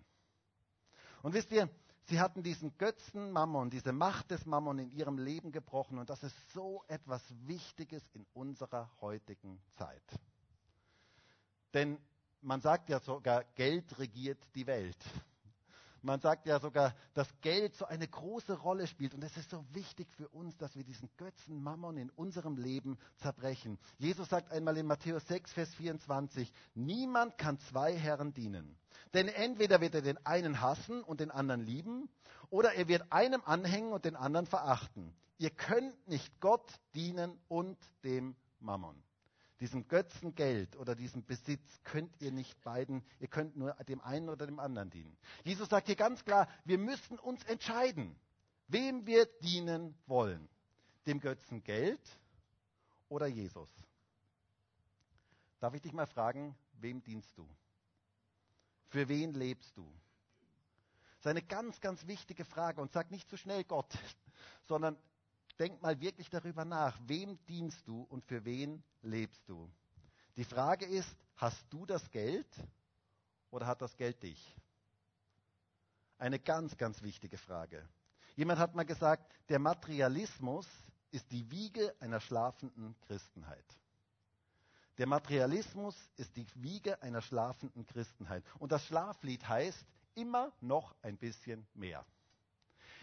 Und 1.23 1.33
wisst 1.33 1.53
ihr, 1.53 1.71
Sie 2.07 2.19
hatten 2.19 2.43
diesen 2.43 2.77
Götzen 2.79 3.31
Mammon, 3.31 3.71
diese 3.71 3.93
Macht 3.93 4.33
des 4.33 4.45
Mammon 4.45 4.81
in 4.81 4.91
ihrem 4.91 5.19
Leben 5.19 5.53
gebrochen 5.53 5.99
und 5.99 6.11
das 6.11 6.23
ist 6.25 6.35
so 6.53 6.83
etwas 6.89 7.23
Wichtiges 7.47 8.03
in 8.13 8.27
unserer 8.35 8.91
heutigen 9.01 9.63
Zeit. 9.79 10.03
Denn 11.73 11.99
man 12.41 12.61
sagt 12.61 12.89
ja 12.89 12.99
sogar, 12.99 13.45
Geld 13.55 13.99
regiert 13.99 14.43
die 14.57 14.67
Welt. 14.67 14.99
Man 16.03 16.21
sagt 16.21 16.47
ja 16.47 16.59
sogar, 16.59 16.95
dass 17.15 17.29
Geld 17.41 17.77
so 17.77 17.85
eine 17.85 18.09
große 18.09 18.55
Rolle 18.55 18.89
spielt. 18.89 19.15
Und 19.15 19.23
es 19.23 19.37
ist 19.37 19.51
so 19.51 19.65
wichtig 19.73 20.09
für 20.17 20.29
uns, 20.29 20.57
dass 20.57 20.75
wir 20.75 20.83
diesen 20.83 21.09
Götzen 21.17 21.63
Mammon 21.63 21.97
in 21.97 22.11
unserem 22.11 22.57
Leben 22.57 22.99
zerbrechen. 23.19 23.79
Jesus 23.99 24.29
sagt 24.29 24.51
einmal 24.51 24.77
in 24.77 24.87
Matthäus 24.87 25.27
6, 25.29 25.53
Vers 25.53 25.73
24, 25.75 26.53
niemand 26.75 27.39
kann 27.39 27.59
zwei 27.59 27.97
Herren 27.97 28.35
dienen. 28.35 28.77
Denn 29.15 29.29
entweder 29.29 29.81
wird 29.81 29.95
er 29.95 30.03
den 30.03 30.25
einen 30.27 30.61
hassen 30.61 31.03
und 31.05 31.21
den 31.21 31.31
anderen 31.31 31.61
lieben, 31.61 32.09
oder 32.51 32.75
er 32.75 32.89
wird 32.89 33.13
einem 33.13 33.43
anhängen 33.45 33.93
und 33.93 34.05
den 34.05 34.17
anderen 34.17 34.47
verachten. 34.47 35.15
Ihr 35.39 35.51
könnt 35.51 36.09
nicht 36.09 36.41
Gott 36.41 36.71
dienen 36.95 37.39
und 37.49 37.79
dem 38.03 38.37
Mammon 38.59 39.03
diesem 39.63 39.87
Götzengeld 39.87 40.75
oder 40.77 40.97
diesem 40.97 41.25
Besitz 41.25 41.63
könnt 41.85 42.21
ihr 42.21 42.33
nicht 42.33 42.61
beiden, 42.65 43.05
ihr 43.21 43.29
könnt 43.29 43.57
nur 43.57 43.73
dem 43.85 44.01
einen 44.01 44.29
oder 44.29 44.45
dem 44.45 44.59
anderen 44.59 44.91
dienen. 44.91 45.17
Jesus 45.45 45.69
sagt 45.69 45.87
hier 45.87 45.95
ganz 45.95 46.25
klar, 46.25 46.49
wir 46.65 46.79
müssen 46.79 47.17
uns 47.21 47.45
entscheiden, 47.45 48.19
wem 48.67 49.07
wir 49.07 49.25
dienen 49.41 49.95
wollen. 50.07 50.49
Dem 51.07 51.21
Götzengeld 51.21 52.01
oder 53.09 53.29
Jesus. 53.29 53.69
Darf 55.61 55.75
ich 55.75 55.83
dich 55.83 55.93
mal 55.93 56.07
fragen, 56.07 56.57
wem 56.81 57.01
dienst 57.05 57.39
du? 57.39 57.49
Für 58.89 59.09
wen 59.09 59.33
lebst 59.33 59.77
du? 59.77 59.85
Das 61.19 61.27
ist 61.27 61.27
eine 61.27 61.43
ganz, 61.43 61.81
ganz 61.81 62.05
wichtige 62.09 62.45
Frage 62.45 62.81
und 62.81 62.91
sag 62.91 63.13
nicht 63.13 63.31
zu 63.31 63.37
schnell 63.37 63.63
Gott, 63.63 63.97
sondern 64.65 64.99
denk 65.59 65.81
mal 65.83 66.01
wirklich 66.01 66.29
darüber 66.31 66.65
nach, 66.65 66.99
wem 67.07 67.39
dienst 67.47 67.87
du 67.87 68.03
und 68.03 68.25
für 68.25 68.45
wen 68.45 68.83
lebst 69.03 69.49
du? 69.49 69.71
Die 70.37 70.45
Frage 70.45 70.87
ist, 70.87 71.15
hast 71.37 71.65
du 71.71 71.85
das 71.87 72.11
Geld 72.11 72.49
oder 73.51 73.67
hat 73.67 73.83
das 73.83 73.97
Geld 73.97 74.23
dich? 74.23 74.57
Eine 76.19 76.39
ganz, 76.39 76.77
ganz 76.77 77.03
wichtige 77.03 77.37
Frage. 77.37 77.87
Jemand 78.37 78.59
hat 78.59 78.75
mal 78.75 78.85
gesagt, 78.85 79.31
der 79.49 79.59
Materialismus 79.59 80.67
ist 81.11 81.31
die 81.31 81.51
Wiege 81.51 81.95
einer 82.01 82.21
schlafenden 82.21 82.99
Christenheit. 83.01 83.67
Der 84.99 85.07
Materialismus 85.07 85.97
ist 86.17 86.37
die 86.37 86.47
Wiege 86.55 87.01
einer 87.03 87.21
schlafenden 87.21 87.87
Christenheit. 87.87 88.45
Und 88.59 88.73
das 88.73 88.85
Schlaflied 88.87 89.47
heißt 89.47 89.85
immer 90.15 90.53
noch 90.61 90.95
ein 91.03 91.17
bisschen 91.17 91.67
mehr. 91.75 92.05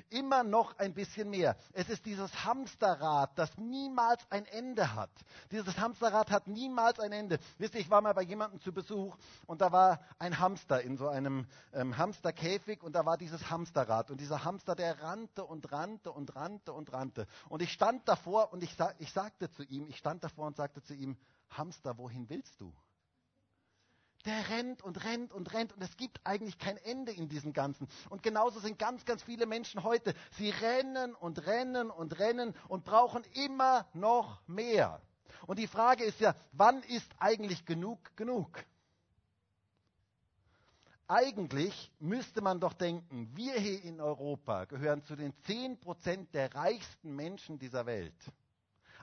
Immer 0.09 0.43
noch 0.43 0.77
ein 0.77 0.93
bisschen 0.93 1.29
mehr. 1.29 1.55
Es 1.73 1.89
ist 1.89 2.05
dieses 2.05 2.45
Hamsterrad, 2.45 3.37
das 3.37 3.57
niemals 3.57 4.21
ein 4.29 4.45
Ende 4.45 4.95
hat. 4.95 5.11
Dieses 5.51 5.77
Hamsterrad 5.77 6.31
hat 6.31 6.47
niemals 6.47 6.99
ein 6.99 7.11
Ende. 7.11 7.39
Wisst 7.57 7.75
ihr, 7.75 7.81
ich 7.81 7.89
war 7.89 8.01
mal 8.01 8.13
bei 8.13 8.23
jemandem 8.23 8.59
zu 8.61 8.71
Besuch 8.71 9.17
und 9.47 9.61
da 9.61 9.71
war 9.71 9.99
ein 10.17 10.39
Hamster 10.39 10.81
in 10.81 10.97
so 10.97 11.07
einem 11.07 11.47
ähm, 11.73 11.97
Hamsterkäfig 11.97 12.83
und 12.83 12.93
da 12.93 13.05
war 13.05 13.17
dieses 13.17 13.49
Hamsterrad. 13.49 14.11
Und 14.11 14.19
dieser 14.19 14.43
Hamster, 14.43 14.75
der 14.75 15.01
rannte 15.01 15.43
und 15.45 15.71
rannte 15.71 16.11
und 16.11 16.35
rannte 16.35 16.73
und 16.73 16.93
rannte. 16.93 17.27
Und 17.49 17.61
ich 17.61 17.71
stand 17.71 18.07
davor 18.07 18.51
und 18.53 18.63
ich, 18.63 18.75
ich 18.99 19.11
sagte 19.11 19.49
zu 19.51 19.63
ihm, 19.63 19.87
ich 19.87 19.97
stand 19.97 20.23
davor 20.23 20.47
und 20.47 20.55
sagte 20.55 20.81
zu 20.81 20.93
ihm, 20.93 21.17
Hamster, 21.49 21.97
wohin 21.97 22.29
willst 22.29 22.59
du? 22.59 22.73
Der 24.25 24.49
rennt 24.49 24.81
und 24.81 25.03
rennt 25.05 25.31
und 25.31 25.53
rennt 25.53 25.73
und 25.73 25.81
es 25.81 25.95
gibt 25.95 26.19
eigentlich 26.25 26.57
kein 26.57 26.77
Ende 26.77 27.11
in 27.11 27.29
diesem 27.29 27.53
Ganzen. 27.53 27.87
Und 28.09 28.21
genauso 28.21 28.59
sind 28.59 28.77
ganz, 28.77 29.05
ganz 29.05 29.23
viele 29.23 29.45
Menschen 29.45 29.83
heute. 29.83 30.13
Sie 30.31 30.49
rennen 30.49 31.15
und 31.15 31.45
rennen 31.45 31.89
und 31.89 32.19
rennen 32.19 32.53
und 32.67 32.83
brauchen 32.83 33.23
immer 33.33 33.87
noch 33.93 34.41
mehr. 34.47 35.01
Und 35.47 35.57
die 35.57 35.67
Frage 35.67 36.03
ist 36.03 36.19
ja, 36.19 36.35
wann 36.51 36.83
ist 36.83 37.09
eigentlich 37.17 37.65
genug 37.65 38.15
genug? 38.17 38.65
Eigentlich 41.07 41.91
müsste 41.97 42.41
man 42.41 42.59
doch 42.59 42.73
denken, 42.73 43.35
wir 43.35 43.55
hier 43.55 43.83
in 43.83 43.99
Europa 43.99 44.65
gehören 44.65 45.03
zu 45.05 45.15
den 45.15 45.33
10% 45.47 46.29
der 46.33 46.53
reichsten 46.53 47.15
Menschen 47.15 47.57
dieser 47.57 47.87
Welt. 47.87 48.13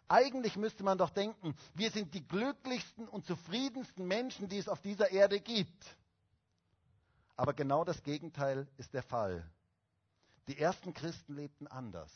Eigentlich 0.09 0.57
müsste 0.57 0.85
man 0.85 0.99
doch 0.99 1.11
denken, 1.11 1.55
wir 1.75 1.91
sind 1.91 2.15
die 2.15 2.27
glücklichsten 2.27 3.09
und 3.09 3.27
zufriedensten 3.27 4.07
Menschen, 4.07 4.49
die 4.49 4.59
es 4.59 4.69
auf 4.69 4.81
dieser 4.81 5.11
Erde 5.11 5.41
gibt. 5.41 5.97
Aber 7.37 7.53
genau 7.53 7.85
das 7.85 8.03
Gegenteil 8.03 8.69
ist 8.79 8.95
der 8.95 9.03
Fall. 9.03 9.45
Die 10.47 10.59
ersten 10.59 10.95
Christen 10.95 11.35
lebten 11.35 11.67
anders. 11.67 12.13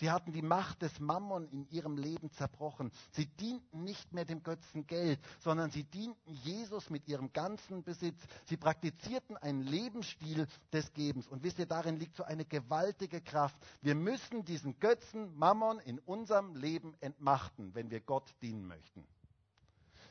Sie 0.00 0.10
hatten 0.10 0.32
die 0.32 0.40
Macht 0.40 0.80
des 0.80 0.98
Mammon 0.98 1.46
in 1.50 1.68
ihrem 1.68 1.98
Leben 1.98 2.30
zerbrochen. 2.30 2.90
Sie 3.10 3.26
dienten 3.26 3.84
nicht 3.84 4.14
mehr 4.14 4.24
dem 4.24 4.42
Götzen 4.42 4.86
Geld, 4.86 5.20
sondern 5.40 5.70
sie 5.70 5.84
dienten 5.84 6.32
Jesus 6.42 6.88
mit 6.88 7.06
ihrem 7.06 7.34
ganzen 7.34 7.82
Besitz. 7.82 8.18
Sie 8.46 8.56
praktizierten 8.56 9.36
einen 9.36 9.60
Lebensstil 9.60 10.46
des 10.72 10.90
Gebens. 10.94 11.28
Und 11.28 11.42
wisst 11.42 11.58
ihr, 11.58 11.66
darin 11.66 11.96
liegt 11.96 12.16
so 12.16 12.24
eine 12.24 12.46
gewaltige 12.46 13.20
Kraft. 13.20 13.58
Wir 13.82 13.94
müssen 13.94 14.42
diesen 14.46 14.80
Götzen 14.80 15.36
Mammon 15.36 15.80
in 15.80 15.98
unserem 15.98 16.56
Leben 16.56 16.94
entmachten, 17.00 17.74
wenn 17.74 17.90
wir 17.90 18.00
Gott 18.00 18.34
dienen 18.40 18.66
möchten. 18.66 19.04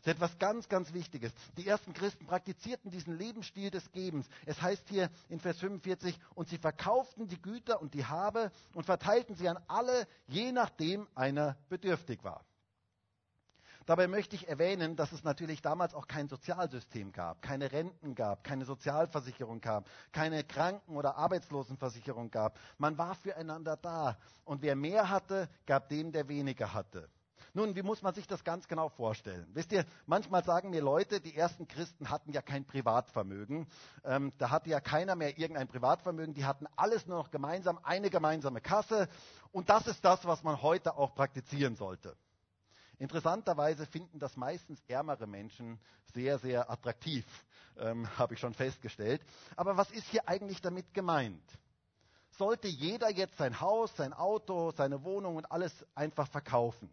Das 0.01 0.07
ist 0.07 0.13
etwas 0.15 0.39
ganz, 0.39 0.69
ganz 0.69 0.93
Wichtiges. 0.93 1.33
Die 1.57 1.67
ersten 1.67 1.93
Christen 1.93 2.25
praktizierten 2.25 2.89
diesen 2.89 3.17
Lebensstil 3.17 3.69
des 3.69 3.91
Gebens. 3.91 4.27
Es 4.45 4.61
heißt 4.61 4.87
hier 4.87 5.09
in 5.27 5.39
Vers 5.39 5.59
45, 5.59 6.17
und 6.35 6.47
sie 6.47 6.57
verkauften 6.57 7.27
die 7.27 7.41
Güter 7.41 7.81
und 7.81 7.93
die 7.93 8.05
Habe 8.05 8.51
und 8.73 8.85
verteilten 8.85 9.35
sie 9.35 9.49
an 9.49 9.59
alle, 9.67 10.07
je 10.27 10.51
nachdem 10.53 11.07
einer 11.15 11.57
bedürftig 11.67 12.23
war. 12.23 12.45
Dabei 13.89 14.07
möchte 14.07 14.35
ich 14.35 14.47
erwähnen, 14.47 14.95
dass 14.95 15.11
es 15.11 15.23
natürlich 15.23 15.63
damals 15.63 15.95
auch 15.95 16.07
kein 16.07 16.29
Sozialsystem 16.29 17.11
gab, 17.11 17.41
keine 17.41 17.71
Renten 17.71 18.13
gab, 18.13 18.43
keine 18.43 18.63
Sozialversicherung 18.63 19.61
gab, 19.61 19.89
keine 20.11 20.43
Kranken- 20.43 20.95
oder 20.95 21.15
Arbeitslosenversicherung 21.15 22.29
gab. 22.29 22.59
Man 22.77 22.99
war 22.99 23.15
füreinander 23.15 23.77
da. 23.77 24.17
Und 24.45 24.61
wer 24.61 24.75
mehr 24.75 25.09
hatte, 25.09 25.49
gab 25.65 25.89
dem, 25.89 26.11
der 26.11 26.27
weniger 26.29 26.71
hatte. 26.71 27.09
Nun, 27.53 27.75
wie 27.75 27.81
muss 27.81 28.01
man 28.01 28.13
sich 28.13 28.27
das 28.27 28.43
ganz 28.43 28.67
genau 28.67 28.89
vorstellen? 28.89 29.47
Wisst 29.53 29.71
ihr, 29.71 29.85
manchmal 30.05 30.43
sagen 30.43 30.69
mir 30.69 30.81
Leute, 30.81 31.19
die 31.19 31.35
ersten 31.35 31.67
Christen 31.67 32.09
hatten 32.09 32.31
ja 32.31 32.41
kein 32.41 32.65
Privatvermögen. 32.65 33.67
Ähm, 34.03 34.31
da 34.37 34.51
hatte 34.51 34.69
ja 34.69 34.79
keiner 34.79 35.15
mehr 35.15 35.37
irgendein 35.37 35.67
Privatvermögen. 35.67 36.33
Die 36.33 36.45
hatten 36.45 36.67
alles 36.75 37.07
nur 37.07 37.17
noch 37.17 37.31
gemeinsam, 37.31 37.79
eine 37.83 38.09
gemeinsame 38.09 38.61
Kasse. 38.61 39.07
Und 39.51 39.69
das 39.69 39.87
ist 39.87 40.03
das, 40.05 40.25
was 40.25 40.43
man 40.43 40.61
heute 40.61 40.95
auch 40.95 41.15
praktizieren 41.15 41.75
sollte. 41.75 42.15
Interessanterweise 42.99 43.85
finden 43.85 44.19
das 44.19 44.35
meistens 44.35 44.83
ärmere 44.87 45.25
Menschen 45.25 45.79
sehr, 46.13 46.37
sehr 46.37 46.69
attraktiv, 46.69 47.25
ähm, 47.77 48.05
habe 48.17 48.33
ich 48.33 48.41
schon 48.41 48.53
festgestellt. 48.53 49.21
Aber 49.55 49.77
was 49.77 49.89
ist 49.91 50.05
hier 50.07 50.27
eigentlich 50.27 50.61
damit 50.61 50.93
gemeint? 50.93 51.41
Sollte 52.31 52.67
jeder 52.67 53.09
jetzt 53.09 53.37
sein 53.37 53.59
Haus, 53.61 53.95
sein 53.95 54.13
Auto, 54.13 54.71
seine 54.71 55.03
Wohnung 55.03 55.37
und 55.37 55.49
alles 55.49 55.73
einfach 55.95 56.27
verkaufen? 56.27 56.89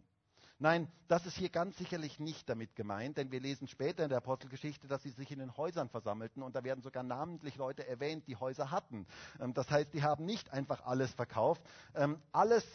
Nein, 0.59 0.91
das 1.07 1.27
ist 1.27 1.37
hier 1.37 1.49
ganz 1.49 1.77
sicherlich 1.77 2.19
nicht 2.19 2.49
damit 2.49 2.75
gemeint, 2.75 3.17
denn 3.17 3.31
wir 3.31 3.39
lesen 3.39 3.67
später 3.67 4.03
in 4.03 4.09
der 4.09 4.17
Apostelgeschichte, 4.17 4.87
dass 4.87 5.03
sie 5.03 5.11
sich 5.11 5.31
in 5.31 5.37
den 5.37 5.55
Häusern 5.55 5.87
versammelten 5.87 6.41
und 6.41 6.55
da 6.55 6.63
werden 6.63 6.81
sogar 6.81 7.03
namentlich 7.03 7.57
Leute 7.57 7.87
erwähnt, 7.87 8.27
die 8.27 8.37
Häuser 8.37 8.71
hatten. 8.71 9.05
Ähm, 9.39 9.53
das 9.53 9.69
heißt, 9.69 9.93
die 9.93 10.01
haben 10.01 10.25
nicht 10.25 10.51
einfach 10.51 10.83
alles 10.83 11.13
verkauft. 11.13 11.61
Ähm, 11.93 12.19
alles 12.31 12.65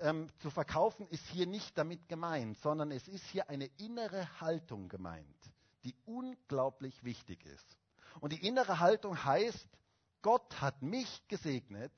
ähm, 0.00 0.28
zu 0.40 0.50
verkaufen 0.50 1.06
ist 1.08 1.26
hier 1.28 1.46
nicht 1.46 1.78
damit 1.78 2.08
gemeint, 2.08 2.58
sondern 2.58 2.90
es 2.90 3.08
ist 3.08 3.24
hier 3.24 3.48
eine 3.48 3.70
innere 3.78 4.40
Haltung 4.42 4.90
gemeint, 4.90 5.50
die 5.84 5.94
unglaublich 6.04 7.04
wichtig 7.04 7.46
ist. 7.46 7.78
Und 8.20 8.34
die 8.34 8.46
innere 8.46 8.80
Haltung 8.80 9.24
heißt, 9.24 9.66
Gott 10.20 10.60
hat 10.60 10.82
mich 10.82 11.26
gesegnet, 11.28 11.92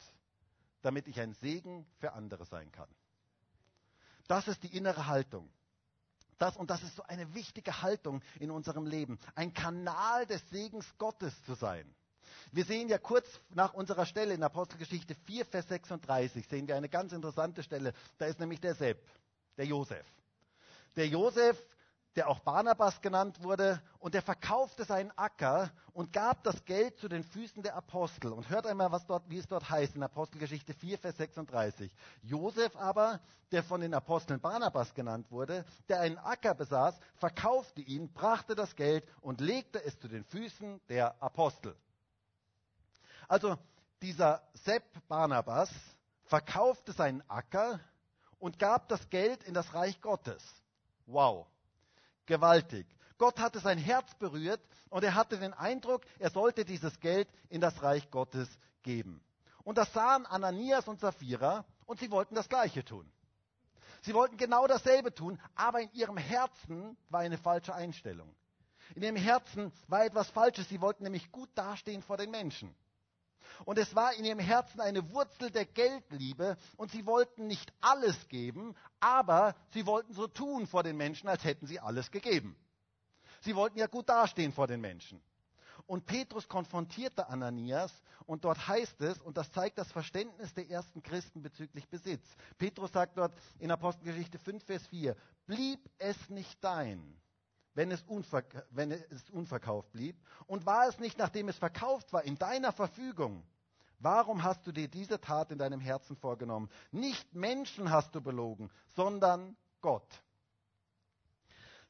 damit 0.83 1.09
ich 1.09 1.19
ein 1.19 1.33
Segen 1.35 1.85
für 1.99 2.13
andere 2.13 2.45
sein 2.45 2.71
kann. 2.71 2.89
Das 4.29 4.49
ist 4.49 4.63
die 4.63 4.77
innere 4.77 5.07
Haltung. 5.07 5.49
Das, 6.39 6.57
und 6.57 6.71
das 6.71 6.83
ist 6.83 6.97
so 6.97 7.03
eine 7.05 7.35
wichtige 7.35 7.83
Haltung 7.83 8.21
in 8.41 8.51
unserem 8.51 8.87
Leben. 8.87 9.19
Ein 9.35 9.55
Kanal 9.55 10.27
des 10.27 10.43
Segens 10.51 10.87
Gottes 10.99 11.33
zu 11.45 11.55
sein. 11.55 11.95
Wir 12.51 12.65
sehen 12.65 12.89
ja 12.89 12.99
kurz 12.99 13.27
nach 13.51 13.75
unserer 13.75 14.07
Stelle 14.07 14.35
in 14.35 14.43
Apostelgeschichte 14.43 15.15
4, 15.27 15.47
Vers 15.47 15.69
36, 15.69 16.49
sehen 16.49 16.67
wir 16.67 16.77
eine 16.77 16.89
ganz 16.89 17.13
interessante 17.13 17.63
Stelle. 17.63 17.93
Da 18.19 18.27
ist 18.27 18.41
nämlich 18.41 18.61
der 18.61 18.75
Sepp, 18.75 18.99
der 19.57 19.67
Josef. 19.67 20.05
Der 20.97 21.07
Josef 21.07 21.57
der 22.17 22.29
auch 22.29 22.41
Barnabas 22.41 23.01
genannt 23.01 23.43
wurde, 23.43 23.81
und 23.99 24.15
er 24.15 24.23
verkaufte 24.23 24.85
seinen 24.85 25.11
Acker 25.17 25.71
und 25.93 26.13
gab 26.13 26.43
das 26.45 26.65
Geld 26.65 26.99
zu 26.99 27.09
den 27.09 27.25
Füßen 27.25 27.63
der 27.63 27.75
Apostel. 27.75 28.33
Und 28.33 28.51
hört 28.51 28.67
einmal, 28.67 28.93
was 28.93 29.07
dort, 29.07 29.29
wie 29.31 29.39
es 29.39 29.47
dort 29.47 29.71
heißt 29.71 29.97
in 29.97 30.03
Apostelgeschichte 30.03 30.75
4, 30.75 30.99
Vers 30.99 31.17
36. 31.17 31.91
Josef 32.23 32.77
aber, 32.77 33.21
der 33.51 33.63
von 33.63 33.81
den 33.81 33.95
Aposteln 33.95 34.41
Barnabas 34.41 34.93
genannt 34.95 35.31
wurde, 35.31 35.65
der 35.89 36.01
einen 36.01 36.19
Acker 36.19 36.55
besaß, 36.55 36.99
verkaufte 37.17 37.81
ihn, 37.81 38.13
brachte 38.13 38.55
das 38.55 38.77
Geld 38.77 39.07
und 39.21 39.41
legte 39.41 39.83
es 39.83 39.99
zu 39.99 40.09
den 40.09 40.25
Füßen 40.25 40.81
der 40.89 41.23
Apostel. 41.23 41.75
Also 43.29 43.57
dieser 44.03 44.43
Sepp 44.55 44.85
Barnabas 45.09 45.71
verkaufte 46.25 46.93
seinen 46.93 47.23
Acker 47.31 47.81
und 48.39 48.59
gab 48.59 48.89
das 48.89 49.09
Geld 49.09 49.45
in 49.45 49.55
das 49.55 49.73
Reich 49.73 50.01
Gottes. 50.01 50.43
Wow 51.07 51.47
gewaltig. 52.27 52.87
Gott 53.19 53.39
hatte 53.39 53.61
sein 53.61 53.79
Herz 53.79 54.15
berührt 54.17 54.61
und 54.91 55.05
er 55.05 55.15
hatte 55.15 55.39
den 55.39 55.53
Eindruck, 55.53 56.03
er 56.19 56.31
sollte 56.31 56.65
dieses 56.65 56.99
Geld 57.01 57.29
in 57.49 57.61
das 57.61 57.83
Reich 57.83 58.11
Gottes 58.11 58.49
geben. 58.83 59.23
Und 59.65 59.79
das 59.79 59.93
sahen 59.93 60.27
Ananias 60.27 60.89
und 60.89 61.01
Sapphira 61.01 61.65
und 61.87 62.01
sie 62.01 62.11
wollten 62.11 62.35
das 62.35 62.49
Gleiche 62.49 62.85
tun. 62.85 63.11
Sie 64.03 64.15
wollten 64.15 64.37
genau 64.37 64.67
dasselbe 64.67 65.15
tun, 65.15 65.41
aber 65.55 65.81
in 65.81 65.93
ihrem 65.93 66.17
Herzen 66.17 66.97
war 67.09 67.21
eine 67.21 67.39
falsche 67.39 67.75
Einstellung. 67.75 68.35
In 68.97 69.03
ihrem 69.03 69.17
Herzen 69.17 69.73
war 69.87 70.05
etwas 70.05 70.29
Falsches. 70.31 70.69
Sie 70.69 70.81
wollten 70.81 71.05
nämlich 71.05 71.31
gut 71.31 71.51
dastehen 71.55 72.03
vor 72.03 72.17
den 72.17 72.31
Menschen. 72.31 72.75
Und 73.65 73.79
es 73.79 73.95
war 73.95 74.15
in 74.15 74.25
ihrem 74.25 74.39
Herzen 74.39 74.81
eine 74.81 75.11
Wurzel 75.13 75.51
der 75.51 75.67
Geldliebe 75.67 76.57
und 76.77 76.91
sie 76.91 77.07
wollten 77.07 77.47
nicht 77.47 77.73
alles 77.81 78.29
geben, 78.29 78.75
aber 79.01 79.55
sie 79.71 79.87
wollten 79.87 80.13
so 80.13 80.27
tun 80.27 80.67
vor 80.67 80.83
den 80.83 80.97
Menschen, 80.97 81.29
als 81.29 81.45
hätten 81.45 81.67
sie 81.67 81.81
alles 81.81 82.11
gegeben. 82.11 82.57
Sie 83.41 83.57
wollten 83.57 83.79
ja 83.79 83.87
gut 83.87 84.09
dastehen 84.09 84.53
vor 84.53 84.67
den 84.67 84.81
Menschen. 84.81 85.21
Und 85.87 86.07
Petrus 86.07 86.49
konfrontierte 86.49 87.29
Ananias 87.29 87.93
und 88.27 88.45
dort 88.45 88.69
heißt 88.69 89.01
es, 89.01 89.21
und 89.21 89.37
das 89.37 89.51
zeigt 89.51 89.79
das 89.79 89.91
Verständnis 89.91 90.55
der 90.55 90.71
ersten 90.71 91.03
Christen 91.03 91.43
bezüglich 91.43 91.89
Besitz. 91.89 92.25
Petrus 92.57 92.93
sagt 92.93 93.19
dort 93.19 93.35
in 93.59 93.71
Apostelgeschichte 93.71 94.39
5, 94.39 94.65
Vers 94.65 94.87
4, 94.89 95.17
blieb 95.47 95.81
es 95.99 96.31
nicht 96.31 96.63
dein, 96.63 97.21
wenn 97.75 97.91
es, 97.91 98.05
wenn 98.71 98.93
es 98.93 99.31
unverkauft 99.31 99.93
blieb? 99.93 100.17
Und 100.47 100.67
war 100.67 100.89
es 100.89 100.99
nicht, 100.99 101.19
nachdem 101.19 101.49
es 101.49 101.57
verkauft 101.57 102.13
war, 102.13 102.25
in 102.25 102.37
deiner 102.37 102.73
Verfügung? 102.73 103.45
Warum 103.99 104.43
hast 104.43 104.67
du 104.67 104.73
dir 104.73 104.89
diese 104.89 105.21
Tat 105.21 105.51
in 105.53 105.59
deinem 105.59 105.81
Herzen 105.81 106.17
vorgenommen? 106.17 106.69
Nicht 106.91 107.35
Menschen 107.35 107.91
hast 107.91 108.15
du 108.15 108.21
belogen, 108.21 108.71
sondern 108.97 109.57
Gott. 109.81 110.09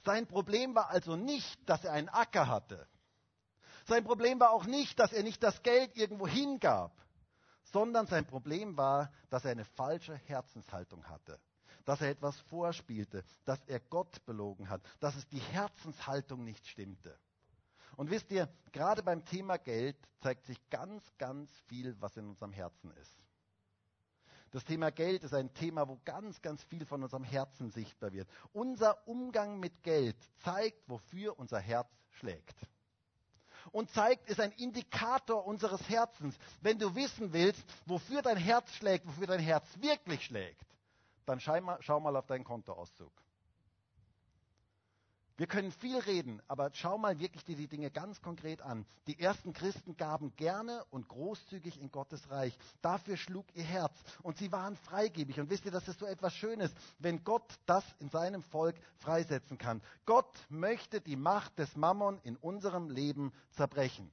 Sein 0.04 0.26
Problem 0.26 0.74
war 0.74 0.90
also 0.90 1.16
nicht, 1.16 1.58
dass 1.68 1.84
er 1.84 1.92
einen 1.92 2.08
Acker 2.08 2.48
hatte. 2.48 2.86
Sein 3.86 4.04
Problem 4.04 4.38
war 4.40 4.50
auch 4.50 4.66
nicht, 4.66 4.98
dass 4.98 5.12
er 5.12 5.22
nicht 5.22 5.42
das 5.42 5.62
Geld 5.62 5.96
irgendwo 5.96 6.26
hingab, 6.26 6.92
sondern 7.72 8.06
sein 8.06 8.26
Problem 8.26 8.76
war, 8.76 9.10
dass 9.30 9.44
er 9.44 9.52
eine 9.52 9.64
falsche 9.64 10.14
Herzenshaltung 10.14 11.08
hatte 11.08 11.40
dass 11.84 12.00
er 12.00 12.10
etwas 12.10 12.38
vorspielte, 12.42 13.24
dass 13.44 13.62
er 13.66 13.80
Gott 13.80 14.24
belogen 14.26 14.68
hat, 14.68 14.82
dass 15.00 15.16
es 15.16 15.26
die 15.28 15.40
Herzenshaltung 15.40 16.44
nicht 16.44 16.66
stimmte. 16.66 17.18
Und 17.96 18.10
wisst 18.10 18.30
ihr, 18.30 18.48
gerade 18.72 19.02
beim 19.02 19.24
Thema 19.24 19.58
Geld 19.58 19.96
zeigt 20.20 20.46
sich 20.46 20.58
ganz, 20.70 21.04
ganz 21.18 21.50
viel, 21.68 21.96
was 22.00 22.16
in 22.16 22.28
unserem 22.28 22.52
Herzen 22.52 22.90
ist. 22.92 23.22
Das 24.52 24.64
Thema 24.64 24.90
Geld 24.90 25.24
ist 25.24 25.32
ein 25.32 25.52
Thema, 25.54 25.88
wo 25.88 25.98
ganz, 26.04 26.40
ganz 26.42 26.62
viel 26.64 26.84
von 26.84 27.02
unserem 27.02 27.24
Herzen 27.24 27.70
sichtbar 27.70 28.12
wird. 28.12 28.28
Unser 28.52 29.06
Umgang 29.08 29.58
mit 29.58 29.82
Geld 29.82 30.16
zeigt, 30.40 30.88
wofür 30.88 31.38
unser 31.38 31.58
Herz 31.58 31.88
schlägt. 32.10 32.54
Und 33.70 33.90
zeigt, 33.92 34.28
ist 34.28 34.40
ein 34.40 34.52
Indikator 34.52 35.46
unseres 35.46 35.88
Herzens. 35.88 36.36
Wenn 36.60 36.78
du 36.78 36.94
wissen 36.94 37.32
willst, 37.32 37.62
wofür 37.86 38.20
dein 38.20 38.36
Herz 38.36 38.70
schlägt, 38.74 39.06
wofür 39.06 39.26
dein 39.26 39.40
Herz 39.40 39.66
wirklich 39.80 40.24
schlägt, 40.24 40.66
dann 41.26 41.40
schau 41.40 42.00
mal 42.00 42.16
auf 42.16 42.26
deinen 42.26 42.44
Kontoauszug. 42.44 43.12
Wir 45.38 45.46
können 45.46 45.72
viel 45.72 45.98
reden, 45.98 46.42
aber 46.46 46.70
schau 46.74 46.98
mal 46.98 47.18
wirklich 47.18 47.44
dir 47.44 47.56
die 47.56 47.66
Dinge 47.66 47.90
ganz 47.90 48.20
konkret 48.20 48.60
an. 48.60 48.86
Die 49.06 49.18
ersten 49.18 49.54
Christen 49.54 49.96
gaben 49.96 50.36
gerne 50.36 50.84
und 50.90 51.08
großzügig 51.08 51.80
in 51.80 51.90
Gottes 51.90 52.30
Reich. 52.30 52.56
Dafür 52.82 53.16
schlug 53.16 53.46
ihr 53.54 53.64
Herz 53.64 53.94
und 54.22 54.36
sie 54.36 54.52
waren 54.52 54.76
freigebig. 54.76 55.40
Und 55.40 55.48
wisst 55.48 55.64
ihr, 55.64 55.72
das 55.72 55.88
ist 55.88 55.98
so 55.98 56.06
etwas 56.06 56.34
Schönes, 56.34 56.70
wenn 56.98 57.24
Gott 57.24 57.58
das 57.64 57.84
in 57.98 58.10
seinem 58.10 58.42
Volk 58.42 58.76
freisetzen 58.98 59.56
kann. 59.56 59.82
Gott 60.04 60.30
möchte 60.50 61.00
die 61.00 61.16
Macht 61.16 61.58
des 61.58 61.76
Mammon 61.76 62.20
in 62.24 62.36
unserem 62.36 62.90
Leben 62.90 63.32
zerbrechen. 63.52 64.10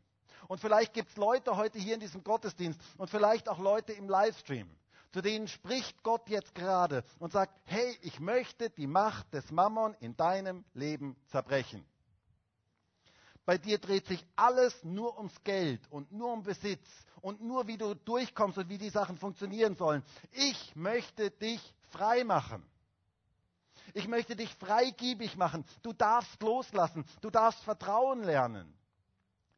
Und 0.47 0.61
vielleicht 0.61 0.93
gibt 0.93 1.09
es 1.09 1.17
Leute 1.17 1.57
heute 1.57 1.79
hier 1.79 1.95
in 1.95 1.99
diesem 1.99 2.23
Gottesdienst 2.23 2.81
und 2.97 3.09
vielleicht 3.09 3.49
auch 3.49 3.59
Leute 3.59 3.91
im 3.91 4.07
Livestream 4.07 4.67
zu 5.11 5.21
denen 5.21 5.47
spricht 5.47 6.03
Gott 6.03 6.29
jetzt 6.29 6.53
gerade 6.53 7.03
und 7.19 7.31
sagt, 7.31 7.53
hey, 7.65 7.97
ich 8.01 8.19
möchte 8.19 8.69
die 8.69 8.87
Macht 8.87 9.33
des 9.33 9.51
Mammon 9.51 9.95
in 9.99 10.15
deinem 10.15 10.65
Leben 10.73 11.15
zerbrechen. 11.27 11.85
Bei 13.45 13.57
dir 13.57 13.79
dreht 13.79 14.05
sich 14.05 14.23
alles 14.35 14.83
nur 14.83 15.17
ums 15.17 15.43
Geld 15.43 15.81
und 15.89 16.11
nur 16.11 16.31
um 16.31 16.43
Besitz 16.43 16.85
und 17.21 17.41
nur 17.41 17.65
wie 17.65 17.77
du 17.77 17.95
durchkommst 17.95 18.59
und 18.59 18.69
wie 18.69 18.77
die 18.77 18.91
Sachen 18.91 19.17
funktionieren 19.17 19.75
sollen. 19.75 20.03
Ich 20.31 20.75
möchte 20.75 21.31
dich 21.31 21.73
frei 21.89 22.23
machen. 22.23 22.63
Ich 23.95 24.07
möchte 24.07 24.35
dich 24.35 24.53
freigiebig 24.55 25.35
machen. 25.35 25.65
Du 25.81 25.93
darfst 25.93 26.39
loslassen. 26.43 27.05
Du 27.21 27.31
darfst 27.31 27.63
Vertrauen 27.63 28.23
lernen. 28.23 28.71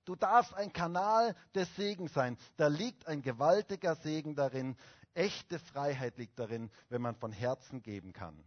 Du 0.05 0.15
darfst 0.15 0.53
ein 0.53 0.73
Kanal 0.73 1.35
des 1.53 1.73
Segens 1.75 2.13
sein. 2.13 2.37
Da 2.57 2.67
liegt 2.67 3.07
ein 3.07 3.21
gewaltiger 3.21 3.95
Segen 3.95 4.35
darin, 4.35 4.75
Echte 5.13 5.59
Freiheit 5.59 6.17
liegt 6.17 6.39
darin, 6.39 6.71
wenn 6.89 7.01
man 7.01 7.15
von 7.15 7.31
Herzen 7.31 7.81
geben 7.81 8.13
kann. 8.13 8.43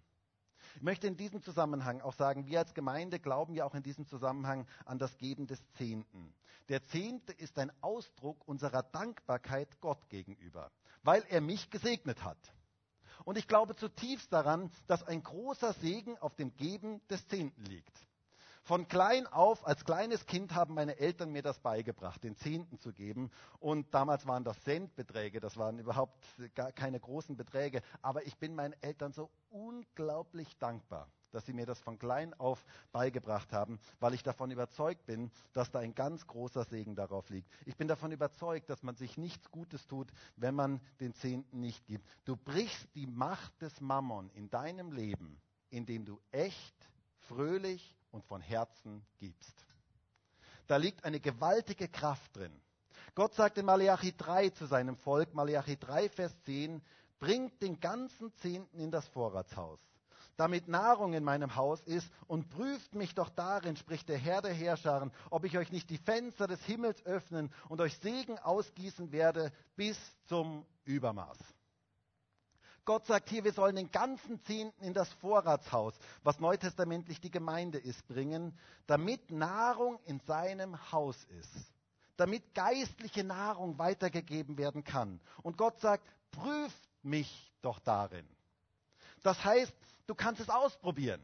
Ich 0.76 0.82
möchte 0.82 1.06
in 1.06 1.16
diesem 1.16 1.42
Zusammenhang 1.42 2.00
auch 2.00 2.14
sagen, 2.14 2.46
wir 2.46 2.58
als 2.58 2.74
Gemeinde 2.74 3.20
glauben 3.20 3.54
ja 3.54 3.64
auch 3.64 3.74
in 3.74 3.82
diesem 3.82 4.06
Zusammenhang 4.06 4.66
an 4.84 4.98
das 4.98 5.16
Geben 5.18 5.46
des 5.46 5.60
Zehnten. 5.72 6.34
Der 6.68 6.82
Zehnte 6.82 7.32
ist 7.32 7.58
ein 7.58 7.70
Ausdruck 7.82 8.48
unserer 8.48 8.82
Dankbarkeit 8.82 9.80
Gott 9.80 10.08
gegenüber, 10.08 10.72
weil 11.02 11.22
er 11.28 11.40
mich 11.40 11.70
gesegnet 11.70 12.24
hat. 12.24 12.52
Und 13.24 13.38
ich 13.38 13.46
glaube 13.46 13.76
zutiefst 13.76 14.32
daran, 14.32 14.70
dass 14.86 15.02
ein 15.04 15.22
großer 15.22 15.74
Segen 15.74 16.18
auf 16.18 16.34
dem 16.34 16.56
Geben 16.56 17.06
des 17.08 17.26
Zehnten 17.28 17.64
liegt. 17.66 18.06
Von 18.66 18.88
klein 18.88 19.26
auf, 19.26 19.66
als 19.66 19.84
kleines 19.84 20.24
Kind 20.24 20.54
haben 20.54 20.72
meine 20.72 20.98
Eltern 20.98 21.30
mir 21.30 21.42
das 21.42 21.58
beigebracht, 21.58 22.24
den 22.24 22.34
Zehnten 22.34 22.78
zu 22.78 22.94
geben. 22.94 23.30
Und 23.60 23.92
damals 23.92 24.26
waren 24.26 24.42
das 24.42 24.58
Centbeträge, 24.62 25.38
das 25.38 25.58
waren 25.58 25.78
überhaupt 25.78 26.24
gar 26.54 26.72
keine 26.72 26.98
großen 26.98 27.36
Beträge. 27.36 27.82
Aber 28.00 28.26
ich 28.26 28.38
bin 28.38 28.54
meinen 28.54 28.74
Eltern 28.80 29.12
so 29.12 29.30
unglaublich 29.50 30.56
dankbar, 30.56 31.10
dass 31.30 31.44
sie 31.44 31.52
mir 31.52 31.66
das 31.66 31.78
von 31.78 31.98
klein 31.98 32.32
auf 32.32 32.64
beigebracht 32.90 33.52
haben, 33.52 33.78
weil 34.00 34.14
ich 34.14 34.22
davon 34.22 34.50
überzeugt 34.50 35.04
bin, 35.04 35.30
dass 35.52 35.70
da 35.70 35.80
ein 35.80 35.94
ganz 35.94 36.26
großer 36.26 36.64
Segen 36.64 36.96
darauf 36.96 37.28
liegt. 37.28 37.50
Ich 37.66 37.76
bin 37.76 37.86
davon 37.86 38.12
überzeugt, 38.12 38.70
dass 38.70 38.82
man 38.82 38.96
sich 38.96 39.18
nichts 39.18 39.50
Gutes 39.50 39.86
tut, 39.86 40.10
wenn 40.36 40.54
man 40.54 40.80
den 41.00 41.12
Zehnten 41.12 41.60
nicht 41.60 41.84
gibt. 41.84 42.08
Du 42.24 42.34
brichst 42.34 42.88
die 42.94 43.06
Macht 43.06 43.60
des 43.60 43.82
Mammon 43.82 44.30
in 44.30 44.48
deinem 44.48 44.90
Leben, 44.90 45.38
indem 45.68 46.06
du 46.06 46.18
echt, 46.30 46.74
fröhlich 47.28 47.94
und 48.14 48.24
von 48.24 48.40
Herzen 48.40 49.04
gibst. 49.18 49.66
Da 50.68 50.76
liegt 50.76 51.04
eine 51.04 51.20
gewaltige 51.20 51.88
Kraft 51.88 52.36
drin. 52.36 52.52
Gott 53.14 53.34
sagt 53.34 53.58
in 53.58 53.66
Malachi 53.66 54.16
3 54.16 54.50
zu 54.50 54.66
seinem 54.66 54.96
Volk, 54.96 55.34
Malachi 55.34 55.76
3, 55.76 56.08
Vers 56.08 56.32
10, 56.44 56.80
bringt 57.18 57.60
den 57.60 57.80
ganzen 57.80 58.32
Zehnten 58.36 58.78
in 58.78 58.90
das 58.90 59.06
Vorratshaus, 59.08 59.80
damit 60.36 60.68
Nahrung 60.68 61.12
in 61.12 61.24
meinem 61.24 61.54
Haus 61.56 61.80
ist, 61.82 62.08
und 62.26 62.48
prüft 62.50 62.94
mich 62.94 63.14
doch 63.14 63.30
darin, 63.30 63.76
spricht 63.76 64.08
der 64.08 64.18
Herr 64.18 64.42
der 64.42 64.54
Herrscharen, 64.54 65.12
ob 65.30 65.44
ich 65.44 65.58
euch 65.58 65.70
nicht 65.70 65.90
die 65.90 65.98
Fenster 65.98 66.46
des 66.46 66.62
Himmels 66.64 67.04
öffnen 67.04 67.52
und 67.68 67.80
euch 67.80 67.98
Segen 67.98 68.38
ausgießen 68.38 69.12
werde 69.12 69.52
bis 69.76 69.98
zum 70.26 70.64
Übermaß. 70.84 71.38
Gott 72.84 73.06
sagt 73.06 73.30
hier, 73.30 73.44
wir 73.44 73.52
sollen 73.52 73.76
den 73.76 73.90
ganzen 73.90 74.42
Zehnten 74.44 74.84
in 74.84 74.94
das 74.94 75.10
Vorratshaus, 75.14 75.94
was 76.22 76.38
neutestamentlich 76.38 77.20
die 77.20 77.30
Gemeinde 77.30 77.78
ist, 77.78 78.06
bringen, 78.06 78.58
damit 78.86 79.30
Nahrung 79.30 79.98
in 80.04 80.20
seinem 80.20 80.92
Haus 80.92 81.24
ist. 81.24 81.72
Damit 82.16 82.54
geistliche 82.54 83.24
Nahrung 83.24 83.78
weitergegeben 83.78 84.58
werden 84.58 84.84
kann. 84.84 85.20
Und 85.42 85.56
Gott 85.56 85.80
sagt, 85.80 86.06
prüft 86.30 86.88
mich 87.02 87.52
doch 87.62 87.78
darin. 87.80 88.28
Das 89.22 89.42
heißt, 89.42 89.74
du 90.06 90.14
kannst 90.14 90.40
es 90.40 90.50
ausprobieren. 90.50 91.22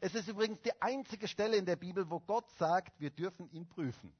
Es 0.00 0.14
ist 0.14 0.28
übrigens 0.28 0.60
die 0.62 0.82
einzige 0.82 1.28
Stelle 1.28 1.56
in 1.56 1.66
der 1.66 1.76
Bibel, 1.76 2.10
wo 2.10 2.20
Gott 2.20 2.50
sagt, 2.58 3.00
wir 3.00 3.10
dürfen 3.10 3.48
ihn 3.52 3.68
prüfen. 3.68 4.12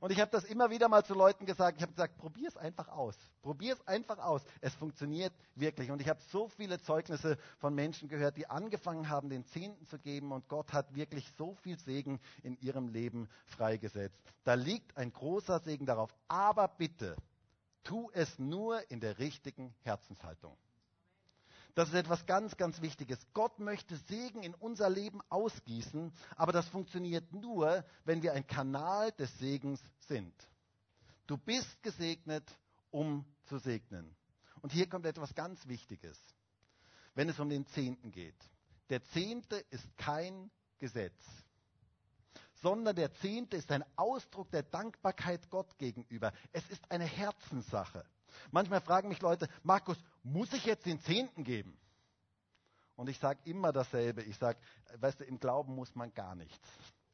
Und 0.00 0.10
ich 0.12 0.20
habe 0.20 0.30
das 0.30 0.44
immer 0.44 0.70
wieder 0.70 0.88
mal 0.88 1.04
zu 1.04 1.14
Leuten 1.14 1.46
gesagt. 1.46 1.76
Ich 1.78 1.82
habe 1.82 1.92
gesagt, 1.92 2.16
probier 2.18 2.48
es 2.48 2.56
einfach 2.56 2.88
aus. 2.88 3.16
Probier 3.42 3.74
es 3.74 3.86
einfach 3.86 4.18
aus. 4.18 4.42
Es 4.60 4.74
funktioniert 4.74 5.32
wirklich. 5.54 5.90
Und 5.90 6.00
ich 6.00 6.08
habe 6.08 6.20
so 6.30 6.48
viele 6.48 6.80
Zeugnisse 6.80 7.38
von 7.58 7.74
Menschen 7.74 8.08
gehört, 8.08 8.36
die 8.36 8.48
angefangen 8.48 9.08
haben, 9.08 9.28
den 9.28 9.44
Zehnten 9.46 9.86
zu 9.86 9.98
geben. 9.98 10.32
Und 10.32 10.48
Gott 10.48 10.72
hat 10.72 10.94
wirklich 10.94 11.26
so 11.36 11.54
viel 11.54 11.78
Segen 11.78 12.20
in 12.42 12.58
ihrem 12.60 12.88
Leben 12.88 13.28
freigesetzt. 13.46 14.20
Da 14.44 14.54
liegt 14.54 14.96
ein 14.96 15.12
großer 15.12 15.60
Segen 15.60 15.86
darauf. 15.86 16.14
Aber 16.28 16.68
bitte, 16.68 17.16
tu 17.84 18.10
es 18.12 18.38
nur 18.38 18.90
in 18.90 19.00
der 19.00 19.18
richtigen 19.18 19.74
Herzenshaltung. 19.82 20.56
Das 21.74 21.88
ist 21.88 21.94
etwas 21.94 22.26
ganz, 22.26 22.56
ganz 22.56 22.80
Wichtiges. 22.80 23.18
Gott 23.34 23.60
möchte 23.60 23.96
Segen 23.96 24.42
in 24.42 24.54
unser 24.54 24.90
Leben 24.90 25.20
ausgießen, 25.28 26.12
aber 26.36 26.52
das 26.52 26.68
funktioniert 26.68 27.32
nur, 27.32 27.84
wenn 28.04 28.22
wir 28.22 28.32
ein 28.32 28.46
Kanal 28.46 29.12
des 29.12 29.38
Segens 29.38 29.80
sind. 30.00 30.34
Du 31.26 31.36
bist 31.36 31.82
gesegnet, 31.82 32.44
um 32.90 33.24
zu 33.44 33.58
segnen. 33.58 34.16
Und 34.60 34.72
hier 34.72 34.88
kommt 34.88 35.06
etwas 35.06 35.34
ganz 35.34 35.68
Wichtiges, 35.68 36.18
wenn 37.14 37.28
es 37.28 37.38
um 37.38 37.48
den 37.48 37.66
Zehnten 37.66 38.10
geht. 38.10 38.36
Der 38.90 39.04
Zehnte 39.04 39.56
ist 39.70 39.96
kein 39.96 40.50
Gesetz. 40.80 41.22
sondern 42.62 42.96
der 42.96 43.12
Zehnte 43.14 43.56
ist 43.56 43.70
ein 43.70 43.84
Ausdruck 43.96 44.50
der 44.50 44.62
Dankbarkeit 44.62 45.48
Gott 45.50 45.78
gegenüber. 45.78 46.32
Es 46.52 46.68
ist 46.70 46.90
eine 46.90 47.04
Herzenssache. 47.04 48.04
Manchmal 48.50 48.80
fragen 48.80 49.08
mich 49.08 49.20
Leute, 49.20 49.48
Markus, 49.62 49.98
muss 50.22 50.52
ich 50.52 50.64
jetzt 50.64 50.86
den 50.86 51.00
Zehnten 51.00 51.44
geben? 51.44 51.78
Und 52.96 53.08
ich 53.08 53.18
sage 53.18 53.38
immer 53.44 53.72
dasselbe. 53.72 54.22
Ich 54.22 54.36
sage, 54.38 54.58
weißt 54.98 55.20
du, 55.20 55.24
im 55.24 55.38
Glauben 55.38 55.74
muss 55.74 55.94
man 55.94 56.12
gar 56.14 56.34
nichts. 56.34 56.68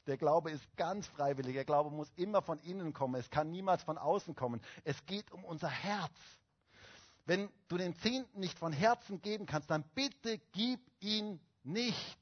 Der 0.07 0.17
Glaube 0.17 0.51
ist 0.51 0.63
ganz 0.77 1.07
freiwillig. 1.07 1.53
Der 1.53 1.65
Glaube 1.65 1.91
muss 1.91 2.11
immer 2.15 2.41
von 2.41 2.59
innen 2.59 2.93
kommen. 2.93 3.15
Es 3.15 3.29
kann 3.29 3.51
niemals 3.51 3.83
von 3.83 3.97
außen 3.97 4.35
kommen. 4.35 4.61
Es 4.83 5.05
geht 5.05 5.31
um 5.31 5.43
unser 5.43 5.69
Herz. 5.69 6.13
Wenn 7.25 7.49
du 7.67 7.77
den 7.77 7.95
Zehnten 7.95 8.39
nicht 8.39 8.57
von 8.57 8.71
Herzen 8.71 9.21
geben 9.21 9.45
kannst, 9.45 9.69
dann 9.69 9.83
bitte 9.95 10.39
gib 10.53 10.79
ihn 10.99 11.39
nicht. 11.63 12.19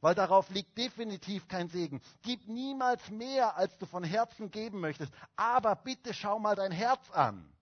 Weil 0.00 0.14
darauf 0.14 0.48
liegt 0.50 0.76
definitiv 0.78 1.48
kein 1.48 1.68
Segen. 1.68 2.00
Gib 2.22 2.46
niemals 2.46 3.10
mehr, 3.10 3.56
als 3.56 3.76
du 3.78 3.86
von 3.86 4.04
Herzen 4.04 4.50
geben 4.50 4.80
möchtest. 4.80 5.12
Aber 5.36 5.74
bitte 5.74 6.14
schau 6.14 6.38
mal 6.38 6.54
dein 6.54 6.70
Herz 6.70 7.10
an. 7.10 7.52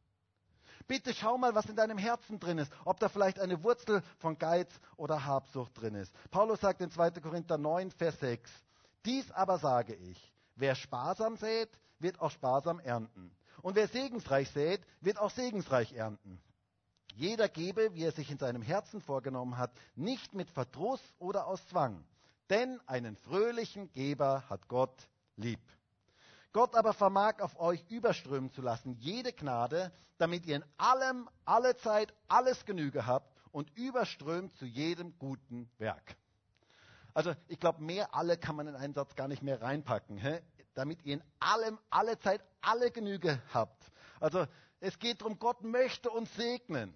Bitte 0.87 1.13
schau 1.15 1.37
mal, 1.37 1.55
was 1.55 1.67
in 1.67 1.77
deinem 1.77 1.99
Herzen 1.99 2.39
drin 2.39 2.59
ist. 2.59 2.73
Ob 2.85 3.01
da 3.01 3.09
vielleicht 3.09 3.41
eine 3.41 3.63
Wurzel 3.63 4.03
von 4.19 4.39
Geiz 4.39 4.71
oder 4.97 5.25
Habsucht 5.25 5.81
drin 5.81 5.95
ist. 5.95 6.13
Paulus 6.31 6.61
sagt 6.61 6.81
in 6.81 6.91
2. 6.91 7.11
Korinther 7.13 7.59
9, 7.59 7.91
Vers 7.91 8.21
6. 8.21 8.51
Dies 9.05 9.31
aber 9.33 9.59
sage 9.59 9.95
ich. 9.95 10.33
Wer 10.55 10.75
sparsam 10.75 11.37
sät, 11.37 11.71
wird 11.99 12.21
auch 12.21 12.31
sparsam 12.31 12.81
ernten. 12.81 13.31
Und 13.63 13.75
wer 13.75 13.89
segensreich 13.89 14.51
sät, 14.51 14.81
wird 15.01 15.19
auch 15.19 15.31
segensreich 15.31 15.93
ernten. 15.93 16.41
Jeder 17.15 17.49
gebe, 17.49 17.95
wie 17.95 18.05
er 18.05 18.13
sich 18.13 18.31
in 18.31 18.39
seinem 18.39 18.63
Herzen 18.63 19.01
vorgenommen 19.01 19.57
hat, 19.57 19.73
nicht 19.95 20.35
mit 20.35 20.51
Verdruss 20.51 21.01
oder 21.19 21.47
aus 21.47 21.67
Zwang. 21.69 22.05
Denn 22.51 22.81
einen 22.87 23.17
fröhlichen 23.17 23.91
Geber 23.93 24.45
hat 24.49 24.69
Gott 24.69 25.09
lieb. 25.37 25.61
Gott 26.57 26.75
aber 26.75 26.95
vermag 26.95 27.41
auf 27.41 27.61
euch 27.61 27.85
überströmen 27.91 28.51
zu 28.51 28.63
lassen, 28.63 28.97
jede 28.99 29.35
Gnade, 29.35 29.93
damit 30.17 30.47
ihr 30.47 30.57
in 30.57 30.65
allem, 30.79 31.29
alle 31.45 31.77
Zeit, 31.77 32.15
alles 32.29 32.65
Genüge 32.65 33.07
habt 33.07 33.31
und 33.53 33.71
überströmt 33.77 34.57
zu 34.57 34.65
jedem 34.65 35.19
guten 35.19 35.69
Werk. 35.77 36.17
Also 37.13 37.35
ich 37.49 37.61
glaube, 37.61 37.83
mehr 37.83 38.15
alle 38.15 38.39
kann 38.39 38.57
man 38.57 38.69
in 38.69 38.75
einen 38.75 38.95
Satz 38.95 39.15
gar 39.17 39.29
nicht 39.29 39.43
mehr 39.43 39.61
reinpacken, 39.61 40.17
hä? 40.17 40.41
damit 40.73 41.05
ihr 41.05 41.17
in 41.17 41.23
allem, 41.41 41.79
alle 41.91 42.19
Zeit, 42.21 42.43
alle 42.63 42.91
Genüge 42.91 43.39
habt. 43.53 43.93
Also 44.19 44.47
es 44.81 44.99
geht 44.99 45.21
darum, 45.21 45.39
Gott 45.39 45.63
möchte 45.63 46.09
uns 46.09 46.35
segnen. 46.37 46.95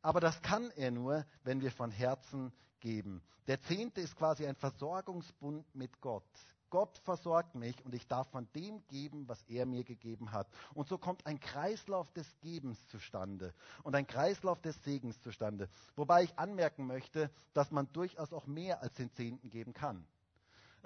Aber 0.00 0.20
das 0.20 0.40
kann 0.40 0.70
er 0.70 0.90
nur, 0.90 1.26
wenn 1.44 1.60
wir 1.60 1.70
von 1.70 1.90
Herzen 1.90 2.50
geben. 2.80 3.22
Der 3.46 3.60
Zehnte 3.60 4.00
ist 4.00 4.16
quasi 4.16 4.46
ein 4.46 4.56
Versorgungsbund 4.56 5.66
mit 5.74 6.00
Gott. 6.00 6.24
Gott 6.70 6.98
versorgt 7.04 7.54
mich 7.54 7.84
und 7.84 7.94
ich 7.94 8.06
darf 8.06 8.28
von 8.30 8.48
dem 8.54 8.86
geben, 8.88 9.28
was 9.28 9.42
er 9.44 9.66
mir 9.66 9.84
gegeben 9.84 10.32
hat. 10.32 10.48
Und 10.74 10.88
so 10.88 10.98
kommt 10.98 11.26
ein 11.26 11.40
Kreislauf 11.40 12.10
des 12.12 12.26
Gebens 12.40 12.86
zustande 12.88 13.54
und 13.82 13.94
ein 13.94 14.06
Kreislauf 14.06 14.60
des 14.60 14.82
Segens 14.84 15.20
zustande. 15.22 15.68
Wobei 15.94 16.24
ich 16.24 16.38
anmerken 16.38 16.86
möchte, 16.86 17.30
dass 17.54 17.70
man 17.70 17.90
durchaus 17.92 18.32
auch 18.32 18.46
mehr 18.46 18.82
als 18.82 18.94
den 18.94 19.12
Zehnten 19.12 19.50
geben 19.50 19.72
kann. 19.72 20.06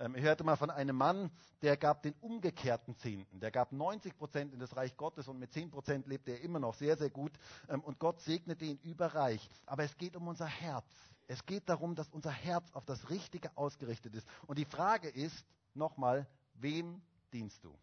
Ähm, 0.01 0.14
ich 0.14 0.23
hörte 0.23 0.45
mal 0.45 0.57
von 0.57 0.71
einem 0.71 0.97
Mann, 0.97 1.31
der 1.62 1.77
gab 1.77 2.03
den 2.03 2.14
umgekehrten 2.21 2.97
Zehnten. 2.97 3.40
Der 3.40 3.51
gab 3.51 3.73
90 3.73 4.16
Prozent 4.16 4.55
in 4.55 4.61
das 4.61 4.77
Reich 4.77 4.97
Gottes 4.97 5.29
und 5.29 5.38
mit 5.38 5.53
10 5.53 5.71
Prozent 5.71 6.07
lebte 6.07 6.33
er 6.33 6.40
immer 6.40 6.59
noch 6.59 6.75
sehr, 6.75 6.97
sehr 6.97 7.11
gut. 7.11 7.33
Ähm, 7.69 7.81
und 7.83 7.99
Gott 7.99 8.21
segnete 8.21 8.64
ihn 8.64 8.79
überreich. 8.83 9.49
Aber 9.66 9.85
es 9.85 9.97
geht 9.97 10.16
um 10.16 10.27
unser 10.27 10.47
Herz. 10.47 10.87
Es 11.29 11.47
geht 11.47 11.69
darum, 11.69 11.95
dass 11.95 12.09
unser 12.09 12.33
Herz 12.33 12.73
auf 12.73 12.85
das 12.85 13.11
Richtige 13.11 13.57
ausgerichtet 13.57 14.14
ist. 14.16 14.27
Und 14.47 14.59
die 14.59 14.64
Frage 14.64 15.09
ist, 15.09 15.45
nochmal, 15.81 16.29
wem 16.55 17.03
dienst 17.33 17.64
du? 17.64 17.77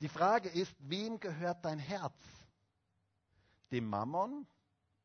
Die 0.00 0.08
Frage 0.08 0.50
ist, 0.50 0.76
wem 0.80 1.18
gehört 1.18 1.64
dein 1.64 1.78
Herz? 1.78 2.18
Dem 3.72 3.88
Mammon, 3.88 4.46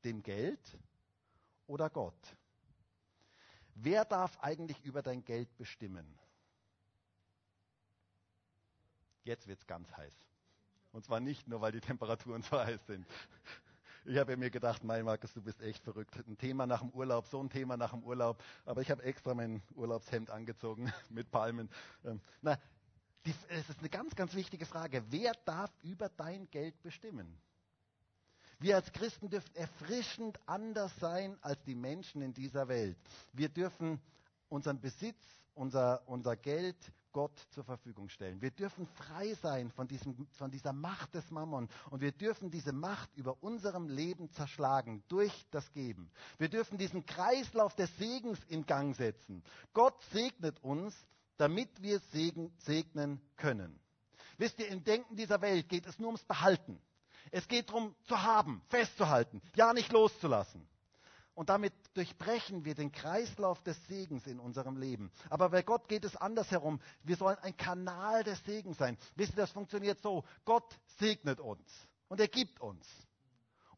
dem 0.03 0.21
Geld 0.21 0.77
oder 1.67 1.89
Gott? 1.89 2.35
Wer 3.75 4.03
darf 4.03 4.37
eigentlich 4.39 4.83
über 4.83 5.01
dein 5.01 5.23
Geld 5.23 5.55
bestimmen? 5.55 6.19
Jetzt 9.23 9.47
wird 9.47 9.59
es 9.59 9.67
ganz 9.67 9.95
heiß. 9.95 10.13
Und 10.91 11.05
zwar 11.05 11.19
nicht 11.19 11.47
nur, 11.47 11.61
weil 11.61 11.71
die 11.71 11.79
Temperaturen 11.79 12.41
so 12.41 12.59
heiß 12.59 12.85
sind. 12.87 13.07
Ich 14.05 14.17
habe 14.17 14.37
mir 14.37 14.49
gedacht, 14.49 14.83
mein 14.83 15.03
Markus, 15.03 15.33
du 15.33 15.41
bist 15.41 15.61
echt 15.61 15.83
verrückt. 15.83 16.15
Ein 16.27 16.37
Thema 16.37 16.65
nach 16.65 16.79
dem 16.81 16.89
Urlaub, 16.91 17.27
so 17.27 17.41
ein 17.41 17.49
Thema 17.49 17.77
nach 17.77 17.91
dem 17.91 18.03
Urlaub. 18.03 18.41
Aber 18.65 18.81
ich 18.81 18.89
habe 18.89 19.03
extra 19.03 19.33
mein 19.33 19.61
Urlaubshemd 19.75 20.29
angezogen 20.29 20.91
mit 21.09 21.29
Palmen. 21.31 21.69
Ähm, 22.05 22.21
na, 22.41 22.57
es 23.23 23.69
ist 23.69 23.79
eine 23.79 23.89
ganz, 23.89 24.15
ganz 24.15 24.33
wichtige 24.33 24.65
Frage. 24.65 25.03
Wer 25.09 25.33
darf 25.45 25.71
über 25.83 26.09
dein 26.09 26.49
Geld 26.49 26.81
bestimmen? 26.81 27.37
Wir 28.59 28.75
als 28.75 28.91
Christen 28.91 29.29
dürfen 29.29 29.55
erfrischend 29.55 30.39
anders 30.45 30.91
sein 30.99 31.37
als 31.41 31.63
die 31.63 31.75
Menschen 31.75 32.21
in 32.21 32.33
dieser 32.33 32.67
Welt. 32.67 32.97
Wir 33.33 33.49
dürfen 33.49 34.01
unseren 34.49 34.79
Besitz, 34.81 35.17
unser, 35.53 36.07
unser 36.07 36.35
Geld 36.35 36.77
Gott 37.11 37.37
zur 37.51 37.63
Verfügung 37.63 38.09
stellen. 38.09 38.41
Wir 38.41 38.51
dürfen 38.51 38.85
frei 38.87 39.33
sein 39.35 39.71
von, 39.71 39.87
diesem, 39.87 40.27
von 40.33 40.51
dieser 40.51 40.73
Macht 40.73 41.13
des 41.15 41.29
Mammon 41.31 41.69
und 41.89 42.01
wir 42.01 42.11
dürfen 42.11 42.51
diese 42.51 42.71
Macht 42.71 43.09
über 43.15 43.41
unserem 43.41 43.87
Leben 43.87 44.29
zerschlagen 44.31 45.03
durch 45.07 45.45
das 45.51 45.71
Geben. 45.73 46.11
Wir 46.37 46.49
dürfen 46.49 46.77
diesen 46.77 47.05
Kreislauf 47.05 47.75
des 47.75 47.95
Segens 47.97 48.39
in 48.45 48.65
Gang 48.65 48.95
setzen. 48.95 49.43
Gott 49.73 50.01
segnet 50.11 50.63
uns, 50.63 50.95
damit 51.37 51.81
wir 51.81 51.99
Segen, 52.11 52.53
segnen 52.57 53.21
können. 53.37 53.79
Wisst 54.37 54.59
ihr, 54.59 54.67
im 54.67 54.83
Denken 54.83 55.15
dieser 55.15 55.41
Welt 55.41 55.67
geht 55.69 55.85
es 55.85 55.99
nur 55.99 56.07
ums 56.09 56.23
Behalten. 56.23 56.81
Es 57.31 57.47
geht 57.47 57.69
darum, 57.69 57.95
zu 58.03 58.21
haben, 58.21 58.61
festzuhalten, 58.69 59.41
ja 59.55 59.73
nicht 59.73 59.91
loszulassen. 59.91 60.67
Und 61.39 61.47
damit 61.47 61.71
durchbrechen 61.93 62.65
wir 62.65 62.75
den 62.75 62.91
Kreislauf 62.91 63.63
des 63.63 63.77
Segens 63.87 64.27
in 64.27 64.41
unserem 64.41 64.75
Leben. 64.75 65.09
Aber 65.29 65.51
bei 65.51 65.61
Gott 65.61 65.87
geht 65.87 66.03
es 66.03 66.17
andersherum. 66.17 66.81
Wir 67.05 67.15
sollen 67.15 67.37
ein 67.37 67.55
Kanal 67.55 68.25
des 68.25 68.43
Segens 68.43 68.77
sein. 68.77 68.97
Wisst 69.15 69.35
ihr, 69.35 69.37
das 69.37 69.51
funktioniert 69.51 70.01
so. 70.01 70.25
Gott 70.43 70.77
segnet 70.97 71.39
uns 71.39 71.87
und 72.09 72.19
er 72.19 72.27
gibt 72.27 72.59
uns. 72.59 72.85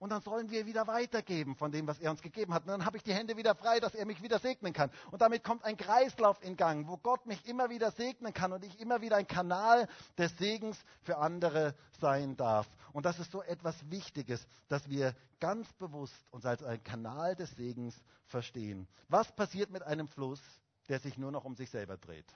Und 0.01 0.09
dann 0.09 0.23
sollen 0.23 0.49
wir 0.49 0.65
wieder 0.65 0.87
weitergeben 0.87 1.55
von 1.55 1.71
dem, 1.71 1.85
was 1.85 1.99
er 1.99 2.09
uns 2.09 2.23
gegeben 2.23 2.55
hat. 2.55 2.63
Und 2.63 2.69
dann 2.69 2.85
habe 2.85 2.97
ich 2.97 3.03
die 3.03 3.13
Hände 3.13 3.37
wieder 3.37 3.53
frei, 3.53 3.79
dass 3.79 3.93
er 3.93 4.07
mich 4.07 4.23
wieder 4.23 4.39
segnen 4.39 4.73
kann. 4.73 4.89
Und 5.11 5.21
damit 5.21 5.43
kommt 5.43 5.63
ein 5.63 5.77
Kreislauf 5.77 6.43
in 6.43 6.57
Gang, 6.57 6.87
wo 6.87 6.97
Gott 6.97 7.27
mich 7.27 7.45
immer 7.45 7.69
wieder 7.69 7.91
segnen 7.91 8.33
kann 8.33 8.51
und 8.51 8.65
ich 8.65 8.79
immer 8.79 9.01
wieder 9.01 9.17
ein 9.17 9.27
Kanal 9.27 9.87
des 10.17 10.35
Segens 10.39 10.83
für 11.03 11.19
andere 11.19 11.75
sein 11.99 12.35
darf. 12.35 12.67
Und 12.93 13.05
das 13.05 13.19
ist 13.19 13.31
so 13.31 13.43
etwas 13.43 13.75
Wichtiges, 13.91 14.43
dass 14.69 14.89
wir 14.89 15.15
ganz 15.39 15.71
bewusst 15.73 16.15
uns 16.31 16.47
als 16.47 16.63
ein 16.63 16.83
Kanal 16.83 17.35
des 17.35 17.55
Segens 17.55 17.95
verstehen. 18.25 18.87
Was 19.07 19.31
passiert 19.35 19.69
mit 19.69 19.83
einem 19.83 20.07
Fluss, 20.07 20.41
der 20.89 20.99
sich 20.99 21.19
nur 21.19 21.31
noch 21.31 21.45
um 21.45 21.55
sich 21.55 21.69
selber 21.69 21.97
dreht? 21.97 22.35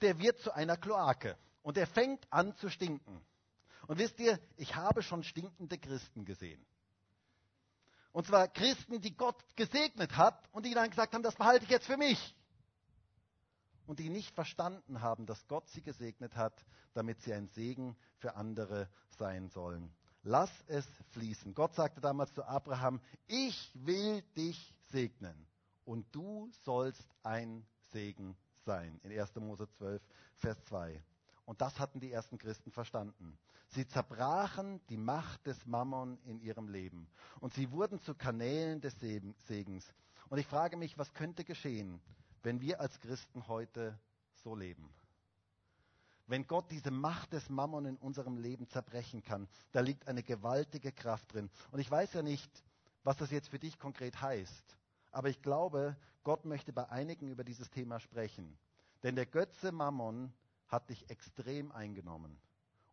Der 0.00 0.18
wird 0.18 0.40
zu 0.40 0.50
einer 0.52 0.76
Kloake 0.76 1.36
und 1.62 1.78
er 1.78 1.86
fängt 1.86 2.26
an 2.32 2.56
zu 2.56 2.68
stinken. 2.68 3.24
Und 3.86 3.98
wisst 3.98 4.18
ihr, 4.20 4.38
ich 4.56 4.74
habe 4.76 5.02
schon 5.02 5.22
stinkende 5.22 5.78
Christen 5.78 6.24
gesehen. 6.24 6.64
Und 8.12 8.26
zwar 8.26 8.48
Christen, 8.48 9.00
die 9.00 9.16
Gott 9.16 9.42
gesegnet 9.56 10.16
hat 10.16 10.48
und 10.52 10.66
die 10.66 10.74
dann 10.74 10.90
gesagt 10.90 11.14
haben, 11.14 11.22
das 11.22 11.34
behalte 11.34 11.64
ich 11.64 11.70
jetzt 11.70 11.86
für 11.86 11.96
mich. 11.96 12.36
Und 13.86 13.98
die 13.98 14.10
nicht 14.10 14.34
verstanden 14.34 15.00
haben, 15.00 15.26
dass 15.26 15.46
Gott 15.48 15.68
sie 15.70 15.82
gesegnet 15.82 16.36
hat, 16.36 16.64
damit 16.94 17.20
sie 17.22 17.32
ein 17.32 17.48
Segen 17.48 17.96
für 18.18 18.36
andere 18.36 18.88
sein 19.18 19.48
sollen. 19.48 19.92
Lass 20.22 20.50
es 20.68 20.86
fließen. 21.10 21.54
Gott 21.54 21.74
sagte 21.74 22.00
damals 22.00 22.32
zu 22.32 22.44
Abraham, 22.44 23.00
ich 23.26 23.72
will 23.74 24.22
dich 24.36 24.72
segnen 24.90 25.46
und 25.84 26.06
du 26.14 26.48
sollst 26.64 27.08
ein 27.24 27.66
Segen 27.90 28.36
sein. 28.64 29.00
In 29.02 29.18
1. 29.18 29.34
Mose 29.36 29.68
12, 29.78 30.00
Vers 30.36 30.64
2. 30.66 31.02
Und 31.52 31.60
das 31.60 31.78
hatten 31.78 32.00
die 32.00 32.10
ersten 32.10 32.38
Christen 32.38 32.70
verstanden. 32.70 33.38
Sie 33.68 33.86
zerbrachen 33.86 34.80
die 34.88 34.96
Macht 34.96 35.46
des 35.46 35.66
Mammon 35.66 36.18
in 36.24 36.40
ihrem 36.40 36.66
Leben. 36.66 37.06
Und 37.40 37.52
sie 37.52 37.70
wurden 37.72 38.00
zu 38.00 38.14
Kanälen 38.14 38.80
des 38.80 38.98
Segens. 38.98 39.92
Und 40.30 40.38
ich 40.38 40.46
frage 40.46 40.78
mich, 40.78 40.96
was 40.96 41.12
könnte 41.12 41.44
geschehen, 41.44 42.00
wenn 42.42 42.62
wir 42.62 42.80
als 42.80 42.98
Christen 43.00 43.46
heute 43.48 43.98
so 44.32 44.54
leben? 44.56 44.88
Wenn 46.26 46.46
Gott 46.46 46.70
diese 46.70 46.90
Macht 46.90 47.34
des 47.34 47.50
Mammon 47.50 47.84
in 47.84 47.96
unserem 47.98 48.38
Leben 48.38 48.66
zerbrechen 48.70 49.22
kann, 49.22 49.46
da 49.72 49.80
liegt 49.80 50.08
eine 50.08 50.22
gewaltige 50.22 50.90
Kraft 50.90 51.34
drin. 51.34 51.50
Und 51.70 51.80
ich 51.80 51.90
weiß 51.90 52.14
ja 52.14 52.22
nicht, 52.22 52.64
was 53.04 53.18
das 53.18 53.30
jetzt 53.30 53.50
für 53.50 53.58
dich 53.58 53.78
konkret 53.78 54.22
heißt. 54.22 54.78
Aber 55.10 55.28
ich 55.28 55.42
glaube, 55.42 55.98
Gott 56.24 56.46
möchte 56.46 56.72
bei 56.72 56.88
einigen 56.88 57.28
über 57.28 57.44
dieses 57.44 57.68
Thema 57.68 58.00
sprechen. 58.00 58.56
Denn 59.02 59.16
der 59.16 59.26
Götze 59.26 59.70
Mammon 59.70 60.32
hat 60.72 60.88
dich 60.88 61.08
extrem 61.10 61.70
eingenommen. 61.70 62.40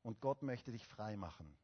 Und 0.03 0.21
Gott 0.21 0.43
möchte 0.43 0.71
dich 0.71 0.85
frei 0.85 1.15
machen. 1.15 1.55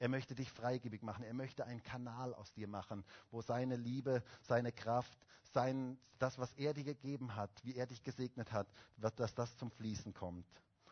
Er 0.00 0.08
möchte 0.08 0.34
dich 0.34 0.50
freigebig 0.50 1.02
machen. 1.02 1.24
Er 1.24 1.34
möchte 1.34 1.64
einen 1.64 1.82
Kanal 1.82 2.34
aus 2.34 2.52
dir 2.52 2.66
machen, 2.66 3.04
wo 3.30 3.42
seine 3.42 3.76
Liebe, 3.76 4.22
seine 4.42 4.72
Kraft, 4.72 5.18
sein, 5.52 5.98
das, 6.18 6.38
was 6.38 6.52
er 6.54 6.74
dir 6.74 6.84
gegeben 6.84 7.36
hat, 7.36 7.50
wie 7.64 7.76
er 7.76 7.86
dich 7.86 8.02
gesegnet 8.02 8.52
hat, 8.52 8.66
dass 8.96 9.34
das 9.34 9.56
zum 9.56 9.70
Fließen 9.70 10.12
kommt. 10.14 10.46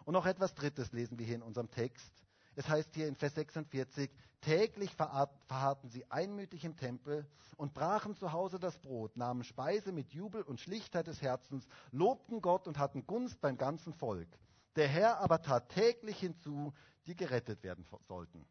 Und 0.05 0.13
noch 0.13 0.27
etwas 0.27 0.55
Drittes 0.55 0.93
lesen 0.93 1.19
wir 1.19 1.27
hier 1.27 1.37
in 1.37 1.43
unserem 1.43 1.71
Text. 1.71 2.13
Es 2.55 2.69
heißt 2.69 2.95
hier 2.95 3.09
in 3.09 3.15
Vers 3.15 3.35
46, 3.35 4.11
täglich 4.41 4.95
verharrten 4.95 5.91
sie 5.91 6.11
einmütig 6.11 6.65
im 6.65 6.77
Tempel 6.77 7.27
und 7.57 7.73
brachen 7.73 8.15
zu 8.15 8.33
Hause 8.33 8.59
das 8.59 8.79
Brot, 8.79 9.17
nahmen 9.17 9.45
Speise 9.45 9.93
mit 9.93 10.13
Jubel 10.13 10.43
und 10.43 10.61
Schlichtheit 10.61 11.07
des 11.07 11.23
Herzens, 11.23 11.67
lobten 11.93 12.43
Gott 12.43 12.67
und 12.67 12.79
hatten 12.79 13.07
Gunst 13.07 13.41
beim 13.41 13.57
ganzen 13.57 13.95
Volk. 13.95 14.29
Der 14.77 14.89
Herr 14.89 15.19
aber 15.21 15.43
tat 15.43 15.69
täglich 15.71 16.19
hinzu, 16.19 16.73
die 17.07 17.17
gerettet 17.17 17.63
werden 17.63 17.87
sollten. 18.07 18.47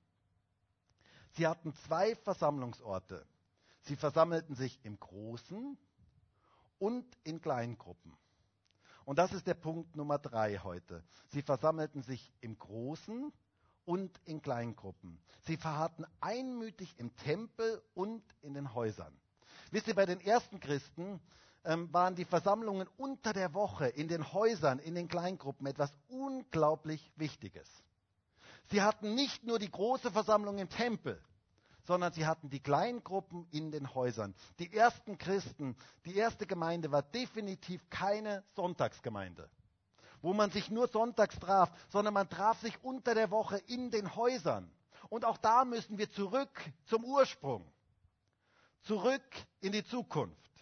Sie 1.32 1.48
hatten 1.48 1.74
zwei 1.74 2.16
Versammlungsorte. 2.16 3.26
Sie 3.82 3.96
versammelten 3.96 4.56
sich 4.56 4.84
im 4.84 5.00
Großen 5.00 5.78
und 6.80 7.18
in 7.24 7.42
Kleingruppen. 7.42 8.18
Und 9.06 9.20
das 9.20 9.32
ist 9.32 9.48
der 9.48 9.54
Punkt 9.54 9.96
Nummer 9.96 10.18
drei 10.18 10.58
heute. 10.58 11.04
Sie 11.30 11.42
versammelten 11.42 12.02
sich 12.02 12.34
im 12.42 12.58
Großen 12.58 13.32
und 13.86 14.20
in 14.26 14.42
Kleingruppen. 14.42 15.18
Sie 15.44 15.56
verharrten 15.56 16.06
einmütig 16.20 16.94
im 16.98 17.16
Tempel 17.16 17.82
und 17.94 18.24
in 18.42 18.54
den 18.54 18.74
Häusern. 18.74 19.18
Wisst 19.72 19.88
ihr, 19.88 19.96
bei 19.96 20.06
den 20.06 20.20
ersten 20.20 20.60
Christen 20.60 21.22
ähm, 21.68 21.94
waren 21.94 22.16
die 22.16 22.26
Versammlungen 22.26 22.88
unter 22.98 23.34
der 23.34 23.54
Woche 23.54 23.88
in 23.88 24.08
den 24.08 24.34
Häusern, 24.34 24.80
in 24.80 24.96
den 24.96 25.08
Kleingruppen 25.08 25.68
etwas 25.68 25.94
unglaublich 26.08 27.12
Wichtiges. 27.18 27.70
Sie 28.72 28.82
hatten 28.82 29.14
nicht 29.14 29.44
nur 29.44 29.60
die 29.60 29.70
große 29.70 30.12
Versammlung 30.12 30.58
im 30.58 30.70
Tempel, 30.70 31.22
sondern 31.84 32.14
sie 32.14 32.26
hatten 32.26 32.50
die 32.50 32.60
Kleingruppen 32.60 33.46
in 33.52 33.72
den 33.72 33.94
Häusern. 33.94 34.34
Die 34.60 34.74
ersten 34.74 35.18
Christen, 35.18 35.76
die 36.06 36.16
erste 36.16 36.48
Gemeinde 36.48 36.92
war 36.92 37.04
definitiv 37.04 37.88
keine 37.90 38.44
Sonntagsgemeinde 38.56 39.50
wo 40.22 40.34
man 40.34 40.50
sich 40.50 40.70
nur 40.72 40.88
sonntags 40.88 41.38
traf, 41.40 41.72
sondern 41.90 42.14
man 42.14 42.28
traf 42.28 42.60
sich 42.62 42.84
unter 42.84 43.14
der 43.14 43.30
Woche 43.32 43.60
in 43.68 43.92
den 43.92 44.16
Häusern. 44.16 44.70
Und 45.10 45.26
auch 45.26 45.38
da 45.38 45.64
müssen 45.64 45.98
wir 45.98 46.10
zurück 46.10 46.50
zum 46.86 47.06
Ursprung, 47.06 47.66
zurück 48.82 49.22
in 49.62 49.72
die 49.72 49.84
Zukunft. 49.84 50.57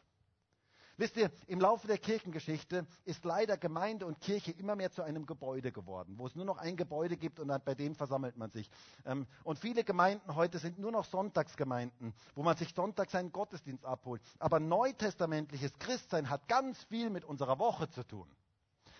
Wisst 0.97 1.17
ihr, 1.17 1.29
im 1.47 1.59
Laufe 1.59 1.87
der 1.87 1.97
Kirchengeschichte 1.97 2.87
ist 3.03 3.25
leider 3.25 3.57
Gemeinde 3.57 4.05
und 4.05 4.21
Kirche 4.21 4.51
immer 4.51 4.77
mehr 4.77 4.91
zu 4.91 5.03
einem 5.03 5.25
Gebäude 5.25 5.73
geworden, 5.73 6.13
wo 6.17 6.25
es 6.25 6.35
nur 6.35 6.45
noch 6.45 6.57
ein 6.57 6.77
Gebäude 6.77 7.17
gibt 7.17 7.41
und 7.41 7.51
bei 7.65 7.75
dem 7.75 7.95
versammelt 7.95 8.37
man 8.37 8.49
sich. 8.49 8.69
Ähm, 9.05 9.27
und 9.43 9.59
viele 9.59 9.83
Gemeinden 9.83 10.35
heute 10.35 10.57
sind 10.57 10.79
nur 10.79 10.93
noch 10.93 11.03
Sonntagsgemeinden, 11.03 12.13
wo 12.33 12.43
man 12.43 12.55
sich 12.55 12.73
sonntags 12.73 13.13
einen 13.13 13.33
Gottesdienst 13.33 13.83
abholt. 13.83 14.21
Aber 14.39 14.61
neutestamentliches 14.61 15.73
Christsein 15.79 16.29
hat 16.29 16.47
ganz 16.47 16.81
viel 16.85 17.09
mit 17.09 17.25
unserer 17.25 17.59
Woche 17.59 17.89
zu 17.89 18.03
tun 18.03 18.27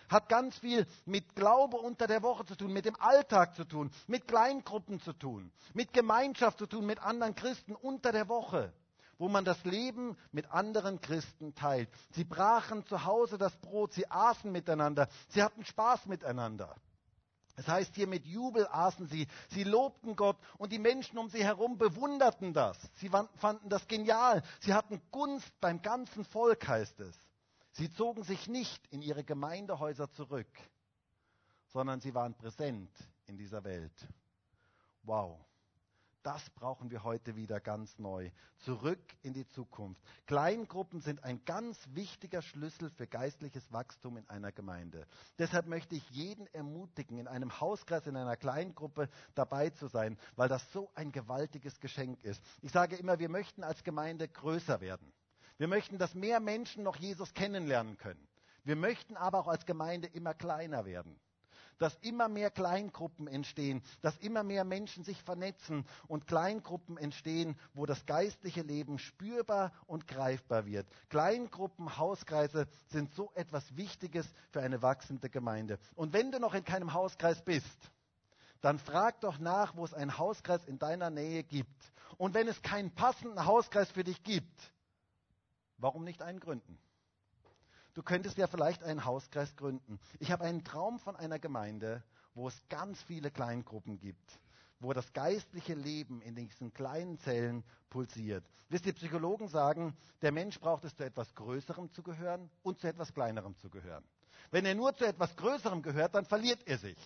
hat 0.08 0.28
ganz 0.28 0.56
viel 0.58 0.86
mit 1.04 1.34
Glaube 1.34 1.78
unter 1.78 2.06
der 2.06 2.22
Woche 2.22 2.44
zu 2.44 2.54
tun, 2.54 2.72
mit 2.72 2.84
dem 2.84 2.94
Alltag 3.00 3.56
zu 3.56 3.64
tun, 3.64 3.90
mit 4.06 4.28
Kleingruppen 4.28 5.00
zu 5.00 5.12
tun, 5.12 5.50
mit 5.74 5.92
Gemeinschaft 5.92 6.58
zu 6.58 6.66
tun, 6.66 6.86
mit 6.86 7.00
anderen 7.00 7.34
Christen 7.34 7.74
unter 7.74 8.12
der 8.12 8.28
Woche, 8.28 8.72
wo 9.18 9.28
man 9.28 9.44
das 9.44 9.62
Leben 9.64 10.16
mit 10.32 10.50
anderen 10.50 11.00
Christen 11.00 11.54
teilt. 11.54 11.88
Sie 12.12 12.24
brachen 12.24 12.84
zu 12.86 13.04
Hause 13.04 13.38
das 13.38 13.56
Brot, 13.58 13.92
sie 13.92 14.10
aßen 14.10 14.50
miteinander, 14.50 15.08
sie 15.28 15.42
hatten 15.42 15.64
Spaß 15.64 16.06
miteinander. 16.06 16.74
Es 17.58 17.66
heißt 17.66 17.94
hier, 17.94 18.06
mit 18.06 18.26
Jubel 18.26 18.66
aßen 18.70 19.06
sie, 19.06 19.26
sie 19.48 19.64
lobten 19.64 20.14
Gott 20.14 20.36
und 20.58 20.72
die 20.72 20.78
Menschen 20.78 21.16
um 21.16 21.30
sie 21.30 21.42
herum 21.42 21.78
bewunderten 21.78 22.52
das. 22.52 22.78
Sie 22.96 23.08
fanden 23.08 23.70
das 23.70 23.88
genial. 23.88 24.42
Sie 24.60 24.74
hatten 24.74 25.00
Gunst 25.10 25.58
beim 25.60 25.80
ganzen 25.80 26.24
Volk, 26.26 26.68
heißt 26.68 27.00
es. 27.00 27.16
Sie 27.72 27.90
zogen 27.90 28.24
sich 28.24 28.46
nicht 28.46 28.86
in 28.88 29.00
ihre 29.00 29.24
Gemeindehäuser 29.24 30.10
zurück, 30.12 30.48
sondern 31.68 32.00
sie 32.00 32.14
waren 32.14 32.34
präsent 32.34 32.90
in 33.26 33.38
dieser 33.38 33.64
Welt. 33.64 34.06
Wow. 35.02 35.45
Das 36.26 36.50
brauchen 36.50 36.90
wir 36.90 37.04
heute 37.04 37.36
wieder 37.36 37.60
ganz 37.60 38.00
neu. 38.00 38.32
Zurück 38.64 38.98
in 39.22 39.32
die 39.32 39.46
Zukunft. 39.46 40.02
Kleingruppen 40.26 41.00
sind 41.00 41.22
ein 41.22 41.44
ganz 41.44 41.78
wichtiger 41.92 42.42
Schlüssel 42.42 42.90
für 42.90 43.06
geistliches 43.06 43.72
Wachstum 43.72 44.16
in 44.16 44.28
einer 44.28 44.50
Gemeinde. 44.50 45.06
Deshalb 45.38 45.68
möchte 45.68 45.94
ich 45.94 46.10
jeden 46.10 46.48
ermutigen, 46.48 47.18
in 47.18 47.28
einem 47.28 47.60
Hauskreis, 47.60 48.08
in 48.08 48.16
einer 48.16 48.36
Kleingruppe 48.36 49.08
dabei 49.36 49.70
zu 49.70 49.86
sein, 49.86 50.18
weil 50.34 50.48
das 50.48 50.72
so 50.72 50.90
ein 50.96 51.12
gewaltiges 51.12 51.78
Geschenk 51.78 52.24
ist. 52.24 52.42
Ich 52.60 52.72
sage 52.72 52.96
immer, 52.96 53.20
wir 53.20 53.28
möchten 53.28 53.62
als 53.62 53.84
Gemeinde 53.84 54.26
größer 54.26 54.80
werden. 54.80 55.12
Wir 55.58 55.68
möchten, 55.68 55.96
dass 55.96 56.16
mehr 56.16 56.40
Menschen 56.40 56.82
noch 56.82 56.96
Jesus 56.96 57.34
kennenlernen 57.34 57.98
können. 57.98 58.26
Wir 58.64 58.74
möchten 58.74 59.16
aber 59.16 59.38
auch 59.38 59.46
als 59.46 59.64
Gemeinde 59.64 60.08
immer 60.08 60.34
kleiner 60.34 60.86
werden. 60.86 61.20
Dass 61.78 61.96
immer 62.02 62.28
mehr 62.28 62.50
Kleingruppen 62.50 63.26
entstehen, 63.26 63.82
dass 64.00 64.16
immer 64.18 64.42
mehr 64.42 64.64
Menschen 64.64 65.04
sich 65.04 65.22
vernetzen 65.22 65.84
und 66.08 66.26
Kleingruppen 66.26 66.96
entstehen, 66.96 67.58
wo 67.74 67.86
das 67.86 68.06
geistliche 68.06 68.62
Leben 68.62 68.98
spürbar 68.98 69.72
und 69.86 70.06
greifbar 70.06 70.66
wird. 70.66 70.86
Kleingruppen, 71.10 71.98
Hauskreise 71.98 72.66
sind 72.88 73.14
so 73.14 73.30
etwas 73.34 73.76
Wichtiges 73.76 74.26
für 74.50 74.60
eine 74.60 74.82
wachsende 74.82 75.28
Gemeinde. 75.28 75.78
Und 75.94 76.12
wenn 76.12 76.32
du 76.32 76.40
noch 76.40 76.54
in 76.54 76.64
keinem 76.64 76.92
Hauskreis 76.92 77.42
bist, 77.44 77.90
dann 78.62 78.78
frag 78.78 79.20
doch 79.20 79.38
nach, 79.38 79.76
wo 79.76 79.84
es 79.84 79.92
einen 79.92 80.16
Hauskreis 80.16 80.64
in 80.64 80.78
deiner 80.78 81.10
Nähe 81.10 81.44
gibt. 81.44 81.92
Und 82.16 82.34
wenn 82.34 82.48
es 82.48 82.62
keinen 82.62 82.90
passenden 82.90 83.44
Hauskreis 83.44 83.90
für 83.90 84.02
dich 84.02 84.22
gibt, 84.22 84.72
Warum 85.78 86.04
nicht 86.04 86.22
einen 86.22 86.40
gründen? 86.40 86.78
Du 87.96 88.02
könntest 88.02 88.36
ja 88.36 88.46
vielleicht 88.46 88.84
einen 88.84 89.06
Hauskreis 89.06 89.56
gründen. 89.56 89.98
Ich 90.18 90.30
habe 90.30 90.44
einen 90.44 90.62
Traum 90.64 90.98
von 90.98 91.16
einer 91.16 91.38
Gemeinde, 91.38 92.04
wo 92.34 92.46
es 92.46 92.62
ganz 92.68 93.02
viele 93.04 93.30
Kleingruppen 93.30 93.98
gibt, 93.98 94.38
wo 94.80 94.92
das 94.92 95.14
geistliche 95.14 95.72
Leben 95.72 96.20
in 96.20 96.34
diesen 96.34 96.74
kleinen 96.74 97.18
Zellen 97.20 97.64
pulsiert. 97.88 98.44
Wisst 98.68 98.84
ihr, 98.84 98.92
Psychologen 98.92 99.48
sagen, 99.48 99.96
der 100.20 100.30
Mensch 100.30 100.60
braucht 100.60 100.84
es 100.84 100.94
zu 100.94 101.04
etwas 101.04 101.34
Größerem 101.36 101.90
zu 101.90 102.02
gehören 102.02 102.50
und 102.62 102.78
zu 102.80 102.86
etwas 102.86 103.14
Kleinerem 103.14 103.56
zu 103.56 103.70
gehören. 103.70 104.04
Wenn 104.50 104.66
er 104.66 104.74
nur 104.74 104.94
zu 104.94 105.06
etwas 105.06 105.34
Größerem 105.34 105.80
gehört, 105.80 106.14
dann 106.14 106.26
verliert 106.26 106.60
er 106.66 106.76
sich. 106.76 106.98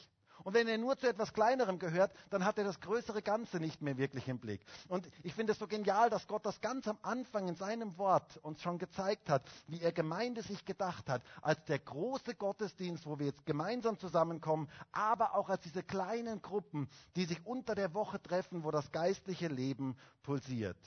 Und 0.45 0.55
wenn 0.55 0.69
er 0.69 0.79
nur 0.79 0.97
zu 0.97 1.09
etwas 1.09 1.33
Kleinerem 1.33 1.79
gehört, 1.79 2.13
dann 2.31 2.45
hat 2.45 2.59
er 2.59 2.65
das 2.65 2.81
größere 2.81 3.23
Ganze 3.23 3.59
nicht 3.59 3.83
mehr 3.83 3.99
wirklich 3.99 4.29
im 4.29 4.39
Blick. 4.39 4.61
Und 4.89 5.09
ich 5.23 5.35
finde 5.35 5.53
es 5.53 5.59
so 5.59 5.67
genial, 5.67 6.11
dass 6.11 6.27
Gott 6.27 6.47
das 6.47 6.61
ganz 6.61 6.89
am 6.89 6.99
Anfang 7.03 7.49
in 7.49 7.57
seinem 7.57 7.97
Wort 7.99 8.39
uns 8.39 8.63
schon 8.63 8.79
gezeigt 8.79 9.29
hat, 9.29 9.43
wie 9.67 9.81
er 9.81 9.93
Gemeinde 9.93 10.43
sich 10.43 10.65
gedacht 10.65 11.09
hat, 11.09 11.23
als 11.43 11.65
der 11.65 11.79
große 11.79 12.35
Gottesdienst, 12.35 13.07
wo 13.07 13.19
wir 13.19 13.27
jetzt 13.27 13.47
gemeinsam 13.47 13.99
zusammenkommen, 13.99 14.69
aber 14.93 15.35
auch 15.35 15.49
als 15.49 15.63
diese 15.63 15.83
kleinen 15.83 16.43
Gruppen, 16.43 16.89
die 17.17 17.25
sich 17.25 17.45
unter 17.47 17.75
der 17.75 17.95
Woche 17.95 18.21
treffen, 18.23 18.65
wo 18.65 18.71
das 18.71 18.93
geistliche 18.93 19.49
Leben 19.49 19.97
pulsiert 20.23 20.79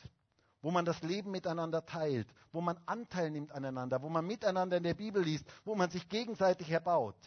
wo 0.63 0.71
man 0.71 0.85
das 0.85 1.01
Leben 1.03 1.29
miteinander 1.29 1.85
teilt, 1.85 2.33
wo 2.53 2.61
man 2.61 2.79
Anteil 2.85 3.29
nimmt 3.29 3.51
aneinander, 3.51 4.01
wo 4.01 4.09
man 4.09 4.25
miteinander 4.25 4.77
in 4.77 4.83
der 4.83 4.93
Bibel 4.93 5.21
liest, 5.21 5.45
wo 5.65 5.75
man 5.75 5.91
sich 5.91 6.07
gegenseitig 6.07 6.71
erbaut. 6.71 7.17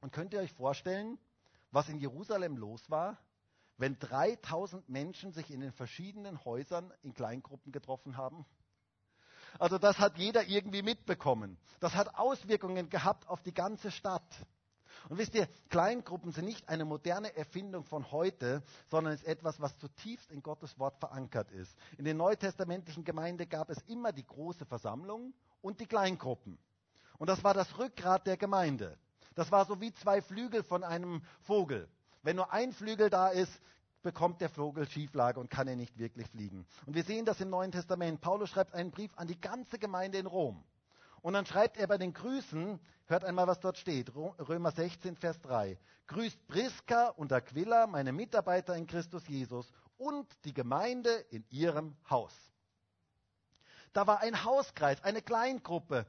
Und 0.00 0.12
könnt 0.12 0.34
ihr 0.34 0.40
euch 0.40 0.52
vorstellen, 0.52 1.16
was 1.70 1.88
in 1.88 1.98
Jerusalem 1.98 2.56
los 2.56 2.90
war, 2.90 3.18
wenn 3.76 3.98
3000 3.98 4.88
Menschen 4.88 5.32
sich 5.32 5.50
in 5.50 5.60
den 5.60 5.72
verschiedenen 5.72 6.44
Häusern 6.44 6.92
in 7.02 7.14
Kleingruppen 7.14 7.72
getroffen 7.72 8.16
haben? 8.16 8.44
Also 9.58 9.78
das 9.78 9.98
hat 9.98 10.16
jeder 10.18 10.46
irgendwie 10.46 10.82
mitbekommen. 10.82 11.58
Das 11.80 11.94
hat 11.94 12.14
Auswirkungen 12.14 12.88
gehabt 12.88 13.26
auf 13.28 13.42
die 13.42 13.54
ganze 13.54 13.90
Stadt. 13.90 14.46
Und 15.08 15.18
wisst 15.18 15.34
ihr, 15.34 15.48
Kleingruppen 15.70 16.32
sind 16.32 16.44
nicht 16.44 16.68
eine 16.68 16.84
moderne 16.84 17.34
Erfindung 17.34 17.84
von 17.84 18.10
heute, 18.10 18.62
sondern 18.90 19.14
es 19.14 19.22
ist 19.22 19.28
etwas, 19.28 19.60
was 19.60 19.76
zutiefst 19.78 20.30
in 20.30 20.42
Gottes 20.42 20.78
Wort 20.78 20.98
verankert 20.98 21.50
ist. 21.52 21.74
In 21.96 22.04
der 22.04 22.14
neutestamentlichen 22.14 23.04
Gemeinde 23.04 23.46
gab 23.46 23.70
es 23.70 23.78
immer 23.88 24.12
die 24.12 24.26
große 24.26 24.66
Versammlung 24.66 25.32
und 25.62 25.80
die 25.80 25.86
Kleingruppen. 25.86 26.58
Und 27.18 27.28
das 27.28 27.42
war 27.42 27.54
das 27.54 27.78
Rückgrat 27.78 28.26
der 28.26 28.36
Gemeinde. 28.36 28.98
Das 29.34 29.52
war 29.52 29.64
so 29.64 29.80
wie 29.80 29.92
zwei 29.94 30.20
Flügel 30.20 30.62
von 30.62 30.84
einem 30.84 31.22
Vogel. 31.42 31.88
Wenn 32.22 32.36
nur 32.36 32.52
ein 32.52 32.72
Flügel 32.72 33.10
da 33.10 33.28
ist, 33.28 33.52
bekommt 34.02 34.40
der 34.40 34.48
Vogel 34.48 34.88
Schieflage 34.88 35.40
und 35.40 35.50
kann 35.50 35.68
er 35.68 35.76
nicht 35.76 35.98
wirklich 35.98 36.28
fliegen. 36.28 36.66
Und 36.86 36.94
wir 36.94 37.04
sehen 37.04 37.24
das 37.24 37.40
im 37.40 37.50
Neuen 37.50 37.72
Testament. 37.72 38.20
Paulus 38.20 38.50
schreibt 38.50 38.74
einen 38.74 38.90
Brief 38.90 39.12
an 39.16 39.28
die 39.28 39.40
ganze 39.40 39.78
Gemeinde 39.78 40.18
in 40.18 40.26
Rom. 40.26 40.64
Und 41.22 41.34
dann 41.34 41.44
schreibt 41.44 41.76
er 41.76 41.86
bei 41.86 41.98
den 41.98 42.14
Grüßen, 42.14 42.80
hört 43.06 43.24
einmal, 43.24 43.46
was 43.46 43.60
dort 43.60 43.76
steht, 43.76 44.14
Römer 44.14 44.72
16, 44.72 45.16
Vers 45.16 45.40
3. 45.42 45.78
Grüßt 46.06 46.46
Priska 46.48 47.08
und 47.08 47.32
Aquila, 47.32 47.86
meine 47.86 48.12
Mitarbeiter 48.12 48.74
in 48.74 48.86
Christus 48.86 49.28
Jesus 49.28 49.70
und 49.98 50.26
die 50.44 50.54
Gemeinde 50.54 51.10
in 51.30 51.44
ihrem 51.50 51.94
Haus. 52.08 52.34
Da 53.92 54.06
war 54.06 54.20
ein 54.20 54.44
Hauskreis, 54.44 55.02
eine 55.02 55.20
Kleingruppe, 55.20 56.06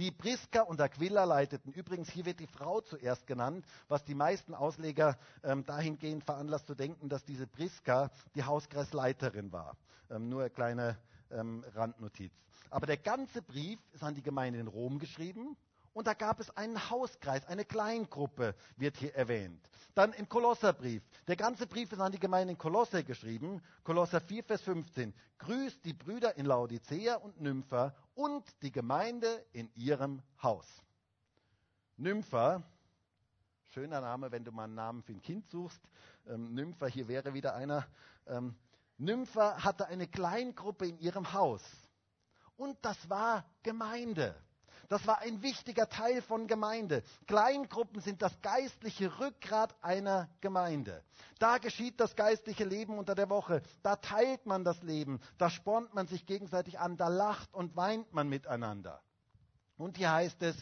die 0.00 0.10
Priska 0.10 0.62
und 0.62 0.80
Aquila 0.80 1.24
leiteten. 1.24 1.72
Übrigens, 1.72 2.08
hier 2.08 2.24
wird 2.24 2.40
die 2.40 2.46
Frau 2.46 2.80
zuerst 2.80 3.26
genannt, 3.26 3.66
was 3.86 4.02
die 4.02 4.14
meisten 4.14 4.54
Ausleger 4.54 5.18
ähm, 5.44 5.62
dahingehend 5.66 6.24
veranlasst 6.24 6.66
zu 6.68 6.74
denken, 6.74 7.10
dass 7.10 7.22
diese 7.26 7.46
Priska 7.46 8.10
die 8.34 8.42
Hauskreisleiterin 8.42 9.52
war. 9.52 9.76
Ähm, 10.10 10.30
nur 10.30 10.40
eine 10.40 10.50
kleine 10.50 10.96
ähm, 11.30 11.62
Randnotiz. 11.74 12.32
Aber 12.70 12.86
der 12.86 12.96
ganze 12.96 13.42
Brief 13.42 13.78
ist 13.92 14.02
an 14.02 14.14
die 14.14 14.22
Gemeinde 14.22 14.58
in 14.58 14.68
Rom 14.68 14.98
geschrieben 14.98 15.54
und 15.92 16.06
da 16.06 16.14
gab 16.14 16.40
es 16.40 16.56
einen 16.56 16.90
Hauskreis, 16.90 17.44
eine 17.46 17.64
Kleingruppe 17.64 18.54
wird 18.76 18.96
hier 18.96 19.14
erwähnt. 19.14 19.60
Dann 19.94 20.12
im 20.12 20.28
Kolosserbrief. 20.28 21.02
Der 21.26 21.36
ganze 21.36 21.66
Brief 21.66 21.90
ist 21.92 22.00
an 22.00 22.12
die 22.12 22.20
Gemeinde 22.20 22.52
in 22.52 22.58
Kolosse 22.58 23.02
geschrieben. 23.02 23.60
Kolosser 23.82 24.20
4, 24.20 24.44
Vers 24.44 24.62
15. 24.62 25.12
Grüßt 25.38 25.84
die 25.84 25.92
Brüder 25.92 26.36
in 26.36 26.46
Laodicea 26.46 27.16
und 27.16 27.40
Nympha 27.40 27.94
und 28.14 28.44
die 28.62 28.70
Gemeinde 28.70 29.44
in 29.52 29.68
ihrem 29.74 30.22
Haus. 30.42 30.66
Nympha, 31.96 32.62
schöner 33.70 34.00
Name, 34.00 34.30
wenn 34.30 34.44
du 34.44 34.52
mal 34.52 34.64
einen 34.64 34.74
Namen 34.74 35.02
für 35.02 35.12
ein 35.12 35.22
Kind 35.22 35.50
suchst. 35.50 35.82
Ähm, 36.28 36.54
Nympha, 36.54 36.86
hier 36.86 37.08
wäre 37.08 37.34
wieder 37.34 37.54
einer. 37.54 37.86
Ähm, 38.26 38.54
Nympha 38.96 39.64
hatte 39.64 39.86
eine 39.86 40.06
Kleingruppe 40.06 40.86
in 40.86 40.98
ihrem 40.98 41.32
Haus. 41.32 41.62
Und 42.56 42.78
das 42.82 43.08
war 43.08 43.44
Gemeinde. 43.62 44.36
Das 44.90 45.06
war 45.06 45.20
ein 45.20 45.40
wichtiger 45.40 45.88
Teil 45.88 46.20
von 46.20 46.48
Gemeinde. 46.48 47.04
Kleingruppen 47.28 48.00
sind 48.00 48.22
das 48.22 48.42
geistliche 48.42 49.20
Rückgrat 49.20 49.72
einer 49.84 50.28
Gemeinde. 50.40 51.04
Da 51.38 51.58
geschieht 51.58 52.00
das 52.00 52.16
geistliche 52.16 52.64
Leben 52.64 52.98
unter 52.98 53.14
der 53.14 53.30
Woche. 53.30 53.62
Da 53.84 53.94
teilt 53.94 54.46
man 54.46 54.64
das 54.64 54.82
Leben. 54.82 55.20
Da 55.38 55.48
spornt 55.48 55.94
man 55.94 56.08
sich 56.08 56.26
gegenseitig 56.26 56.80
an. 56.80 56.96
Da 56.96 57.06
lacht 57.06 57.54
und 57.54 57.76
weint 57.76 58.12
man 58.12 58.28
miteinander. 58.28 59.00
Und 59.76 59.96
hier 59.96 60.12
heißt 60.12 60.42
es, 60.42 60.56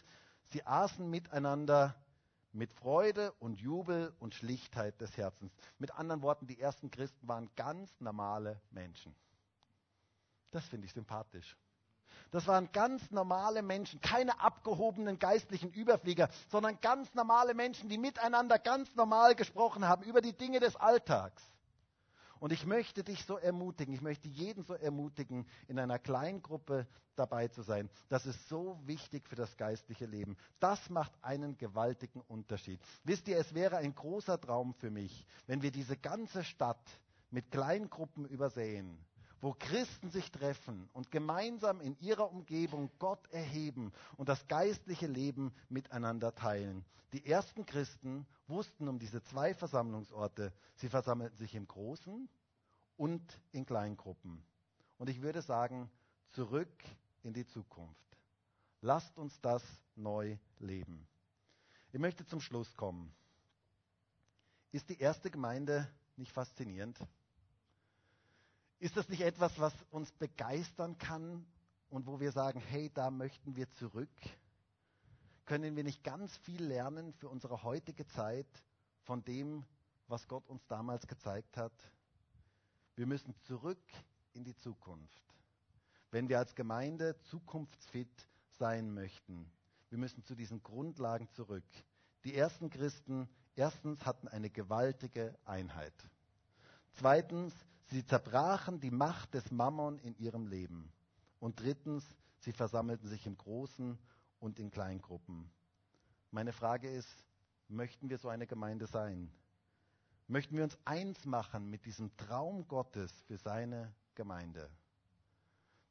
sie 0.52 0.62
aßen 0.62 1.08
miteinander 1.08 1.96
mit 2.52 2.74
Freude 2.74 3.32
und 3.38 3.58
Jubel 3.58 4.12
und 4.18 4.34
Schlichtheit 4.34 5.00
des 5.00 5.16
Herzens. 5.16 5.54
Mit 5.78 5.92
anderen 5.92 6.20
Worten, 6.20 6.46
die 6.46 6.60
ersten 6.60 6.90
Christen 6.90 7.26
waren 7.26 7.48
ganz 7.56 7.98
normale 7.98 8.60
Menschen. 8.72 9.14
Das 10.50 10.66
finde 10.66 10.84
ich 10.84 10.92
sympathisch. 10.92 11.56
Das 12.30 12.46
waren 12.46 12.70
ganz 12.72 13.10
normale 13.10 13.62
Menschen, 13.62 14.00
keine 14.00 14.40
abgehobenen 14.40 15.18
geistlichen 15.18 15.70
Überflieger, 15.70 16.28
sondern 16.50 16.80
ganz 16.80 17.14
normale 17.14 17.54
Menschen, 17.54 17.88
die 17.88 17.98
miteinander 17.98 18.58
ganz 18.58 18.94
normal 18.96 19.34
gesprochen 19.34 19.88
haben 19.88 20.02
über 20.02 20.20
die 20.20 20.34
Dinge 20.34 20.60
des 20.60 20.76
Alltags. 20.76 21.42
Und 22.40 22.52
ich 22.52 22.66
möchte 22.66 23.02
dich 23.02 23.24
so 23.24 23.36
ermutigen, 23.36 23.94
ich 23.94 24.02
möchte 24.02 24.28
jeden 24.28 24.62
so 24.62 24.74
ermutigen, 24.74 25.46
in 25.66 25.78
einer 25.78 25.98
Kleingruppe 25.98 26.86
dabei 27.16 27.48
zu 27.48 27.62
sein. 27.62 27.90
Das 28.08 28.26
ist 28.26 28.48
so 28.48 28.78
wichtig 28.84 29.28
für 29.28 29.34
das 29.34 29.56
geistliche 29.56 30.06
Leben. 30.06 30.36
Das 30.60 30.88
macht 30.88 31.12
einen 31.22 31.56
gewaltigen 31.56 32.20
Unterschied. 32.20 32.80
Wisst 33.02 33.26
ihr, 33.26 33.38
es 33.38 33.54
wäre 33.54 33.78
ein 33.78 33.94
großer 33.94 34.40
Traum 34.40 34.74
für 34.74 34.90
mich, 34.90 35.26
wenn 35.46 35.62
wir 35.62 35.72
diese 35.72 35.96
ganze 35.96 36.44
Stadt 36.44 36.86
mit 37.30 37.50
Kleingruppen 37.50 38.24
übersehen 38.26 39.04
wo 39.40 39.54
Christen 39.58 40.10
sich 40.10 40.30
treffen 40.30 40.88
und 40.92 41.10
gemeinsam 41.10 41.80
in 41.80 41.98
ihrer 42.00 42.30
Umgebung 42.30 42.90
Gott 42.98 43.26
erheben 43.30 43.92
und 44.16 44.28
das 44.28 44.46
geistliche 44.48 45.06
Leben 45.06 45.52
miteinander 45.68 46.34
teilen. 46.34 46.84
Die 47.12 47.24
ersten 47.24 47.64
Christen 47.64 48.26
wussten 48.48 48.88
um 48.88 48.98
diese 48.98 49.22
zwei 49.22 49.54
Versammlungsorte. 49.54 50.52
Sie 50.74 50.88
versammelten 50.88 51.38
sich 51.38 51.54
im 51.54 51.66
Großen 51.66 52.28
und 52.96 53.40
in 53.52 53.64
Kleingruppen. 53.64 54.42
Und 54.98 55.08
ich 55.08 55.22
würde 55.22 55.40
sagen, 55.40 55.90
zurück 56.32 56.68
in 57.22 57.32
die 57.32 57.46
Zukunft. 57.46 58.18
Lasst 58.80 59.16
uns 59.16 59.40
das 59.40 59.62
neu 59.96 60.36
leben. 60.58 61.06
Ich 61.92 61.98
möchte 61.98 62.26
zum 62.26 62.40
Schluss 62.40 62.74
kommen. 62.76 63.12
Ist 64.72 64.90
die 64.90 64.98
erste 64.98 65.30
Gemeinde 65.30 65.88
nicht 66.16 66.32
faszinierend? 66.32 66.98
Ist 68.80 68.96
das 68.96 69.08
nicht 69.08 69.22
etwas, 69.22 69.58
was 69.58 69.74
uns 69.90 70.12
begeistern 70.12 70.96
kann 70.98 71.44
und 71.88 72.06
wo 72.06 72.20
wir 72.20 72.30
sagen, 72.30 72.60
hey, 72.60 72.90
da 72.94 73.10
möchten 73.10 73.56
wir 73.56 73.68
zurück? 73.72 74.08
Können 75.46 75.74
wir 75.74 75.82
nicht 75.82 76.04
ganz 76.04 76.36
viel 76.36 76.62
lernen 76.62 77.12
für 77.14 77.28
unsere 77.28 77.64
heutige 77.64 78.06
Zeit 78.06 78.46
von 79.02 79.24
dem, 79.24 79.64
was 80.06 80.28
Gott 80.28 80.46
uns 80.48 80.64
damals 80.68 81.08
gezeigt 81.08 81.56
hat? 81.56 81.72
Wir 82.94 83.06
müssen 83.06 83.34
zurück 83.42 83.82
in 84.32 84.44
die 84.44 84.54
Zukunft. 84.54 85.24
Wenn 86.10 86.28
wir 86.28 86.38
als 86.38 86.54
Gemeinde 86.54 87.18
zukunftsfit 87.22 88.28
sein 88.58 88.94
möchten, 88.94 89.50
wir 89.90 89.98
müssen 89.98 90.22
zu 90.22 90.36
diesen 90.36 90.62
Grundlagen 90.62 91.28
zurück. 91.30 91.64
Die 92.24 92.34
ersten 92.34 92.70
Christen, 92.70 93.28
erstens 93.56 94.04
hatten 94.04 94.28
eine 94.28 94.50
gewaltige 94.50 95.36
Einheit. 95.44 95.94
Zweitens, 96.92 97.54
Sie 97.90 98.04
zerbrachen 98.04 98.80
die 98.80 98.90
Macht 98.90 99.32
des 99.32 99.50
Mammon 99.50 99.98
in 99.98 100.16
ihrem 100.18 100.46
Leben. 100.46 100.92
Und 101.40 101.60
drittens, 101.60 102.04
sie 102.40 102.52
versammelten 102.52 103.08
sich 103.08 103.26
im 103.26 103.36
Großen 103.36 103.98
und 104.40 104.58
in 104.58 104.70
Kleingruppen. 104.70 105.50
Meine 106.30 106.52
Frage 106.52 106.90
ist, 106.90 107.24
möchten 107.68 108.10
wir 108.10 108.18
so 108.18 108.28
eine 108.28 108.46
Gemeinde 108.46 108.86
sein? 108.86 109.32
Möchten 110.26 110.56
wir 110.56 110.64
uns 110.64 110.76
eins 110.84 111.24
machen 111.24 111.70
mit 111.70 111.86
diesem 111.86 112.14
Traum 112.18 112.68
Gottes 112.68 113.10
für 113.22 113.38
seine 113.38 113.94
Gemeinde? 114.14 114.68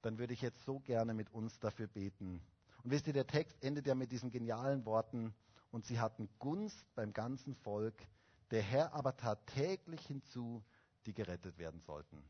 Dann 0.03 0.19
würde 0.19 0.33
ich 0.33 0.41
jetzt 0.43 0.63
so 0.63 0.79
gerne 0.79 1.15
mit 1.15 1.33
uns 1.33 1.59
dafür 1.59 1.87
beten. 1.87 2.43
Und 2.83 2.91
wisst 2.91 3.07
ihr, 3.07 3.13
der 3.13 3.25
Text 3.25 3.57
endet 3.63 3.87
ja 3.87 3.95
mit 3.95 4.11
diesen 4.11 4.29
genialen 4.29 4.85
Worten, 4.85 5.33
und 5.71 5.85
sie 5.85 5.99
hatten 5.99 6.29
Gunst 6.39 6.85
beim 6.95 7.11
ganzen 7.11 7.55
Volk, 7.55 8.07
der 8.51 8.61
Herr 8.61 8.93
aber 8.93 9.17
tat 9.17 9.45
täglich 9.47 10.05
hinzu, 10.05 10.63
die 11.07 11.13
gerettet 11.13 11.57
werden 11.57 11.81
sollten. 11.81 12.21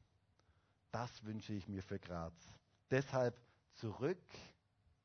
Das 0.92 1.24
wünsche 1.26 1.54
ich 1.54 1.68
mir 1.68 1.84
für 1.84 2.00
Graz. 2.00 2.34
Deshalb 2.90 3.36
zurück 3.74 4.24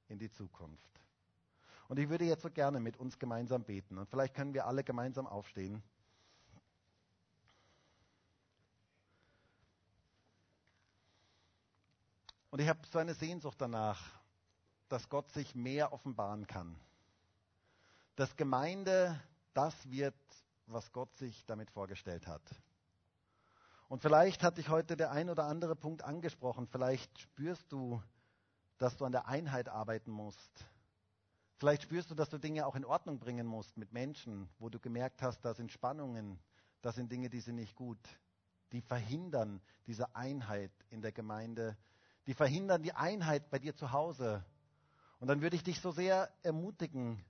in 0.08 0.18
die 0.18 0.30
Zukunft. 0.30 1.00
Und 1.88 1.98
ich 1.98 2.08
würde 2.08 2.24
jetzt 2.24 2.42
so 2.42 2.50
gerne 2.50 2.80
mit 2.80 2.96
uns 2.96 3.18
gemeinsam 3.18 3.64
beten. 3.64 3.98
Und 3.98 4.08
vielleicht 4.08 4.34
können 4.34 4.54
wir 4.54 4.66
alle 4.66 4.84
gemeinsam 4.84 5.26
aufstehen. 5.26 5.82
Und 12.50 12.60
ich 12.60 12.68
habe 12.68 12.80
so 12.86 12.98
eine 12.98 13.14
Sehnsucht 13.14 13.60
danach, 13.60 14.20
dass 14.88 15.08
Gott 15.08 15.30
sich 15.32 15.54
mehr 15.54 15.92
offenbaren 15.92 16.46
kann. 16.46 16.78
Dass 18.16 18.36
Gemeinde 18.36 19.18
das 19.54 19.90
wird, 19.90 20.14
was 20.66 20.92
Gott 20.92 21.16
sich 21.16 21.44
damit 21.46 21.70
vorgestellt 21.70 22.26
hat. 22.26 22.42
Und 23.92 24.00
vielleicht 24.00 24.42
hat 24.42 24.56
dich 24.56 24.70
heute 24.70 24.96
der 24.96 25.10
ein 25.10 25.28
oder 25.28 25.44
andere 25.44 25.76
Punkt 25.76 26.02
angesprochen. 26.02 26.66
Vielleicht 26.66 27.18
spürst 27.18 27.70
du, 27.70 28.02
dass 28.78 28.96
du 28.96 29.04
an 29.04 29.12
der 29.12 29.28
Einheit 29.28 29.68
arbeiten 29.68 30.10
musst. 30.10 30.64
Vielleicht 31.58 31.82
spürst 31.82 32.10
du, 32.10 32.14
dass 32.14 32.30
du 32.30 32.38
Dinge 32.38 32.64
auch 32.66 32.74
in 32.74 32.86
Ordnung 32.86 33.18
bringen 33.18 33.46
musst 33.46 33.76
mit 33.76 33.92
Menschen, 33.92 34.48
wo 34.58 34.70
du 34.70 34.80
gemerkt 34.80 35.20
hast, 35.20 35.44
da 35.44 35.52
sind 35.52 35.72
Spannungen, 35.72 36.38
da 36.80 36.90
sind 36.90 37.12
Dinge, 37.12 37.28
die 37.28 37.40
sind 37.40 37.56
nicht 37.56 37.76
gut. 37.76 37.98
Die 38.72 38.80
verhindern 38.80 39.60
diese 39.86 40.16
Einheit 40.16 40.72
in 40.88 41.02
der 41.02 41.12
Gemeinde. 41.12 41.76
Die 42.26 42.32
verhindern 42.32 42.82
die 42.82 42.94
Einheit 42.94 43.50
bei 43.50 43.58
dir 43.58 43.76
zu 43.76 43.92
Hause. 43.92 44.42
Und 45.20 45.28
dann 45.28 45.42
würde 45.42 45.56
ich 45.56 45.64
dich 45.64 45.82
so 45.82 45.90
sehr 45.90 46.32
ermutigen, 46.42 47.22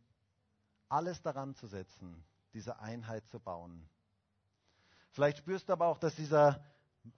alles 0.88 1.22
daran 1.22 1.56
zu 1.56 1.66
setzen, 1.66 2.22
diese 2.52 2.78
Einheit 2.78 3.26
zu 3.30 3.40
bauen. 3.40 3.88
Vielleicht 5.12 5.38
spürst 5.38 5.68
du 5.68 5.74
aber 5.74 5.86
auch, 5.86 5.98
dass 5.98 6.14
dieser, 6.16 6.64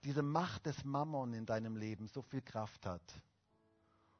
diese 0.03 0.21
Macht 0.21 0.65
des 0.65 0.83
Mammon 0.83 1.33
in 1.33 1.45
deinem 1.45 1.77
Leben 1.77 2.07
so 2.07 2.21
viel 2.21 2.41
Kraft 2.41 2.85
hat. 2.85 3.21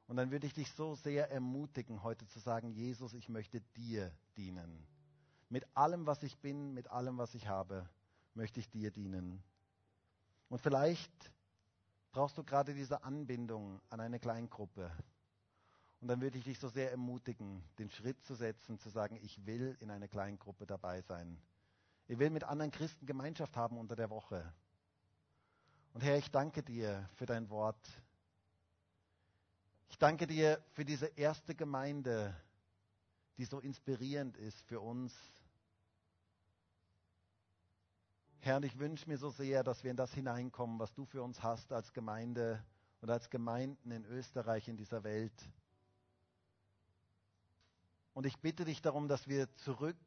Und 0.08 0.18
dann 0.18 0.32
würde 0.32 0.48
ich 0.48 0.54
dich 0.54 0.72
so 0.72 0.96
sehr 0.96 1.30
ermutigen, 1.32 2.02
heute 2.04 2.26
zu 2.28 2.40
sagen, 2.40 2.72
Jesus, 2.72 3.14
ich 3.14 3.28
möchte 3.28 3.62
dir 3.76 4.12
dienen. 4.38 4.88
Mit 5.50 5.66
allem, 5.76 6.06
was 6.06 6.24
ich 6.24 6.38
bin, 6.38 6.74
mit 6.74 6.90
allem, 6.90 7.18
was 7.18 7.36
ich 7.36 7.48
habe, 7.48 7.90
möchte 8.34 8.60
ich 8.60 8.70
dir 8.70 8.92
dienen. 8.92 9.44
Und 10.48 10.60
vielleicht 10.62 11.32
brauchst 12.12 12.38
du 12.38 12.44
gerade 12.44 12.74
diese 12.74 13.04
Anbindung 13.04 13.82
an 13.90 14.00
eine 14.00 14.20
Kleingruppe. 14.20 14.92
Und 16.00 16.08
dann 16.08 16.22
würde 16.22 16.38
ich 16.38 16.46
dich 16.46 16.60
so 16.60 16.70
sehr 16.70 16.92
ermutigen, 16.92 17.64
den 17.78 17.90
Schritt 17.90 18.24
zu 18.24 18.36
setzen, 18.36 18.80
zu 18.80 18.90
sagen, 18.90 19.18
ich 19.22 19.46
will 19.46 19.76
in 19.80 19.92
einer 19.92 20.08
Kleingruppe 20.08 20.66
dabei 20.66 21.02
sein. 21.02 21.42
Ich 22.08 22.20
will 22.20 22.30
mit 22.30 22.44
anderen 22.44 22.72
Christen 22.72 23.06
Gemeinschaft 23.08 23.58
haben 23.58 23.78
unter 23.78 23.96
der 23.96 24.12
Woche. 24.12 24.54
Und 25.94 26.02
Herr, 26.02 26.18
ich 26.18 26.30
danke 26.30 26.62
dir 26.62 27.10
für 27.16 27.26
dein 27.26 27.50
Wort. 27.50 27.84
Ich 29.90 29.98
danke 29.98 30.28
dir 30.28 30.64
für 30.74 30.86
diese 30.86 31.08
erste 31.08 31.56
Gemeinde, 31.56 32.36
die 33.38 33.46
so 33.46 33.60
inspirierend 33.60 34.38
ist 34.38 34.62
für 34.64 34.82
uns. 34.82 35.14
Herr, 38.40 38.58
und 38.58 38.66
ich 38.66 38.78
wünsche 38.78 39.10
mir 39.10 39.18
so 39.18 39.32
sehr, 39.32 39.64
dass 39.64 39.84
wir 39.84 39.90
in 39.90 39.98
das 39.98 40.14
hineinkommen, 40.14 40.78
was 40.78 40.94
du 40.94 41.06
für 41.06 41.24
uns 41.24 41.42
hast 41.42 41.72
als 41.72 41.92
Gemeinde 41.92 42.64
und 43.02 43.10
als 43.10 43.32
Gemeinden 43.32 43.90
in 43.90 44.06
Österreich, 44.06 44.68
in 44.68 44.78
dieser 44.78 45.04
Welt. 45.04 45.50
Und 48.14 48.28
ich 48.28 48.38
bitte 48.40 48.64
dich 48.64 48.84
darum, 48.84 49.08
dass 49.08 49.28
wir 49.28 49.52
zurück 49.56 49.98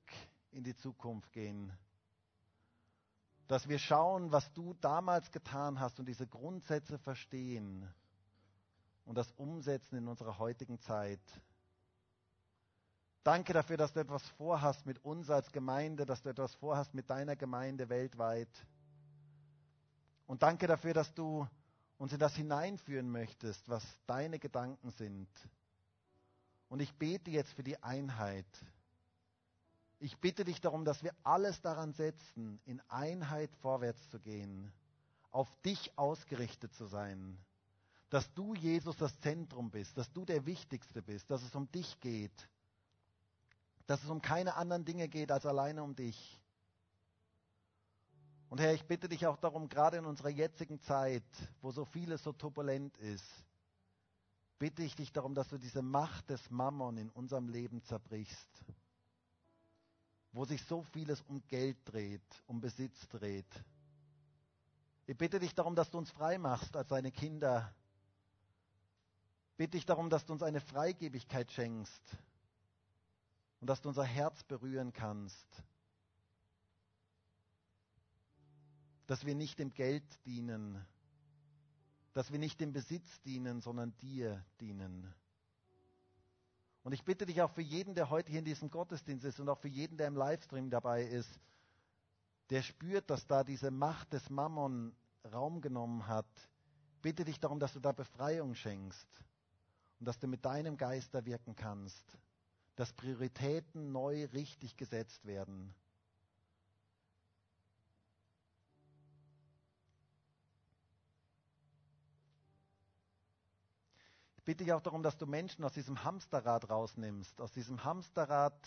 in 0.52 0.62
die 0.62 0.76
Zukunft 0.76 1.32
gehen. 1.32 1.76
Dass 3.48 3.68
wir 3.68 3.78
schauen, 3.78 4.30
was 4.30 4.52
du 4.52 4.74
damals 4.74 5.32
getan 5.32 5.80
hast 5.80 5.98
und 5.98 6.06
diese 6.06 6.26
Grundsätze 6.26 6.98
verstehen 6.98 7.88
und 9.04 9.16
das 9.16 9.32
umsetzen 9.32 9.96
in 9.96 10.06
unserer 10.06 10.38
heutigen 10.38 10.78
Zeit. 10.80 11.20
Danke 13.24 13.52
dafür, 13.52 13.76
dass 13.76 13.92
du 13.92 14.00
etwas 14.00 14.22
vorhast 14.36 14.86
mit 14.86 15.04
uns 15.04 15.28
als 15.30 15.50
Gemeinde, 15.50 16.06
dass 16.06 16.22
du 16.22 16.28
etwas 16.28 16.54
vorhast 16.54 16.94
mit 16.94 17.10
deiner 17.10 17.36
Gemeinde 17.36 17.88
weltweit. 17.88 18.48
Und 20.26 20.42
danke 20.42 20.66
dafür, 20.66 20.94
dass 20.94 21.12
du 21.14 21.46
uns 21.96 22.12
in 22.12 22.18
das 22.18 22.34
hineinführen 22.36 23.10
möchtest, 23.10 23.68
was 23.68 23.82
deine 24.06 24.38
Gedanken 24.38 24.90
sind. 24.90 25.28
Und 26.68 26.80
ich 26.80 26.94
bete 26.94 27.30
jetzt 27.30 27.52
für 27.52 27.62
die 27.62 27.82
Einheit. 27.82 28.46
Ich 30.00 30.18
bitte 30.18 30.44
dich 30.44 30.60
darum, 30.60 30.84
dass 30.84 31.02
wir 31.02 31.12
alles 31.24 31.60
daran 31.60 31.92
setzen, 31.92 32.60
in 32.64 32.80
Einheit 32.88 33.54
vorwärts 33.56 34.08
zu 34.10 34.20
gehen, 34.20 34.72
auf 35.30 35.52
dich 35.62 35.96
ausgerichtet 35.98 36.72
zu 36.74 36.86
sein, 36.86 37.36
dass 38.10 38.32
du, 38.34 38.54
Jesus, 38.54 38.96
das 38.96 39.18
Zentrum 39.20 39.70
bist, 39.70 39.96
dass 39.98 40.10
du 40.12 40.24
der 40.24 40.46
Wichtigste 40.46 41.02
bist, 41.02 41.30
dass 41.30 41.42
es 41.42 41.54
um 41.54 41.70
dich 41.72 42.00
geht, 42.00 42.48
dass 43.86 44.02
es 44.02 44.08
um 44.08 44.22
keine 44.22 44.54
anderen 44.54 44.84
Dinge 44.84 45.08
geht 45.08 45.32
als 45.32 45.46
alleine 45.46 45.82
um 45.82 45.94
dich. 45.94 46.40
Und 48.48 48.60
Herr, 48.60 48.72
ich 48.72 48.86
bitte 48.86 49.08
dich 49.08 49.26
auch 49.26 49.36
darum, 49.36 49.68
gerade 49.68 49.98
in 49.98 50.06
unserer 50.06 50.30
jetzigen 50.30 50.80
Zeit, 50.80 51.24
wo 51.60 51.70
so 51.70 51.84
vieles 51.84 52.22
so 52.22 52.32
turbulent 52.32 52.96
ist, 52.98 53.26
bitte 54.58 54.82
ich 54.82 54.96
dich 54.96 55.12
darum, 55.12 55.34
dass 55.34 55.48
du 55.48 55.58
diese 55.58 55.82
Macht 55.82 56.30
des 56.30 56.50
Mammon 56.50 56.96
in 56.96 57.10
unserem 57.10 57.48
Leben 57.48 57.82
zerbrichst, 57.82 58.64
wo 60.32 60.44
sich 60.44 60.62
so 60.64 60.82
vieles 60.82 61.20
um 61.22 61.42
Geld 61.48 61.76
dreht, 61.84 62.42
um 62.46 62.60
Besitz 62.60 63.08
dreht. 63.08 63.64
Ich 65.06 65.16
bitte 65.16 65.38
dich 65.38 65.54
darum, 65.54 65.74
dass 65.74 65.90
du 65.90 65.98
uns 65.98 66.10
frei 66.10 66.38
machst 66.38 66.76
als 66.76 66.88
deine 66.88 67.10
Kinder. 67.10 67.74
Bitte 69.56 69.72
dich 69.72 69.86
darum, 69.86 70.10
dass 70.10 70.26
du 70.26 70.32
uns 70.32 70.42
eine 70.42 70.60
Freigebigkeit 70.60 71.50
schenkst 71.50 72.16
und 73.60 73.68
dass 73.68 73.80
du 73.80 73.88
unser 73.88 74.04
Herz 74.04 74.44
berühren 74.44 74.92
kannst 74.92 75.64
dass 79.08 79.24
wir 79.24 79.34
nicht 79.34 79.58
dem 79.58 79.72
Geld 79.72 80.04
dienen, 80.26 80.86
dass 82.12 82.30
wir 82.30 82.38
nicht 82.38 82.60
dem 82.60 82.74
Besitz 82.74 83.20
dienen, 83.22 83.62
sondern 83.62 83.96
dir 84.00 84.44
dienen. 84.60 85.12
Und 86.88 86.94
ich 86.94 87.04
bitte 87.04 87.26
dich 87.26 87.42
auch 87.42 87.50
für 87.50 87.60
jeden, 87.60 87.94
der 87.94 88.08
heute 88.08 88.30
hier 88.30 88.38
in 88.38 88.46
diesem 88.46 88.70
Gottesdienst 88.70 89.22
ist 89.22 89.38
und 89.38 89.50
auch 89.50 89.58
für 89.58 89.68
jeden, 89.68 89.98
der 89.98 90.06
im 90.06 90.16
Livestream 90.16 90.70
dabei 90.70 91.02
ist, 91.02 91.38
der 92.48 92.62
spürt, 92.62 93.10
dass 93.10 93.26
da 93.26 93.44
diese 93.44 93.70
Macht 93.70 94.14
des 94.14 94.30
Mammon 94.30 94.96
Raum 95.30 95.60
genommen 95.60 96.06
hat, 96.06 96.24
bitte 97.02 97.26
dich 97.26 97.38
darum, 97.40 97.60
dass 97.60 97.74
du 97.74 97.80
da 97.80 97.92
Befreiung 97.92 98.54
schenkst 98.54 99.06
und 100.00 100.08
dass 100.08 100.18
du 100.18 100.28
mit 100.28 100.46
deinem 100.46 100.78
Geist 100.78 101.14
da 101.14 101.26
wirken 101.26 101.54
kannst, 101.54 102.16
dass 102.74 102.94
Prioritäten 102.94 103.92
neu 103.92 104.24
richtig 104.32 104.74
gesetzt 104.78 105.26
werden. 105.26 105.74
Bitte 114.48 114.64
ich 114.64 114.72
auch 114.72 114.80
darum, 114.80 115.02
dass 115.02 115.18
du 115.18 115.26
Menschen 115.26 115.62
aus 115.62 115.74
diesem 115.74 116.04
Hamsterrad 116.04 116.70
rausnimmst, 116.70 117.38
aus 117.42 117.52
diesem 117.52 117.84
Hamsterrad 117.84 118.58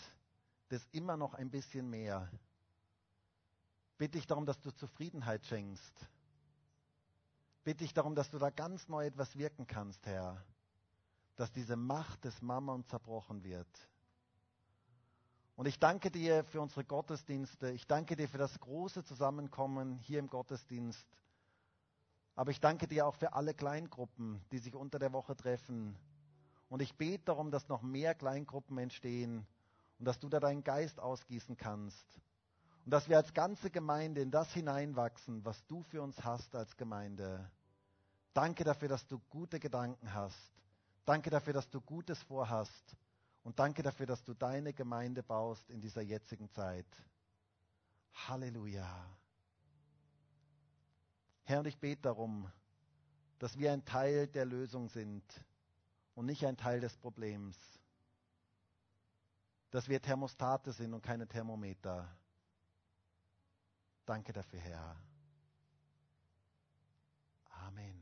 des 0.69 0.88
immer 0.91 1.17
noch 1.17 1.34
ein 1.34 1.49
bisschen 1.49 1.89
mehr. 1.89 2.29
Bitte 3.97 4.19
ich 4.19 4.27
darum, 4.27 4.45
dass 4.45 4.61
du 4.61 4.69
Zufriedenheit 4.69 5.43
schenkst. 5.43 6.07
Bitte 7.63 7.84
ich 7.84 7.95
darum, 7.95 8.13
dass 8.13 8.29
du 8.29 8.38
da 8.38 8.51
ganz 8.51 8.89
neu 8.89 9.07
etwas 9.07 9.36
wirken 9.36 9.65
kannst, 9.65 10.05
Herr. 10.05 10.45
Dass 11.36 11.51
diese 11.51 11.75
Macht 11.75 12.25
des 12.25 12.43
Mammon 12.43 12.86
zerbrochen 12.86 13.43
wird. 13.43 13.89
Und 15.55 15.65
ich 15.65 15.79
danke 15.79 16.11
dir 16.11 16.43
für 16.43 16.61
unsere 16.61 16.86
Gottesdienste. 16.86 17.71
Ich 17.71 17.88
danke 17.88 18.15
dir 18.15 18.29
für 18.29 18.38
das 18.38 18.59
große 18.59 19.03
Zusammenkommen 19.03 19.97
hier 19.97 20.19
im 20.19 20.27
Gottesdienst. 20.27 21.07
Aber 22.36 22.51
ich 22.51 22.59
danke 22.59 22.88
dir 22.88 23.05
auch 23.05 23.15
für 23.15 23.34
alle 23.34 23.53
Kleingruppen, 23.53 24.41
die 24.51 24.59
sich 24.59 24.75
unter 24.75 24.99
der 24.99 25.13
Woche 25.13 25.36
treffen. 25.36 25.97
Und 26.69 26.82
ich 26.82 26.95
bete 26.95 27.25
darum, 27.25 27.51
dass 27.51 27.67
noch 27.67 27.82
mehr 27.82 28.15
Kleingruppen 28.15 28.77
entstehen 28.77 29.45
und 29.99 30.05
dass 30.05 30.19
du 30.19 30.29
da 30.29 30.39
deinen 30.39 30.63
Geist 30.63 30.99
ausgießen 30.99 31.57
kannst. 31.57 32.21
Und 32.86 32.91
dass 32.91 33.09
wir 33.09 33.17
als 33.17 33.34
ganze 33.34 33.69
Gemeinde 33.69 34.21
in 34.21 34.32
das 34.32 34.51
hineinwachsen, 34.53 35.45
was 35.45 35.65
du 35.67 35.84
für 35.84 36.01
uns 36.01 36.23
hast 36.23 36.55
als 36.55 36.75
Gemeinde. 36.77 37.51
Danke 38.34 38.63
dafür, 38.63 38.88
dass 38.88 39.05
du 39.07 39.19
gute 39.29 39.59
Gedanken 39.59 40.13
hast. 40.13 40.51
Danke 41.05 41.29
dafür, 41.29 41.53
dass 41.53 41.69
du 41.69 41.82
Gutes 41.82 42.23
vorhast. 42.23 42.95
Und 43.43 43.59
danke 43.59 43.84
dafür, 43.84 44.05
dass 44.05 44.23
du 44.23 44.34
deine 44.34 44.73
Gemeinde 44.73 45.23
baust 45.23 45.69
in 45.69 45.82
dieser 45.82 46.01
jetzigen 46.01 46.49
Zeit. 46.51 46.88
Halleluja. 48.13 49.20
Herr, 51.52 51.66
ich 51.66 51.78
bete 51.78 52.04
darum, 52.04 52.49
dass 53.38 53.58
wir 53.58 53.74
ein 53.74 53.84
Teil 53.84 54.26
der 54.28 54.45
Lösung 54.45 54.88
sind 54.88 55.22
und 56.16 56.26
nicht 56.26 56.45
ein 56.45 56.56
Teil 56.56 56.80
des 56.80 56.95
Problems. 56.95 57.58
Dass 59.70 59.89
wir 59.89 60.02
Thermostate 60.02 60.72
sind 60.72 60.93
und 60.93 61.02
keine 61.02 61.28
Thermometer. 61.28 62.08
Danke 64.06 64.32
dafür, 64.32 64.62
Herr. 64.62 64.95
Amen. 67.68 68.01